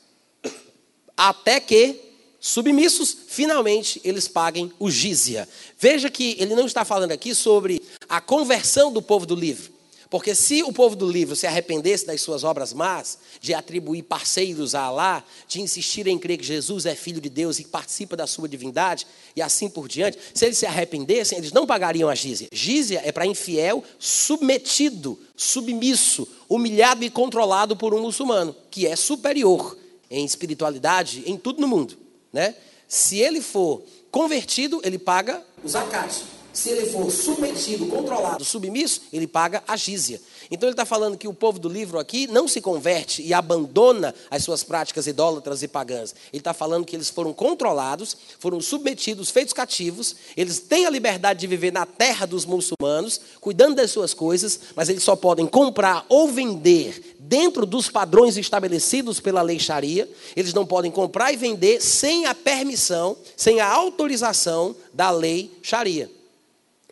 Até 1.16 1.60
que, 1.60 2.00
submissos, 2.40 3.16
finalmente 3.28 4.00
eles 4.04 4.28
paguem 4.28 4.72
o 4.80 4.90
gizia. 4.90 5.48
Veja 5.78 6.10
que 6.10 6.36
ele 6.40 6.56
não 6.56 6.66
está 6.66 6.86
falando 6.86 7.12
aqui 7.12 7.36
sobre 7.36 7.82
a 8.08 8.22
conversão 8.22 8.92
do 8.92 9.02
povo 9.02 9.26
do 9.26 9.36
livro. 9.36 9.80
Porque 10.10 10.34
se 10.34 10.64
o 10.64 10.74
povo 10.74 10.96
do 10.96 11.08
livro 11.08 11.36
se 11.36 11.46
arrependesse 11.46 12.08
das 12.08 12.20
suas 12.22 12.44
obras 12.44 12.74
más, 12.74 13.20
de 13.40 13.54
atribuir 13.54 14.02
parceiros 14.02 14.74
a 14.74 14.82
Alá, 14.82 15.24
de 15.48 15.62
insistir 15.62 16.08
em 16.08 16.18
crer 16.18 16.40
que 16.40 16.44
Jesus 16.44 16.88
é 16.88 16.96
filho 16.96 17.22
de 17.22 17.30
Deus 17.30 17.60
e 17.60 17.64
participa 17.64 18.18
da 18.18 18.26
sua 18.26 18.50
divindade, 18.50 19.06
e 19.36 19.42
assim 19.42 19.70
por 19.70 19.88
diante, 19.88 20.18
se 20.34 20.46
eles 20.46 20.58
se 20.58 20.66
arrependessem, 20.66 21.38
eles 21.38 21.52
não 21.52 21.68
pagariam 21.68 22.10
a 22.10 22.16
gízia. 22.16 22.48
Gízia 22.52 23.04
é 23.06 23.12
para 23.12 23.28
infiel 23.28 23.84
submetido, 24.00 25.20
submisso, 25.36 26.28
humilhado 26.50 27.04
e 27.04 27.10
controlado 27.12 27.76
por 27.76 27.94
um 27.94 28.02
muçulmano, 28.02 28.56
que 28.72 28.88
é 28.88 28.96
superior 28.96 29.78
em 30.10 30.26
espiritualidade 30.26 31.22
em 31.28 31.38
tudo 31.38 31.62
no 31.62 31.68
mundo. 31.68 32.09
Né? 32.32 32.56
Se 32.88 33.20
ele 33.20 33.42
for 33.42 33.84
convertido, 34.12 34.82
ele 34.84 34.98
paga 34.98 35.44
o 35.64 35.68
zakat. 35.68 36.24
Se 36.52 36.70
ele 36.70 36.90
for 36.90 37.12
submetido, 37.12 37.86
controlado, 37.86 38.44
submisso, 38.44 39.04
ele 39.14 39.28
paga 39.28 39.64
a 39.68 39.78
gízia. 39.78 40.20
Então 40.50 40.68
ele 40.68 40.74
está 40.74 40.86
falando 40.86 41.18
que 41.18 41.28
o 41.28 41.34
povo 41.34 41.60
do 41.60 41.70
livro 41.70 42.00
aqui 42.00 42.26
não 42.28 42.48
se 42.48 42.60
converte 42.60 43.22
e 43.22 43.34
abandona 43.34 44.16
as 44.32 44.44
suas 44.44 44.64
práticas 44.64 45.06
idólatras 45.06 45.62
e 45.62 45.68
pagãs. 45.68 46.16
Ele 46.34 46.42
está 46.42 46.54
falando 46.54 46.86
que 46.86 46.96
eles 46.96 47.10
foram 47.10 47.34
controlados, 47.34 48.18
foram 48.40 48.60
submetidos, 48.60 49.30
feitos 49.30 49.54
cativos, 49.54 50.16
eles 50.36 50.60
têm 50.60 50.88
a 50.88 50.90
liberdade 50.90 51.40
de 51.40 51.48
viver 51.48 51.72
na 51.72 51.86
terra 51.86 52.26
dos 52.26 52.46
muçulmanos, 52.46 53.22
cuidando 53.40 53.76
das 53.76 53.92
suas 53.92 54.14
coisas, 54.14 54.60
mas 54.76 54.90
eles 54.90 55.04
só 55.04 55.16
podem 55.16 55.46
comprar 55.46 56.04
ou 56.10 56.28
vender 56.28 57.16
dentro 57.30 57.64
dos 57.64 57.92
padrões 57.92 58.38
estabelecidos 58.38 59.20
pela 59.20 59.44
lei 59.44 59.60
Sharia. 59.60 60.10
Eles 60.36 60.52
não 60.52 60.66
podem 60.66 60.90
comprar 60.90 61.32
e 61.32 61.38
vender 61.38 61.80
sem 61.80 62.26
a 62.26 62.34
permissão, 62.34 63.16
sem 63.38 63.60
a 63.60 63.72
autorização 63.72 64.76
da 64.92 65.12
lei 65.12 65.52
Sharia. 65.62 66.10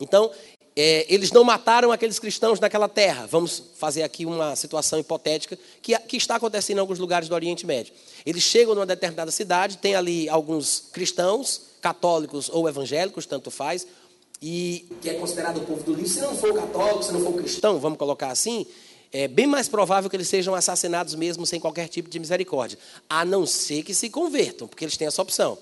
Então, 0.00 0.30
é, 0.76 1.04
eles 1.12 1.32
não 1.32 1.42
mataram 1.42 1.90
aqueles 1.90 2.20
cristãos 2.20 2.60
naquela 2.60 2.88
terra. 2.88 3.26
Vamos 3.26 3.60
fazer 3.78 4.04
aqui 4.04 4.24
uma 4.24 4.54
situação 4.54 5.00
hipotética 5.00 5.58
que, 5.82 5.98
que 5.98 6.16
está 6.16 6.36
acontecendo 6.36 6.76
em 6.76 6.80
alguns 6.80 7.00
lugares 7.00 7.28
do 7.28 7.34
Oriente 7.34 7.66
Médio. 7.66 7.92
Eles 8.24 8.44
chegam 8.44 8.76
numa 8.76 8.86
determinada 8.86 9.32
cidade, 9.32 9.78
tem 9.78 9.96
ali 9.96 10.28
alguns 10.28 10.84
cristãos, 10.92 11.62
católicos 11.80 12.48
ou 12.48 12.68
evangélicos, 12.68 13.26
tanto 13.26 13.50
faz, 13.50 13.88
e 14.40 14.86
que 15.00 15.10
é 15.10 15.14
considerado 15.14 15.56
o 15.56 15.64
povo 15.64 15.82
do 15.82 15.94
livro. 15.94 16.08
Se 16.08 16.20
não 16.20 16.36
for 16.36 16.54
católico, 16.54 17.02
se 17.02 17.12
não 17.12 17.20
for 17.22 17.34
cristão, 17.34 17.80
vamos 17.80 17.98
colocar 17.98 18.30
assim, 18.30 18.64
é 19.12 19.26
bem 19.26 19.46
mais 19.46 19.68
provável 19.68 20.10
que 20.10 20.16
eles 20.16 20.28
sejam 20.28 20.54
assassinados 20.54 21.14
mesmo 21.14 21.46
sem 21.46 21.58
qualquer 21.58 21.88
tipo 21.88 22.10
de 22.10 22.18
misericórdia, 22.18 22.78
a 23.08 23.24
não 23.24 23.46
ser 23.46 23.82
que 23.82 23.94
se 23.94 24.10
convertam, 24.10 24.68
porque 24.68 24.84
eles 24.84 24.96
têm 24.96 25.06
essa 25.06 25.22
opção. 25.22 25.58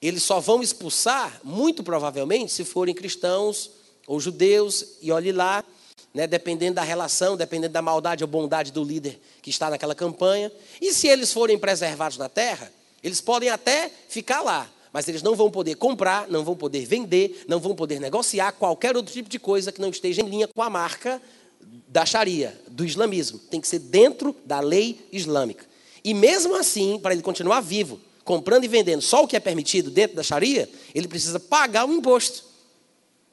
Eles 0.00 0.22
só 0.22 0.40
vão 0.40 0.62
expulsar, 0.62 1.40
muito 1.42 1.82
provavelmente, 1.82 2.52
se 2.52 2.64
forem 2.64 2.94
cristãos 2.94 3.70
ou 4.06 4.20
judeus, 4.20 4.84
e 5.00 5.10
olhe 5.10 5.32
lá, 5.32 5.64
né, 6.12 6.26
dependendo 6.26 6.76
da 6.76 6.82
relação, 6.82 7.36
dependendo 7.36 7.72
da 7.72 7.82
maldade 7.82 8.22
ou 8.22 8.28
bondade 8.28 8.70
do 8.70 8.84
líder 8.84 9.18
que 9.42 9.50
está 9.50 9.70
naquela 9.70 9.94
campanha. 9.94 10.52
E 10.80 10.92
se 10.92 11.08
eles 11.08 11.32
forem 11.32 11.58
preservados 11.58 12.18
na 12.18 12.28
terra, 12.28 12.70
eles 13.02 13.20
podem 13.20 13.48
até 13.48 13.90
ficar 14.08 14.42
lá, 14.42 14.70
mas 14.92 15.08
eles 15.08 15.22
não 15.22 15.34
vão 15.34 15.50
poder 15.50 15.76
comprar, 15.76 16.28
não 16.28 16.44
vão 16.44 16.54
poder 16.54 16.84
vender, 16.86 17.44
não 17.48 17.58
vão 17.58 17.74
poder 17.74 17.98
negociar 18.00 18.52
qualquer 18.52 18.96
outro 18.96 19.12
tipo 19.12 19.28
de 19.28 19.38
coisa 19.38 19.72
que 19.72 19.80
não 19.80 19.88
esteja 19.88 20.22
em 20.22 20.28
linha 20.28 20.48
com 20.48 20.62
a 20.62 20.70
marca 20.70 21.20
da 21.88 22.04
Sharia, 22.04 22.60
do 22.68 22.84
islamismo. 22.84 23.38
Tem 23.38 23.60
que 23.60 23.68
ser 23.68 23.78
dentro 23.78 24.34
da 24.44 24.60
lei 24.60 25.06
islâmica. 25.12 25.64
E 26.04 26.14
mesmo 26.14 26.54
assim, 26.54 26.98
para 26.98 27.12
ele 27.12 27.22
continuar 27.22 27.60
vivo, 27.60 28.00
comprando 28.24 28.64
e 28.64 28.68
vendendo 28.68 29.02
só 29.02 29.24
o 29.24 29.28
que 29.28 29.36
é 29.36 29.40
permitido 29.40 29.90
dentro 29.90 30.16
da 30.16 30.22
Sharia, 30.22 30.68
ele 30.94 31.08
precisa 31.08 31.40
pagar 31.40 31.88
o 31.88 31.92
imposto. 31.92 32.44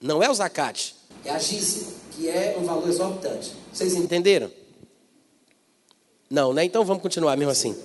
Não 0.02 0.22
é 0.22 0.30
o 0.30 0.34
zakat, 0.34 0.96
é 1.26 1.32
a 1.32 1.40
gizia, 1.40 1.88
que 2.12 2.28
é 2.28 2.58
um 2.60 2.66
valor 2.66 2.90
exorbitante. 2.90 3.52
Vocês 3.72 3.94
entenderam? 3.94 4.52
Não, 6.30 6.54
né? 6.54 6.66
Então 6.66 6.84
vamos 6.84 7.02
continuar 7.02 7.38
mesmo 7.38 7.52
assim. 7.52 7.76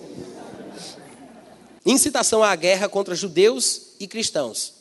Incitação 1.86 2.42
à 2.42 2.54
guerra 2.56 2.88
contra 2.88 3.14
judeus 3.14 3.92
e 4.00 4.08
cristãos. 4.08 4.74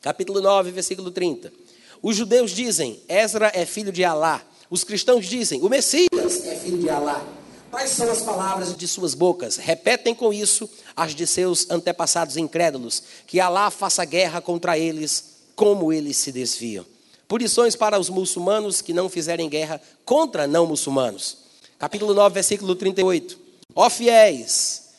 Capítulo 0.00 0.40
9, 0.40 0.70
versículo 0.70 1.10
30. 1.10 1.52
Os 2.00 2.16
judeus 2.16 2.52
dizem: 2.52 3.02
Ezra 3.08 3.50
é 3.54 3.66
filho 3.66 3.92
de 3.92 4.04
Alá. 4.04 4.42
Os 4.70 4.84
cristãos 4.84 5.26
dizem: 5.26 5.60
O 5.62 5.68
Messias 5.68 6.46
é 6.46 6.56
filho 6.56 6.78
de 6.78 6.88
Alá. 6.88 7.26
Quais 7.72 7.90
são 7.90 8.10
as 8.10 8.22
palavras 8.22 8.76
de 8.76 8.86
suas 8.86 9.14
bocas? 9.14 9.56
Repetem 9.56 10.14
com 10.14 10.32
isso 10.32 10.68
as 10.96 11.14
de 11.14 11.26
seus 11.26 11.68
antepassados 11.70 12.36
incrédulos, 12.36 13.02
que 13.26 13.40
Alá 13.40 13.70
faça 13.70 14.04
guerra 14.04 14.40
contra 14.40 14.78
eles, 14.78 15.24
como 15.54 15.92
eles 15.92 16.16
se 16.16 16.32
desviam. 16.32 16.86
Punições 17.28 17.76
para 17.76 17.98
os 17.98 18.08
muçulmanos 18.08 18.80
que 18.80 18.92
não 18.92 19.08
fizerem 19.08 19.48
guerra 19.48 19.80
contra 20.04 20.46
não 20.46 20.66
muçulmanos. 20.66 21.38
Capítulo 21.78 22.12
9, 22.12 22.34
versículo 22.34 22.74
38. 22.74 23.38
Ó 23.74 23.88
fiéis, 23.88 24.90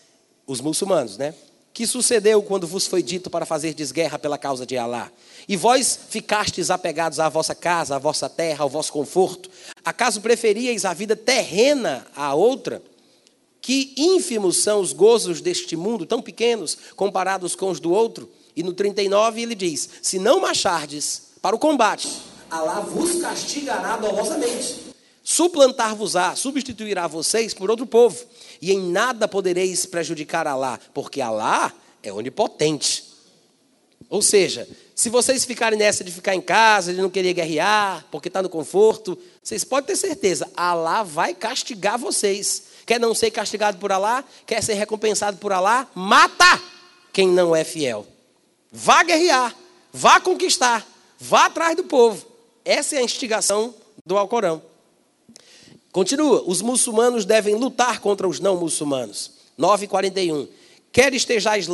os 0.47 0.61
muçulmanos, 0.61 1.17
né? 1.17 1.33
Que 1.73 1.85
sucedeu 1.85 2.41
quando 2.41 2.67
vos 2.67 2.87
foi 2.87 3.03
dito 3.03 3.29
para 3.29 3.45
fazer 3.45 3.73
desguerra 3.73 4.17
pela 4.17 4.37
causa 4.37 4.65
de 4.65 4.77
Alá? 4.77 5.11
E 5.47 5.57
vós 5.57 5.99
ficastes 6.09 6.69
apegados 6.69 7.19
à 7.19 7.29
vossa 7.29 7.55
casa, 7.55 7.95
à 7.95 7.99
vossa 7.99 8.29
terra, 8.29 8.63
ao 8.63 8.69
vosso 8.69 8.91
conforto. 8.91 9.49
Acaso 9.83 10.21
preferíeis 10.21 10.85
a 10.85 10.93
vida 10.93 11.15
terrena 11.15 12.05
à 12.15 12.33
outra? 12.33 12.81
Que 13.61 13.93
ínfimos 13.95 14.63
são 14.63 14.79
os 14.79 14.93
gozos 14.93 15.41
deste 15.41 15.75
mundo, 15.75 16.05
tão 16.05 16.21
pequenos, 16.21 16.77
comparados 16.95 17.55
com 17.55 17.69
os 17.69 17.79
do 17.79 17.91
outro? 17.91 18.29
E 18.55 18.63
no 18.63 18.73
39 18.73 19.41
ele 19.41 19.55
diz: 19.55 19.89
Se 20.01 20.19
não 20.19 20.41
marchardes 20.41 21.33
para 21.41 21.55
o 21.55 21.59
combate, 21.59 22.07
Alá 22.49 22.81
vos 22.81 23.21
castigará 23.21 23.95
dolosamente. 23.95 24.91
Suplantar-vos-á, 25.23 26.35
substituirá 26.35 27.07
vocês 27.07 27.53
por 27.53 27.69
outro 27.69 27.85
povo. 27.85 28.25
E 28.61 28.73
em 28.73 28.91
nada 28.91 29.25
podereis 29.25 29.85
prejudicar 29.85 30.45
Alá, 30.47 30.77
porque 30.93 31.21
Alá 31.21 31.71
é 32.03 32.11
onipotente. 32.11 33.05
Ou 34.09 34.21
seja, 34.21 34.67
se 34.95 35.09
vocês 35.09 35.45
ficarem 35.45 35.77
nessa 35.79 36.03
de 36.03 36.11
ficar 36.11 36.35
em 36.35 36.41
casa, 36.41 36.93
de 36.93 37.01
não 37.01 37.09
querer 37.09 37.33
guerrear, 37.33 38.05
porque 38.11 38.27
está 38.27 38.41
no 38.41 38.49
conforto, 38.49 39.17
vocês 39.41 39.63
podem 39.63 39.87
ter 39.87 39.95
certeza, 39.95 40.49
Alá 40.55 41.03
vai 41.03 41.33
castigar 41.33 41.97
vocês. 41.97 42.63
Quer 42.85 42.99
não 42.99 43.15
ser 43.15 43.31
castigado 43.31 43.77
por 43.77 43.91
Alá? 43.91 44.23
Quer 44.45 44.61
ser 44.61 44.73
recompensado 44.73 45.37
por 45.37 45.51
Alá? 45.51 45.87
Mata 45.95 46.61
quem 47.13 47.27
não 47.27 47.55
é 47.55 47.63
fiel. 47.63 48.05
Vá 48.71 49.03
guerrear, 49.03 49.55
vá 49.91 50.19
conquistar, 50.19 50.85
vá 51.19 51.45
atrás 51.45 51.75
do 51.75 51.83
povo. 51.83 52.25
Essa 52.63 52.95
é 52.95 52.99
a 52.99 53.03
instigação 53.03 53.73
do 54.05 54.17
Alcorão. 54.17 54.61
Continua, 55.91 56.43
os 56.45 56.61
muçulmanos 56.61 57.25
devem 57.25 57.55
lutar 57.55 57.99
contra 57.99 58.27
os 58.27 58.39
não 58.39 58.55
muçulmanos. 58.57 59.31
9,41. 59.59 60.47
Quer 60.91 61.13
estejais 61.13 61.67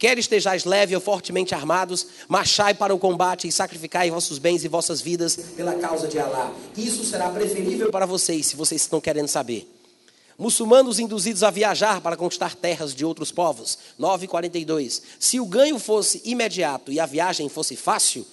Quer 0.00 0.18
estejais 0.18 0.64
leve 0.64 0.94
ou 0.94 1.00
fortemente 1.00 1.54
armados, 1.54 2.06
marchai 2.26 2.72
para 2.72 2.94
o 2.94 2.98
combate 2.98 3.46
e 3.46 3.52
sacrificai 3.52 4.10
vossos 4.10 4.38
bens 4.38 4.64
e 4.64 4.68
vossas 4.68 5.02
vidas 5.02 5.36
pela 5.54 5.74
causa 5.74 6.08
de 6.08 6.18
Alá. 6.18 6.50
Isso 6.74 7.04
será 7.04 7.28
preferível 7.28 7.90
para 7.90 8.06
vocês, 8.06 8.46
se 8.46 8.56
vocês 8.56 8.80
estão 8.80 8.98
querendo 8.98 9.28
saber. 9.28 9.70
Muçulmanos 10.38 10.98
induzidos 10.98 11.42
a 11.42 11.50
viajar 11.50 12.00
para 12.00 12.16
conquistar 12.16 12.54
terras 12.54 12.94
de 12.94 13.04
outros 13.04 13.30
povos. 13.30 13.76
9,42. 14.00 15.02
Se 15.18 15.38
o 15.38 15.44
ganho 15.44 15.78
fosse 15.78 16.22
imediato 16.24 16.90
e 16.90 16.98
a 16.98 17.04
viagem 17.04 17.50
fosse 17.50 17.76
fácil, 17.76 18.26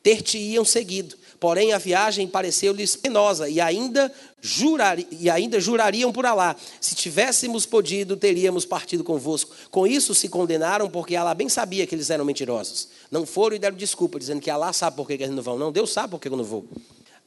ter-te-iam 0.00 0.64
seguido. 0.64 1.16
Porém, 1.40 1.72
a 1.72 1.78
viagem 1.78 2.26
pareceu-lhes 2.26 2.96
penosa 2.96 3.48
e 3.48 3.60
ainda, 3.60 4.12
jurar, 4.40 4.98
e 4.98 5.30
ainda 5.30 5.60
jurariam 5.60 6.12
por 6.12 6.26
Alá. 6.26 6.56
Se 6.80 6.96
tivéssemos 6.96 7.64
podido, 7.64 8.16
teríamos 8.16 8.64
partido 8.64 9.04
convosco. 9.04 9.54
Com 9.70 9.86
isso 9.86 10.14
se 10.14 10.28
condenaram, 10.28 10.90
porque 10.90 11.14
Alá 11.14 11.34
bem 11.34 11.48
sabia 11.48 11.86
que 11.86 11.94
eles 11.94 12.10
eram 12.10 12.24
mentirosos. 12.24 12.88
Não 13.10 13.24
foram 13.24 13.54
e 13.54 13.58
deram 13.58 13.76
desculpa, 13.76 14.18
dizendo 14.18 14.40
que 14.40 14.50
Alá 14.50 14.72
sabe 14.72 14.96
por 14.96 15.06
que 15.06 15.12
eles 15.12 15.30
não 15.30 15.42
vão. 15.42 15.56
Não, 15.56 15.70
Deus 15.70 15.92
sabe 15.92 16.10
por 16.10 16.20
que 16.20 16.26
eu 16.26 16.36
não 16.36 16.44
vou. 16.44 16.64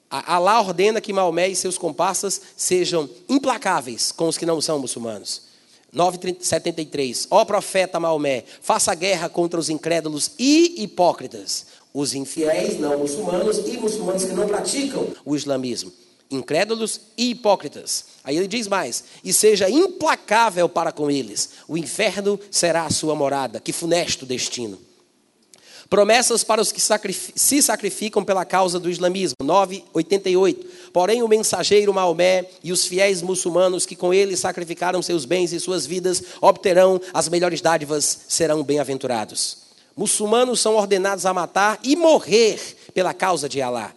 Alá 0.09 0.59
ordena 0.59 0.99
que 0.99 1.13
Maomé 1.13 1.47
e 1.47 1.55
seus 1.55 1.77
comparsas 1.77 2.41
sejam 2.57 3.09
implacáveis 3.29 4.11
com 4.11 4.27
os 4.27 4.37
que 4.37 4.45
não 4.45 4.59
são 4.59 4.77
muçulmanos. 4.77 5.43
973. 5.93 7.27
Ó 7.29 7.45
profeta 7.45 7.99
Maomé, 7.99 8.43
faça 8.61 8.93
guerra 8.93 9.29
contra 9.29 9.59
os 9.59 9.69
incrédulos 9.69 10.31
e 10.37 10.83
hipócritas 10.83 11.65
os 11.93 12.13
infiéis 12.13 12.79
não 12.79 12.99
muçulmanos 12.99 13.57
e 13.59 13.77
muçulmanos 13.77 14.23
que 14.23 14.33
não 14.33 14.47
praticam 14.47 15.07
o 15.25 15.35
islamismo, 15.35 15.91
incrédulos 16.29 17.01
e 17.17 17.31
hipócritas. 17.31 18.05
Aí 18.23 18.37
ele 18.37 18.47
diz 18.47 18.67
mais: 18.67 19.03
e 19.23 19.33
seja 19.33 19.69
implacável 19.69 20.69
para 20.69 20.91
com 20.91 21.11
eles, 21.11 21.49
o 21.67 21.77
inferno 21.77 22.39
será 22.49 22.85
a 22.85 22.91
sua 22.91 23.15
morada, 23.15 23.59
que 23.59 23.73
funesto 23.73 24.25
destino. 24.25 24.79
Promessas 25.91 26.41
para 26.41 26.61
os 26.61 26.71
que 26.71 26.79
se 26.79 27.61
sacrificam 27.61 28.23
pela 28.23 28.45
causa 28.45 28.79
do 28.79 28.89
islamismo. 28.89 29.35
988. 29.43 30.65
Porém, 30.93 31.21
o 31.21 31.27
mensageiro 31.27 31.93
Maomé 31.93 32.45
e 32.63 32.71
os 32.71 32.85
fiéis 32.85 33.21
muçulmanos 33.21 33.85
que 33.85 33.93
com 33.93 34.13
ele 34.13 34.37
sacrificaram 34.37 35.01
seus 35.01 35.25
bens 35.25 35.51
e 35.51 35.59
suas 35.59 35.85
vidas 35.85 36.23
obterão 36.39 37.01
as 37.13 37.27
melhores 37.27 37.59
dádivas, 37.59 38.21
serão 38.29 38.63
bem-aventurados. 38.63 39.57
Muçulmanos 39.95 40.59
são 40.59 40.75
ordenados 40.75 41.25
a 41.25 41.33
matar 41.33 41.79
e 41.83 41.95
morrer 41.95 42.59
pela 42.93 43.13
causa 43.13 43.47
de 43.49 43.61
Alá. 43.61 43.93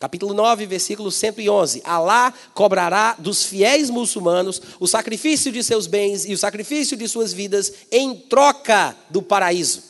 Capítulo 0.00 0.32
9, 0.32 0.64
versículo 0.64 1.10
111. 1.10 1.82
Alá 1.84 2.32
cobrará 2.54 3.14
dos 3.18 3.44
fiéis 3.44 3.90
muçulmanos 3.90 4.60
o 4.80 4.86
sacrifício 4.86 5.52
de 5.52 5.62
seus 5.62 5.86
bens 5.86 6.24
e 6.24 6.32
o 6.32 6.38
sacrifício 6.38 6.96
de 6.96 7.06
suas 7.06 7.34
vidas 7.34 7.70
em 7.92 8.16
troca 8.16 8.96
do 9.10 9.20
paraíso. 9.20 9.82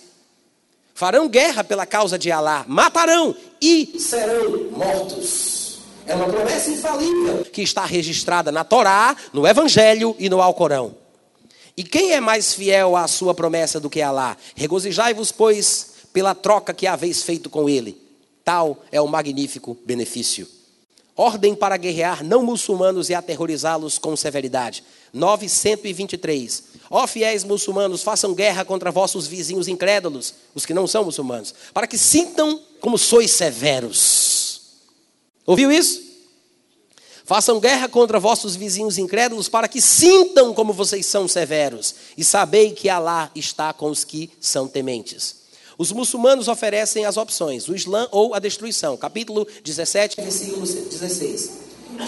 Farão 0.95 1.29
guerra 1.29 1.63
pela 1.63 1.87
causa 1.87 2.19
de 2.19 2.31
Alá, 2.31 2.65
matarão 2.67 3.35
e 3.63 3.99
serão 3.99 4.71
mortos. 4.73 5.79
É 6.07 6.15
uma 6.15 6.27
promessa 6.27 6.71
infalível 6.71 7.45
que 7.53 7.63
está 7.63 7.85
registrada 7.85 8.51
na 8.51 8.65
Torá, 8.65 9.17
no 9.33 9.47
Evangelho 9.47 10.17
e 10.19 10.29
no 10.29 10.43
Alcorão. 10.43 11.00
E 11.77 11.85
quem 11.85 12.13
é 12.13 12.21
mais 12.21 12.55
fiel 12.55 12.97
à 12.97 13.07
sua 13.07 13.35
promessa 13.35 13.81
do 13.81 13.91
que 13.91 14.03
Alá? 14.03 14.37
Regozijai-vos, 14.55 15.33
pois, 15.33 15.91
pela 16.13 16.35
troca 16.35 16.75
que 16.75 16.87
haveis 16.87 17.23
feito 17.23 17.49
com 17.49 17.69
ele. 17.69 18.01
Tal 18.45 18.83
é 18.91 19.01
o 19.01 19.07
magnífico 19.07 19.77
benefício. 19.85 20.47
Ordem 21.17 21.55
para 21.55 21.77
guerrear 21.77 22.25
não 22.25 22.43
muçulmanos 22.43 23.11
e 23.11 23.15
aterrorizá-los 23.15 23.99
com 23.99 24.17
severidade. 24.17 24.83
923. 25.13 26.65
Ó 26.89 27.07
fiéis 27.07 27.45
muçulmanos, 27.45 28.03
façam 28.03 28.35
guerra 28.35 28.65
contra 28.65 28.91
vossos 28.91 29.27
vizinhos 29.27 29.69
incrédulos, 29.69 30.35
os 30.55 30.65
que 30.65 30.75
não 30.75 30.87
são 30.87 31.05
muçulmanos, 31.05 31.55
para 31.75 31.87
que 31.87 31.99
sintam 31.99 32.61
como 32.81 32.97
sois 32.97 33.31
severos. 33.33 34.63
Ouviu 35.47 35.71
isso? 35.71 36.10
Façam 37.31 37.61
guerra 37.61 37.89
contra 37.89 38.19
vossos 38.19 38.57
vizinhos 38.57 38.99
incrédulos, 38.99 39.49
para 39.49 39.69
que 39.69 39.81
sintam 39.81 40.53
como 40.53 40.73
vocês 40.73 41.07
são 41.07 41.29
severos, 41.29 41.95
e 42.19 42.25
sabei 42.25 42.73
que 42.73 42.89
Alá 42.89 43.31
está 43.37 43.73
com 43.73 43.89
os 43.89 44.03
que 44.03 44.29
são 44.41 44.67
tementes. 44.67 45.37
Os 45.79 45.93
muçulmanos 45.93 46.49
oferecem 46.49 47.05
as 47.07 47.17
opções, 47.17 47.69
o 47.69 47.77
Islã 47.77 48.09
ou 48.11 48.35
a 48.35 48.41
destruição. 48.41 48.97
Capítulo 48.97 49.47
17, 49.63 50.21
versículo 50.21 50.67
16. 50.67 51.51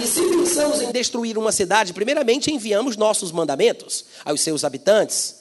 E 0.03 0.07
se 0.09 0.23
pensamos 0.23 0.83
em 0.83 0.91
destruir 0.91 1.39
uma 1.39 1.53
cidade, 1.53 1.93
primeiramente 1.93 2.53
enviamos 2.53 2.97
nossos 2.97 3.31
mandamentos 3.31 4.05
aos 4.25 4.41
seus 4.41 4.64
habitantes, 4.64 5.37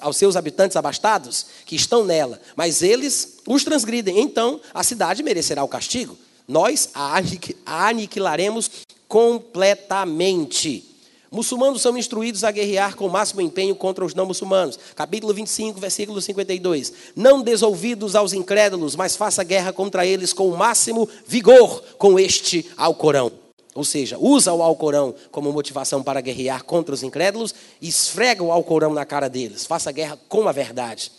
aos 0.00 0.16
seus 0.16 0.34
habitantes 0.34 0.76
abastados 0.76 1.46
que 1.64 1.76
estão 1.76 2.02
nela, 2.02 2.40
mas 2.56 2.82
eles 2.82 3.36
os 3.46 3.62
transgridem, 3.62 4.18
então 4.18 4.60
a 4.74 4.82
cidade 4.82 5.22
merecerá 5.22 5.62
o 5.62 5.68
castigo. 5.68 6.18
Nós 6.48 6.88
a 6.94 7.20
aniquilaremos 7.66 8.70
completamente. 9.06 10.88
Muçulmanos 11.30 11.82
são 11.82 11.98
instruídos 11.98 12.42
a 12.42 12.50
guerrear 12.50 12.96
com 12.96 13.06
o 13.06 13.10
máximo 13.10 13.42
empenho 13.42 13.74
contra 13.74 14.02
os 14.02 14.14
não 14.14 14.24
muçulmanos. 14.24 14.78
Capítulo 14.96 15.34
25, 15.34 15.78
versículo 15.78 16.22
52. 16.22 16.92
Não 17.14 17.42
desouvidos 17.42 18.16
aos 18.16 18.32
incrédulos, 18.32 18.96
mas 18.96 19.14
faça 19.14 19.44
guerra 19.44 19.70
contra 19.70 20.06
eles 20.06 20.32
com 20.32 20.48
o 20.48 20.56
máximo 20.56 21.06
vigor, 21.26 21.82
com 21.98 22.18
este 22.18 22.64
Alcorão. 22.78 23.30
Ou 23.74 23.84
seja, 23.84 24.16
usa 24.18 24.52
o 24.54 24.62
Alcorão 24.62 25.14
como 25.30 25.52
motivação 25.52 26.02
para 26.02 26.22
guerrear 26.22 26.64
contra 26.64 26.94
os 26.94 27.02
incrédulos 27.02 27.54
e 27.80 27.88
esfrega 27.88 28.42
o 28.42 28.50
Alcorão 28.50 28.94
na 28.94 29.04
cara 29.04 29.28
deles. 29.28 29.66
Faça 29.66 29.92
guerra 29.92 30.18
com 30.28 30.48
a 30.48 30.52
verdade. 30.52 31.12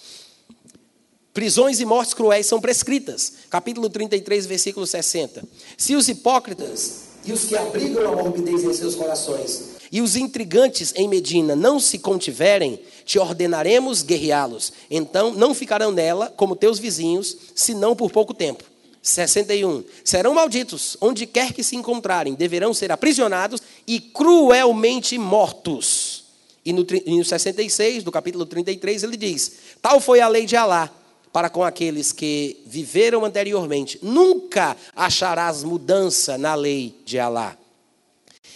Prisões 1.33 1.79
e 1.79 1.85
mortes 1.85 2.13
cruéis 2.13 2.47
são 2.47 2.59
prescritas. 2.59 3.33
Capítulo 3.49 3.89
33, 3.89 4.45
versículo 4.45 4.85
60. 4.85 5.43
Se 5.77 5.95
os 5.95 6.07
hipócritas 6.09 7.09
e 7.25 7.31
os 7.31 7.45
que 7.45 7.55
abrigam 7.55 8.11
a 8.11 8.15
morbidez 8.15 8.63
em 8.63 8.73
seus 8.73 8.95
corações 8.95 9.77
e 9.91 10.01
os 10.01 10.15
intrigantes 10.15 10.93
em 10.95 11.07
Medina 11.07 11.55
não 11.55 11.79
se 11.79 11.99
contiverem, 11.99 12.79
te 13.05 13.17
ordenaremos 13.19 14.01
guerreá-los. 14.01 14.73
Então 14.89 15.33
não 15.33 15.53
ficarão 15.53 15.91
nela 15.91 16.33
como 16.35 16.55
teus 16.55 16.79
vizinhos, 16.79 17.35
senão 17.55 17.95
por 17.95 18.11
pouco 18.11 18.33
tempo. 18.33 18.63
61. 19.01 19.83
Serão 20.03 20.33
malditos, 20.33 20.97
onde 20.99 21.25
quer 21.25 21.53
que 21.53 21.63
se 21.63 21.75
encontrarem, 21.75 22.33
deverão 22.33 22.73
ser 22.73 22.91
aprisionados 22.91 23.61
e 23.87 23.99
cruelmente 23.99 25.17
mortos. 25.17 26.25
E 26.65 26.73
no, 26.73 26.85
e 27.05 27.17
no 27.17 27.23
66, 27.25 28.03
do 28.03 28.11
capítulo 28.11 28.45
33, 28.45 29.03
ele 29.03 29.17
diz: 29.17 29.53
Tal 29.81 29.99
foi 29.99 30.19
a 30.19 30.27
lei 30.27 30.45
de 30.45 30.55
Alá 30.55 30.93
para 31.31 31.49
com 31.49 31.63
aqueles 31.63 32.11
que 32.11 32.61
viveram 32.65 33.23
anteriormente. 33.23 33.99
Nunca 34.01 34.75
acharás 34.95 35.63
mudança 35.63 36.37
na 36.37 36.55
lei 36.55 36.95
de 37.05 37.19
Alá. 37.19 37.57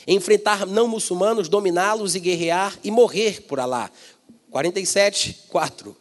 Enfrentar 0.07 0.65
não 0.65 0.87
muçulmanos, 0.87 1.47
dominá-los 1.47 2.15
e 2.15 2.19
guerrear 2.19 2.77
e 2.83 2.91
morrer 2.91 3.41
por 3.41 3.59
Alá. 3.59 3.89
47, 4.51 5.45
4. 5.49 5.95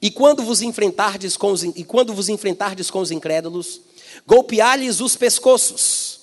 E 0.00 0.10
quando 0.10 0.42
vos 0.42 0.62
enfrentardes 0.62 1.36
com 1.36 1.52
os, 1.52 1.62
e 1.62 1.84
quando 1.84 2.12
vos 2.12 2.28
enfrentardes 2.28 2.90
com 2.90 3.00
os 3.00 3.10
incrédulos, 3.10 3.80
golpear-lhes 4.26 5.00
os 5.00 5.16
pescoços. 5.16 6.20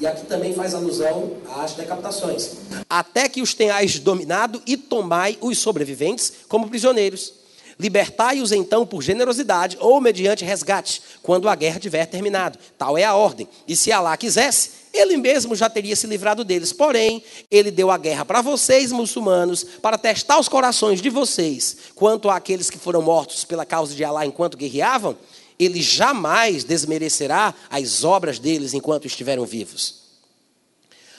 E 0.00 0.06
aqui 0.06 0.26
também 0.26 0.52
faz 0.52 0.74
alusão 0.74 1.36
às 1.54 1.74
decapitações. 1.74 2.52
Até 2.88 3.28
que 3.28 3.40
os 3.40 3.54
tenhais 3.54 3.98
dominado 3.98 4.60
e 4.66 4.76
tomai 4.76 5.38
os 5.40 5.58
sobreviventes 5.58 6.32
como 6.48 6.68
prisioneiros. 6.68 7.43
Libertai-os 7.78 8.52
então 8.52 8.86
por 8.86 9.02
generosidade 9.02 9.76
ou 9.80 10.00
mediante 10.00 10.44
resgate, 10.44 11.02
quando 11.22 11.48
a 11.48 11.54
guerra 11.54 11.80
tiver 11.80 12.06
terminado. 12.06 12.58
Tal 12.78 12.96
é 12.96 13.04
a 13.04 13.14
ordem. 13.14 13.48
E 13.66 13.74
se 13.74 13.90
Alá 13.90 14.16
quisesse, 14.16 14.70
ele 14.92 15.16
mesmo 15.16 15.56
já 15.56 15.68
teria 15.68 15.96
se 15.96 16.06
livrado 16.06 16.44
deles. 16.44 16.72
Porém, 16.72 17.22
ele 17.50 17.70
deu 17.70 17.90
a 17.90 17.98
guerra 17.98 18.24
para 18.24 18.40
vocês, 18.40 18.92
muçulmanos, 18.92 19.64
para 19.82 19.98
testar 19.98 20.38
os 20.38 20.48
corações 20.48 21.02
de 21.02 21.10
vocês. 21.10 21.76
Quanto 21.96 22.30
àqueles 22.30 22.70
que 22.70 22.78
foram 22.78 23.02
mortos 23.02 23.44
pela 23.44 23.66
causa 23.66 23.94
de 23.94 24.04
Alá 24.04 24.24
enquanto 24.24 24.56
guerreavam, 24.56 25.16
ele 25.58 25.82
jamais 25.82 26.62
desmerecerá 26.62 27.54
as 27.70 28.04
obras 28.04 28.38
deles 28.38 28.72
enquanto 28.72 29.06
estiveram 29.06 29.44
vivos. 29.44 30.04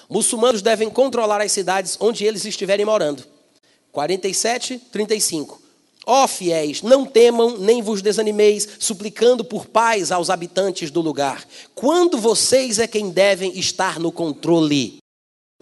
Muçulmanos 0.10 0.62
devem 0.62 0.90
controlar 0.90 1.42
as 1.42 1.52
cidades 1.52 1.98
onde 2.00 2.24
eles 2.24 2.46
estiverem 2.46 2.86
morando. 2.86 3.26
47, 3.92 4.80
35. 4.92 5.65
Ó 6.06 6.28
fiéis, 6.28 6.84
não 6.84 7.04
temam 7.04 7.58
nem 7.58 7.82
vos 7.82 8.02
desanimeis, 8.02 8.68
suplicando 8.78 9.44
por 9.44 9.66
paz 9.66 10.12
aos 10.12 10.30
habitantes 10.30 10.92
do 10.92 11.02
lugar. 11.02 11.44
Quando 11.74 12.20
vocês 12.20 12.78
é 12.78 12.86
quem 12.86 13.10
devem 13.10 13.58
estar 13.58 14.00
no 14.00 14.12
controle. 14.12 14.98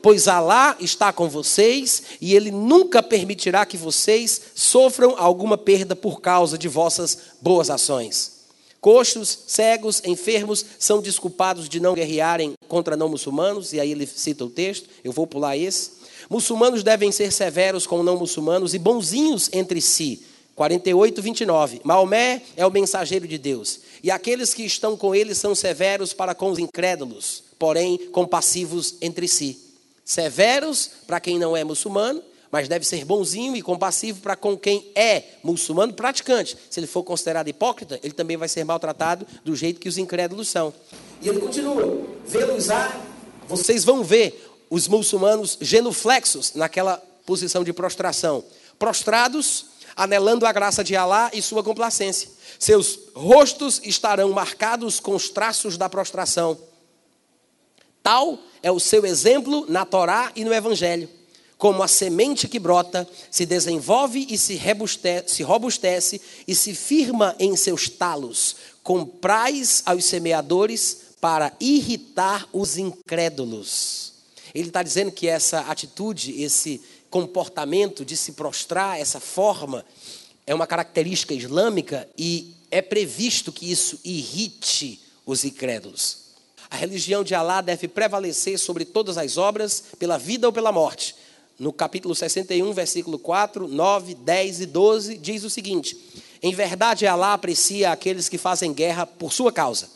Pois 0.01 0.27
Alá 0.27 0.75
está 0.81 1.13
com 1.13 1.29
vocês 1.29 2.03
e 2.19 2.35
Ele 2.35 2.51
nunca 2.51 3.01
permitirá 3.01 3.65
que 3.65 3.77
vocês 3.77 4.41
sofram 4.53 5.15
alguma 5.17 5.57
perda 5.57 5.95
por 5.95 6.19
causa 6.19 6.57
de 6.57 6.67
vossas 6.67 7.17
boas 7.41 7.69
ações. 7.69 8.33
Coxos, 8.81 9.45
cegos, 9.47 10.01
enfermos 10.03 10.65
são 10.77 11.01
desculpados 11.01 11.69
de 11.69 11.79
não 11.79 11.93
guerrearem 11.93 12.51
contra 12.67 12.97
não 12.97 13.07
muçulmanos, 13.07 13.71
e 13.71 13.79
aí 13.79 13.93
ele 13.93 14.05
cita 14.05 14.43
o 14.43 14.49
texto, 14.49 14.89
eu 15.05 15.13
vou 15.13 15.25
pular 15.25 15.55
esse. 15.55 15.91
Muçulmanos 16.29 16.83
devem 16.83 17.09
ser 17.09 17.31
severos 17.31 17.87
com 17.87 18.03
não 18.03 18.17
muçulmanos 18.17 18.73
e 18.73 18.79
bonzinhos 18.79 19.49
entre 19.53 19.79
si 19.79 20.21
48, 20.55 21.21
29. 21.21 21.81
Maomé 21.83 22.41
é 22.55 22.65
o 22.65 22.71
mensageiro 22.71 23.27
de 23.27 23.37
Deus, 23.37 23.79
e 24.03 24.11
aqueles 24.11 24.53
que 24.53 24.63
estão 24.63 24.95
com 24.95 25.15
ele 25.15 25.33
são 25.33 25.55
severos 25.55 26.13
para 26.13 26.35
com 26.35 26.51
os 26.51 26.59
incrédulos, 26.59 27.43
porém 27.57 27.97
compassivos 28.11 28.95
entre 29.01 29.27
si. 29.27 29.57
Severos 30.05 30.89
para 31.07 31.19
quem 31.19 31.39
não 31.39 31.55
é 31.55 31.63
muçulmano, 31.63 32.21
mas 32.51 32.67
deve 32.67 32.85
ser 32.85 33.03
bonzinho 33.03 33.55
e 33.55 33.63
compassivo 33.63 34.21
para 34.21 34.35
com 34.35 34.55
quem 34.55 34.91
é 34.93 35.23
muçulmano 35.41 35.91
praticante. 35.91 36.55
Se 36.69 36.79
ele 36.79 36.85
for 36.85 37.01
considerado 37.01 37.47
hipócrita, 37.47 37.99
ele 38.03 38.13
também 38.13 38.37
vai 38.37 38.47
ser 38.47 38.63
maltratado 38.63 39.25
do 39.43 39.55
jeito 39.55 39.79
que 39.79 39.89
os 39.89 39.97
incrédulos 39.97 40.49
são. 40.49 40.71
E 41.19 41.29
ele 41.29 41.39
continua: 41.39 42.05
vê-los 42.27 42.69
a. 42.69 43.01
Vocês 43.47 43.83
vão 43.83 44.03
ver 44.03 44.53
os 44.69 44.87
muçulmanos 44.87 45.57
genuflexos 45.61 46.53
naquela 46.53 46.97
posição 47.25 47.63
de 47.63 47.73
prostração, 47.73 48.43
prostrados 48.77 49.65
anelando 49.95 50.45
a 50.45 50.51
graça 50.51 50.83
de 50.83 50.95
Alá 50.95 51.29
e 51.33 51.41
sua 51.41 51.63
complacência. 51.63 52.29
Seus 52.59 52.99
rostos 53.13 53.81
estarão 53.83 54.31
marcados 54.31 54.99
com 54.99 55.15
os 55.15 55.29
traços 55.29 55.77
da 55.77 55.89
prostração. 55.89 56.57
Tal 58.01 58.37
é 58.61 58.71
o 58.71 58.79
seu 58.79 59.05
exemplo 59.05 59.65
na 59.69 59.85
Torá 59.85 60.31
e 60.35 60.43
no 60.43 60.53
Evangelho. 60.53 61.09
Como 61.57 61.81
a 61.81 61.87
semente 61.87 62.47
que 62.47 62.59
brota, 62.59 63.07
se 63.31 63.45
desenvolve 63.45 64.27
e 64.29 64.37
se, 64.37 64.59
se 65.27 65.43
robustece 65.43 66.21
e 66.45 66.53
se 66.53 66.75
firma 66.75 67.35
em 67.39 67.55
seus 67.55 67.87
talos. 67.87 68.57
Comprais 68.83 69.81
aos 69.85 70.03
semeadores 70.03 70.97
para 71.21 71.53
irritar 71.61 72.49
os 72.51 72.77
incrédulos. 72.77 74.11
Ele 74.53 74.67
está 74.67 74.83
dizendo 74.83 75.11
que 75.11 75.27
essa 75.27 75.61
atitude, 75.61 76.43
esse 76.43 76.81
comportamento 77.13 78.03
de 78.03 78.17
se 78.17 78.31
prostrar, 78.31 78.99
essa 78.99 79.19
forma, 79.19 79.85
é 80.47 80.55
uma 80.55 80.65
característica 80.65 81.31
islâmica 81.31 82.09
e 82.17 82.55
é 82.71 82.81
previsto 82.81 83.51
que 83.51 83.71
isso 83.71 83.99
irrite 84.03 84.99
os 85.23 85.45
incrédulos. 85.45 86.17
A 86.71 86.75
religião 86.75 87.23
de 87.23 87.35
Alá 87.35 87.61
deve 87.61 87.87
prevalecer 87.87 88.57
sobre 88.57 88.83
todas 88.83 89.15
as 89.15 89.37
obras, 89.37 89.83
pela 89.99 90.17
vida 90.17 90.47
ou 90.47 90.51
pela 90.51 90.71
morte. 90.71 91.15
No 91.59 91.71
capítulo 91.71 92.15
61, 92.15 92.73
versículo 92.73 93.19
4, 93.19 93.67
9, 93.67 94.15
10 94.15 94.61
e 94.61 94.65
12, 94.65 95.17
diz 95.19 95.43
o 95.43 95.51
seguinte: 95.51 95.95
Em 96.41 96.51
verdade, 96.51 97.05
Alá 97.05 97.33
aprecia 97.33 97.91
aqueles 97.91 98.27
que 98.27 98.39
fazem 98.39 98.73
guerra 98.73 99.05
por 99.05 99.31
sua 99.31 99.51
causa. 99.51 99.87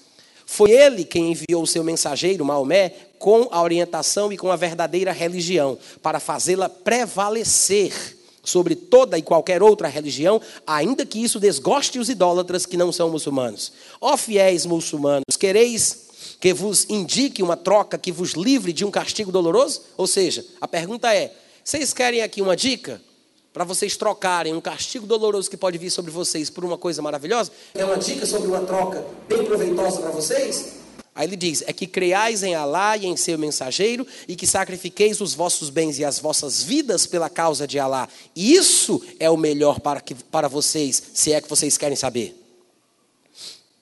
Foi 0.46 0.72
ele 0.72 1.04
quem 1.04 1.32
enviou 1.32 1.64
o 1.64 1.68
seu 1.68 1.84
mensageiro, 1.84 2.46
Maomé, 2.46 2.94
com 3.20 3.48
a 3.52 3.62
orientação 3.62 4.32
e 4.32 4.38
com 4.38 4.52
a 4.52 4.56
verdadeira 4.56 5.12
religião, 5.12 5.78
para 6.02 6.20
fazê-la 6.20 6.70
prevalecer 6.70 8.18
sobre 8.44 8.76
toda 8.76 9.18
e 9.18 9.22
qualquer 9.22 9.62
outra 9.62 9.88
religião, 9.88 10.42
ainda 10.66 11.06
que 11.06 11.22
isso 11.22 11.40
desgoste 11.40 12.00
os 12.00 12.10
idólatras 12.10 12.66
que 12.66 12.78
não 12.78 12.92
são 12.92 13.10
muçulmanos. 13.10 13.74
Ó 14.00 14.16
fiéis 14.16 14.66
muçulmanos, 14.66 15.36
quereis 15.38 16.08
que 16.40 16.54
vos 16.54 16.86
indique 16.90 17.44
uma 17.44 17.58
troca 17.58 17.98
que 17.98 18.12
vos 18.12 18.32
livre 18.32 18.72
de 18.72 18.86
um 18.86 18.92
castigo 18.92 19.32
doloroso? 19.32 19.82
Ou 19.98 20.08
seja, 20.08 20.46
a 20.62 20.68
pergunta 20.68 21.14
é: 21.14 21.34
vocês 21.64 21.94
querem 21.94 22.22
aqui 22.22 22.42
uma 22.42 22.56
dica? 22.56 23.02
Para 23.52 23.64
vocês 23.64 23.98
trocarem 23.98 24.54
um 24.54 24.62
castigo 24.62 25.08
doloroso 25.08 25.50
que 25.50 25.58
pode 25.58 25.80
vir 25.80 25.90
sobre 25.90 26.12
vocês 26.12 26.48
por 26.48 26.64
uma 26.64 26.78
coisa 26.78 27.02
maravilhosa? 27.02 27.52
É 27.74 27.84
uma 27.84 27.98
dica 27.98 28.24
sobre 28.26 28.48
uma 28.48 28.62
troca 28.62 29.04
bem 29.28 29.44
proveitosa 29.44 30.00
para 30.00 30.12
vocês? 30.12 30.77
Aí 31.18 31.28
ele 31.28 31.36
diz: 31.36 31.64
é 31.66 31.74
que 31.74 31.88
creais 31.88 32.44
em 32.44 32.54
Alá 32.54 32.96
e 32.96 33.08
em 33.08 33.18
seu 33.18 33.40
mensageiro 33.40 34.06
e 34.28 34.36
que 34.36 34.46
sacrifiqueis 34.46 35.20
os 35.20 35.34
vossos 35.34 35.72
bens 35.72 35.98
e 35.98 36.06
as 36.06 36.20
vossas 36.20 36.62
vidas 36.62 37.08
pela 37.08 37.28
causa 37.28 37.68
de 37.68 37.80
Alá. 37.80 38.08
Isso 38.36 39.04
é 39.20 39.28
o 39.28 39.36
melhor 39.36 39.80
para, 39.80 40.00
que, 40.00 40.14
para 40.14 40.48
vocês, 40.48 41.02
se 41.16 41.34
é 41.34 41.42
que 41.42 41.50
vocês 41.50 41.76
querem 41.76 41.96
saber. 41.96 42.40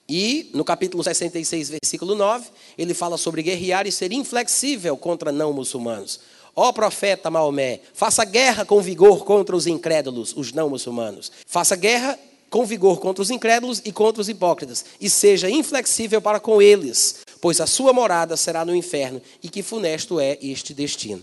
E 0.08 0.50
no 0.54 0.64
capítulo 0.64 1.04
66, 1.04 1.68
versículo 1.68 2.14
9, 2.14 2.48
ele 2.78 2.94
fala 2.94 3.18
sobre 3.18 3.42
guerrear 3.42 3.86
e 3.86 3.92
ser 3.92 4.12
inflexível 4.12 4.96
contra 4.96 5.30
não 5.30 5.52
muçulmanos. 5.52 6.20
Ó 6.54 6.72
profeta 6.72 7.28
Maomé, 7.28 7.80
faça 7.92 8.24
guerra 8.24 8.64
com 8.64 8.80
vigor 8.80 9.26
contra 9.26 9.54
os 9.54 9.66
incrédulos, 9.66 10.34
os 10.34 10.54
não 10.54 10.70
muçulmanos. 10.70 11.30
Faça 11.46 11.76
guerra 11.76 12.18
com 12.48 12.64
vigor 12.64 12.98
contra 13.00 13.20
os 13.20 13.30
incrédulos 13.30 13.82
e 13.84 13.92
contra 13.92 14.22
os 14.22 14.28
hipócritas, 14.28 14.84
e 15.00 15.10
seja 15.10 15.50
inflexível 15.50 16.22
para 16.22 16.40
com 16.40 16.62
eles, 16.62 17.16
pois 17.46 17.60
a 17.60 17.66
sua 17.68 17.92
morada 17.92 18.36
será 18.36 18.64
no 18.64 18.74
inferno, 18.74 19.22
e 19.40 19.48
que 19.48 19.62
funesto 19.62 20.18
é 20.18 20.36
este 20.42 20.74
destino. 20.74 21.22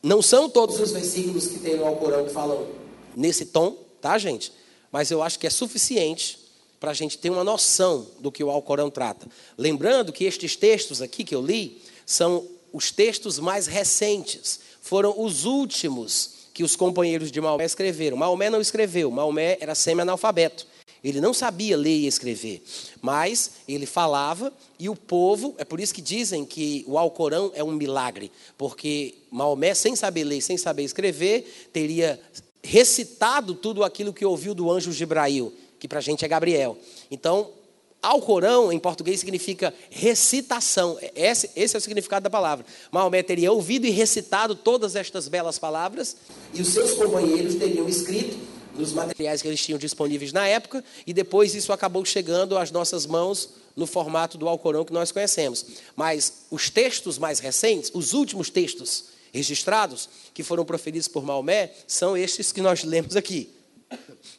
Não 0.00 0.22
são 0.22 0.48
todos 0.48 0.78
os 0.78 0.92
versículos 0.92 1.48
que 1.48 1.58
tem 1.58 1.76
no 1.76 1.84
Alcorão 1.84 2.24
que 2.24 2.32
falam 2.32 2.68
nesse 3.16 3.46
tom, 3.46 3.76
tá, 4.00 4.16
gente? 4.16 4.52
Mas 4.92 5.10
eu 5.10 5.24
acho 5.24 5.40
que 5.40 5.44
é 5.44 5.50
suficiente 5.50 6.38
para 6.78 6.92
a 6.92 6.94
gente 6.94 7.18
ter 7.18 7.30
uma 7.30 7.42
noção 7.42 8.06
do 8.20 8.30
que 8.30 8.44
o 8.44 8.50
Alcorão 8.52 8.88
trata. 8.88 9.26
Lembrando 9.58 10.12
que 10.12 10.22
estes 10.22 10.54
textos 10.54 11.02
aqui 11.02 11.24
que 11.24 11.34
eu 11.34 11.42
li 11.42 11.82
são 12.06 12.46
os 12.72 12.92
textos 12.92 13.40
mais 13.40 13.66
recentes, 13.66 14.60
foram 14.80 15.20
os 15.20 15.44
últimos 15.46 16.46
que 16.54 16.62
os 16.62 16.76
companheiros 16.76 17.32
de 17.32 17.40
Maomé 17.40 17.64
escreveram. 17.64 18.16
Maomé 18.16 18.48
não 18.50 18.60
escreveu, 18.60 19.10
Maomé 19.10 19.58
era 19.60 19.74
semi-analfabeto. 19.74 20.64
Ele 21.06 21.20
não 21.20 21.32
sabia 21.32 21.76
ler 21.76 21.98
e 21.98 22.06
escrever, 22.08 22.60
mas 23.00 23.52
ele 23.68 23.86
falava 23.86 24.52
e 24.76 24.88
o 24.88 24.96
povo, 24.96 25.54
é 25.56 25.64
por 25.64 25.78
isso 25.78 25.94
que 25.94 26.02
dizem 26.02 26.44
que 26.44 26.84
o 26.84 26.98
Alcorão 26.98 27.52
é 27.54 27.62
um 27.62 27.70
milagre, 27.70 28.32
porque 28.58 29.14
Maomé, 29.30 29.72
sem 29.72 29.94
saber 29.94 30.24
ler, 30.24 30.40
sem 30.40 30.56
saber 30.56 30.82
escrever, 30.82 31.68
teria 31.72 32.20
recitado 32.60 33.54
tudo 33.54 33.84
aquilo 33.84 34.12
que 34.12 34.26
ouviu 34.26 34.52
do 34.52 34.68
anjo 34.68 34.90
Gibrail, 34.90 35.52
que 35.78 35.86
para 35.86 36.00
a 36.00 36.02
gente 36.02 36.24
é 36.24 36.28
Gabriel. 36.28 36.76
Então, 37.08 37.50
Alcorão, 38.02 38.72
em 38.72 38.78
português, 38.80 39.20
significa 39.20 39.72
recitação. 39.88 40.98
Esse, 41.14 41.48
esse, 41.54 41.76
é 41.76 41.78
o 41.78 41.80
significado 41.80 42.24
da 42.24 42.30
palavra. 42.30 42.66
Maomé 42.90 43.22
teria 43.22 43.52
ouvido 43.52 43.86
e 43.86 43.90
recitado 43.90 44.56
todas 44.56 44.96
estas 44.96 45.28
belas 45.28 45.56
palavras, 45.56 46.16
e 46.52 46.60
os 46.60 46.72
seus 46.72 46.94
companheiros 46.94 47.54
teriam 47.54 47.88
escrito 47.88 48.55
nos 48.78 48.92
materiais 48.92 49.42
que 49.42 49.48
eles 49.48 49.62
tinham 49.62 49.78
disponíveis 49.78 50.32
na 50.32 50.46
época, 50.46 50.84
e 51.06 51.12
depois 51.12 51.54
isso 51.54 51.72
acabou 51.72 52.04
chegando 52.04 52.56
às 52.56 52.70
nossas 52.70 53.06
mãos 53.06 53.50
no 53.74 53.86
formato 53.86 54.38
do 54.38 54.48
Alcorão 54.48 54.84
que 54.84 54.92
nós 54.92 55.12
conhecemos. 55.12 55.64
Mas 55.94 56.44
os 56.50 56.70
textos 56.70 57.18
mais 57.18 57.38
recentes, 57.38 57.90
os 57.94 58.12
últimos 58.12 58.50
textos 58.50 59.04
registrados, 59.32 60.08
que 60.32 60.42
foram 60.42 60.64
proferidos 60.64 61.08
por 61.08 61.24
Maomé, 61.24 61.72
são 61.86 62.16
estes 62.16 62.52
que 62.52 62.60
nós 62.60 62.84
lemos 62.84 63.16
aqui. 63.16 63.50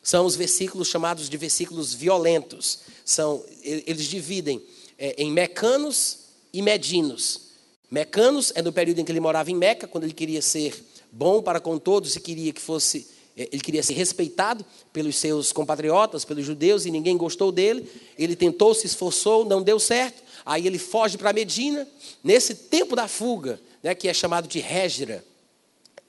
São 0.02 0.26
os 0.26 0.36
versículos 0.36 0.88
chamados 0.88 1.30
de 1.30 1.38
versículos 1.38 1.94
violentos. 1.94 2.80
São, 3.06 3.44
eles 3.62 4.06
dividem 4.06 4.62
é, 4.98 5.16
em 5.18 5.32
mecanos 5.32 6.20
e 6.52 6.62
medinos. 6.62 7.42
Mecanos 7.90 8.52
é 8.56 8.62
no 8.62 8.74
período 8.74 9.00
em 9.00 9.06
que 9.06 9.12
ele 9.12 9.20
morava 9.20 9.52
em 9.52 9.56
Meca, 9.56 9.88
quando 9.88 10.04
ele 10.04 10.14
queria 10.14 10.42
ser 10.42 10.74
bom 11.12 11.42
para 11.42 11.60
com 11.60 11.78
todos 11.78 12.16
e 12.16 12.20
queria 12.20 12.52
que 12.52 12.62
fosse 12.62 13.08
ele 13.38 13.62
queria 13.62 13.84
ser 13.84 13.94
respeitado 13.94 14.66
pelos 14.92 15.16
seus 15.16 15.52
compatriotas, 15.52 16.26
pelos 16.26 16.44
judeus, 16.44 16.86
e 16.86 16.92
ninguém 16.92 17.16
gostou 17.16 17.52
dele. 17.52 17.88
Ele 18.18 18.36
tentou, 18.36 18.74
se 18.74 18.88
esforçou, 18.88 19.46
não 19.46 19.62
deu 19.62 19.80
certo. 19.80 20.24
Aí 20.44 20.66
ele 20.66 20.80
foge 20.80 21.18
para 21.18 21.32
Medina. 21.32 21.88
Nesse 22.24 22.56
tempo 22.56 22.96
da 22.96 23.08
fuga, 23.08 23.60
né, 23.84 23.94
que 23.94 24.08
é 24.08 24.14
chamado 24.14 24.48
de 24.48 24.60
Régira, 24.60 25.24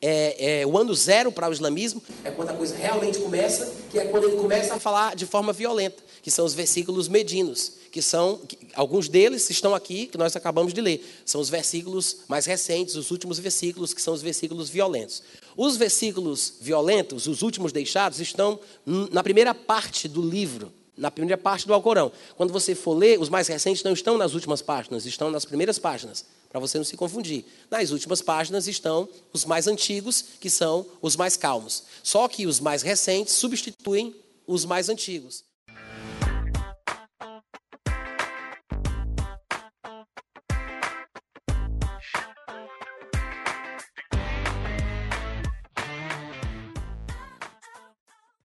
é, 0.01 0.61
é, 0.61 0.67
o 0.67 0.79
ano 0.79 0.95
zero 0.95 1.31
para 1.31 1.49
o 1.49 1.53
islamismo, 1.53 2.03
é 2.25 2.31
quando 2.31 2.51
a 2.51 2.55
coisa 2.55 2.75
realmente 2.77 3.19
começa, 3.19 3.75
que 3.91 3.99
é 3.99 4.05
quando 4.07 4.25
ele 4.25 4.37
começa 4.37 4.75
a 4.75 4.81
falar 4.81 5.15
de 5.15 5.27
forma 5.27 5.53
violenta, 5.53 6.03
que 6.23 6.31
são 6.31 6.45
os 6.45 6.55
versículos 6.55 7.09
medinos, 7.09 7.73
que 7.91 8.01
são, 8.01 8.39
que, 8.39 8.59
alguns 8.75 9.09
deles 9.09 9.51
estão 9.51 9.75
aqui, 9.75 10.07
que 10.07 10.17
nós 10.17 10.37
acabamos 10.37 10.73
de 10.73 10.81
ler, 10.81 11.05
são 11.25 11.41
os 11.41 11.49
versículos 11.49 12.19
mais 12.29 12.47
recentes, 12.47 12.95
os 12.95 13.11
últimos 13.11 13.39
versículos, 13.39 13.93
que 13.93 14.01
são 14.01 14.15
os 14.15 14.23
versículos 14.23 14.69
violentos. 14.69 15.23
Os 15.61 15.77
versículos 15.77 16.55
violentos, 16.61 17.27
os 17.27 17.43
últimos 17.43 17.73
deixados, 17.73 18.21
estão 18.21 18.61
na 19.11 19.25
primeira 19.25 19.53
parte 19.53 20.07
do 20.07 20.23
livro, 20.23 20.73
na 20.97 21.11
primeira 21.11 21.37
parte 21.37 21.67
do 21.67 21.75
Alcorão. 21.75 22.13
Quando 22.37 22.53
você 22.53 22.77
for 22.77 22.95
ler, 22.95 23.21
os 23.21 23.29
mais 23.29 23.49
recentes 23.49 23.83
não 23.83 23.93
estão 23.93 24.17
nas 24.17 24.35
últimas 24.35 24.63
páginas, 24.63 25.05
estão 25.05 25.33
nas 25.33 25.45
primeiras 25.45 25.77
páginas, 25.77 26.25
para 26.49 26.61
você 26.61 26.79
não 26.79 26.85
se 26.85 26.97
confundir. 26.97 27.45
Nas 27.69 27.91
últimas 27.91 28.23
páginas 28.23 28.69
estão 28.69 29.09
os 29.33 29.45
mais 29.45 29.67
antigos, 29.67 30.25
que 30.39 30.49
são 30.49 30.87
os 31.03 31.17
mais 31.17 31.37
calmos. 31.37 31.83
Só 32.05 32.29
que 32.29 32.47
os 32.47 32.61
mais 32.61 32.83
recentes 32.83 33.35
substituem 33.35 34.15
os 34.47 34.65
mais 34.65 34.89
antigos. 34.89 35.43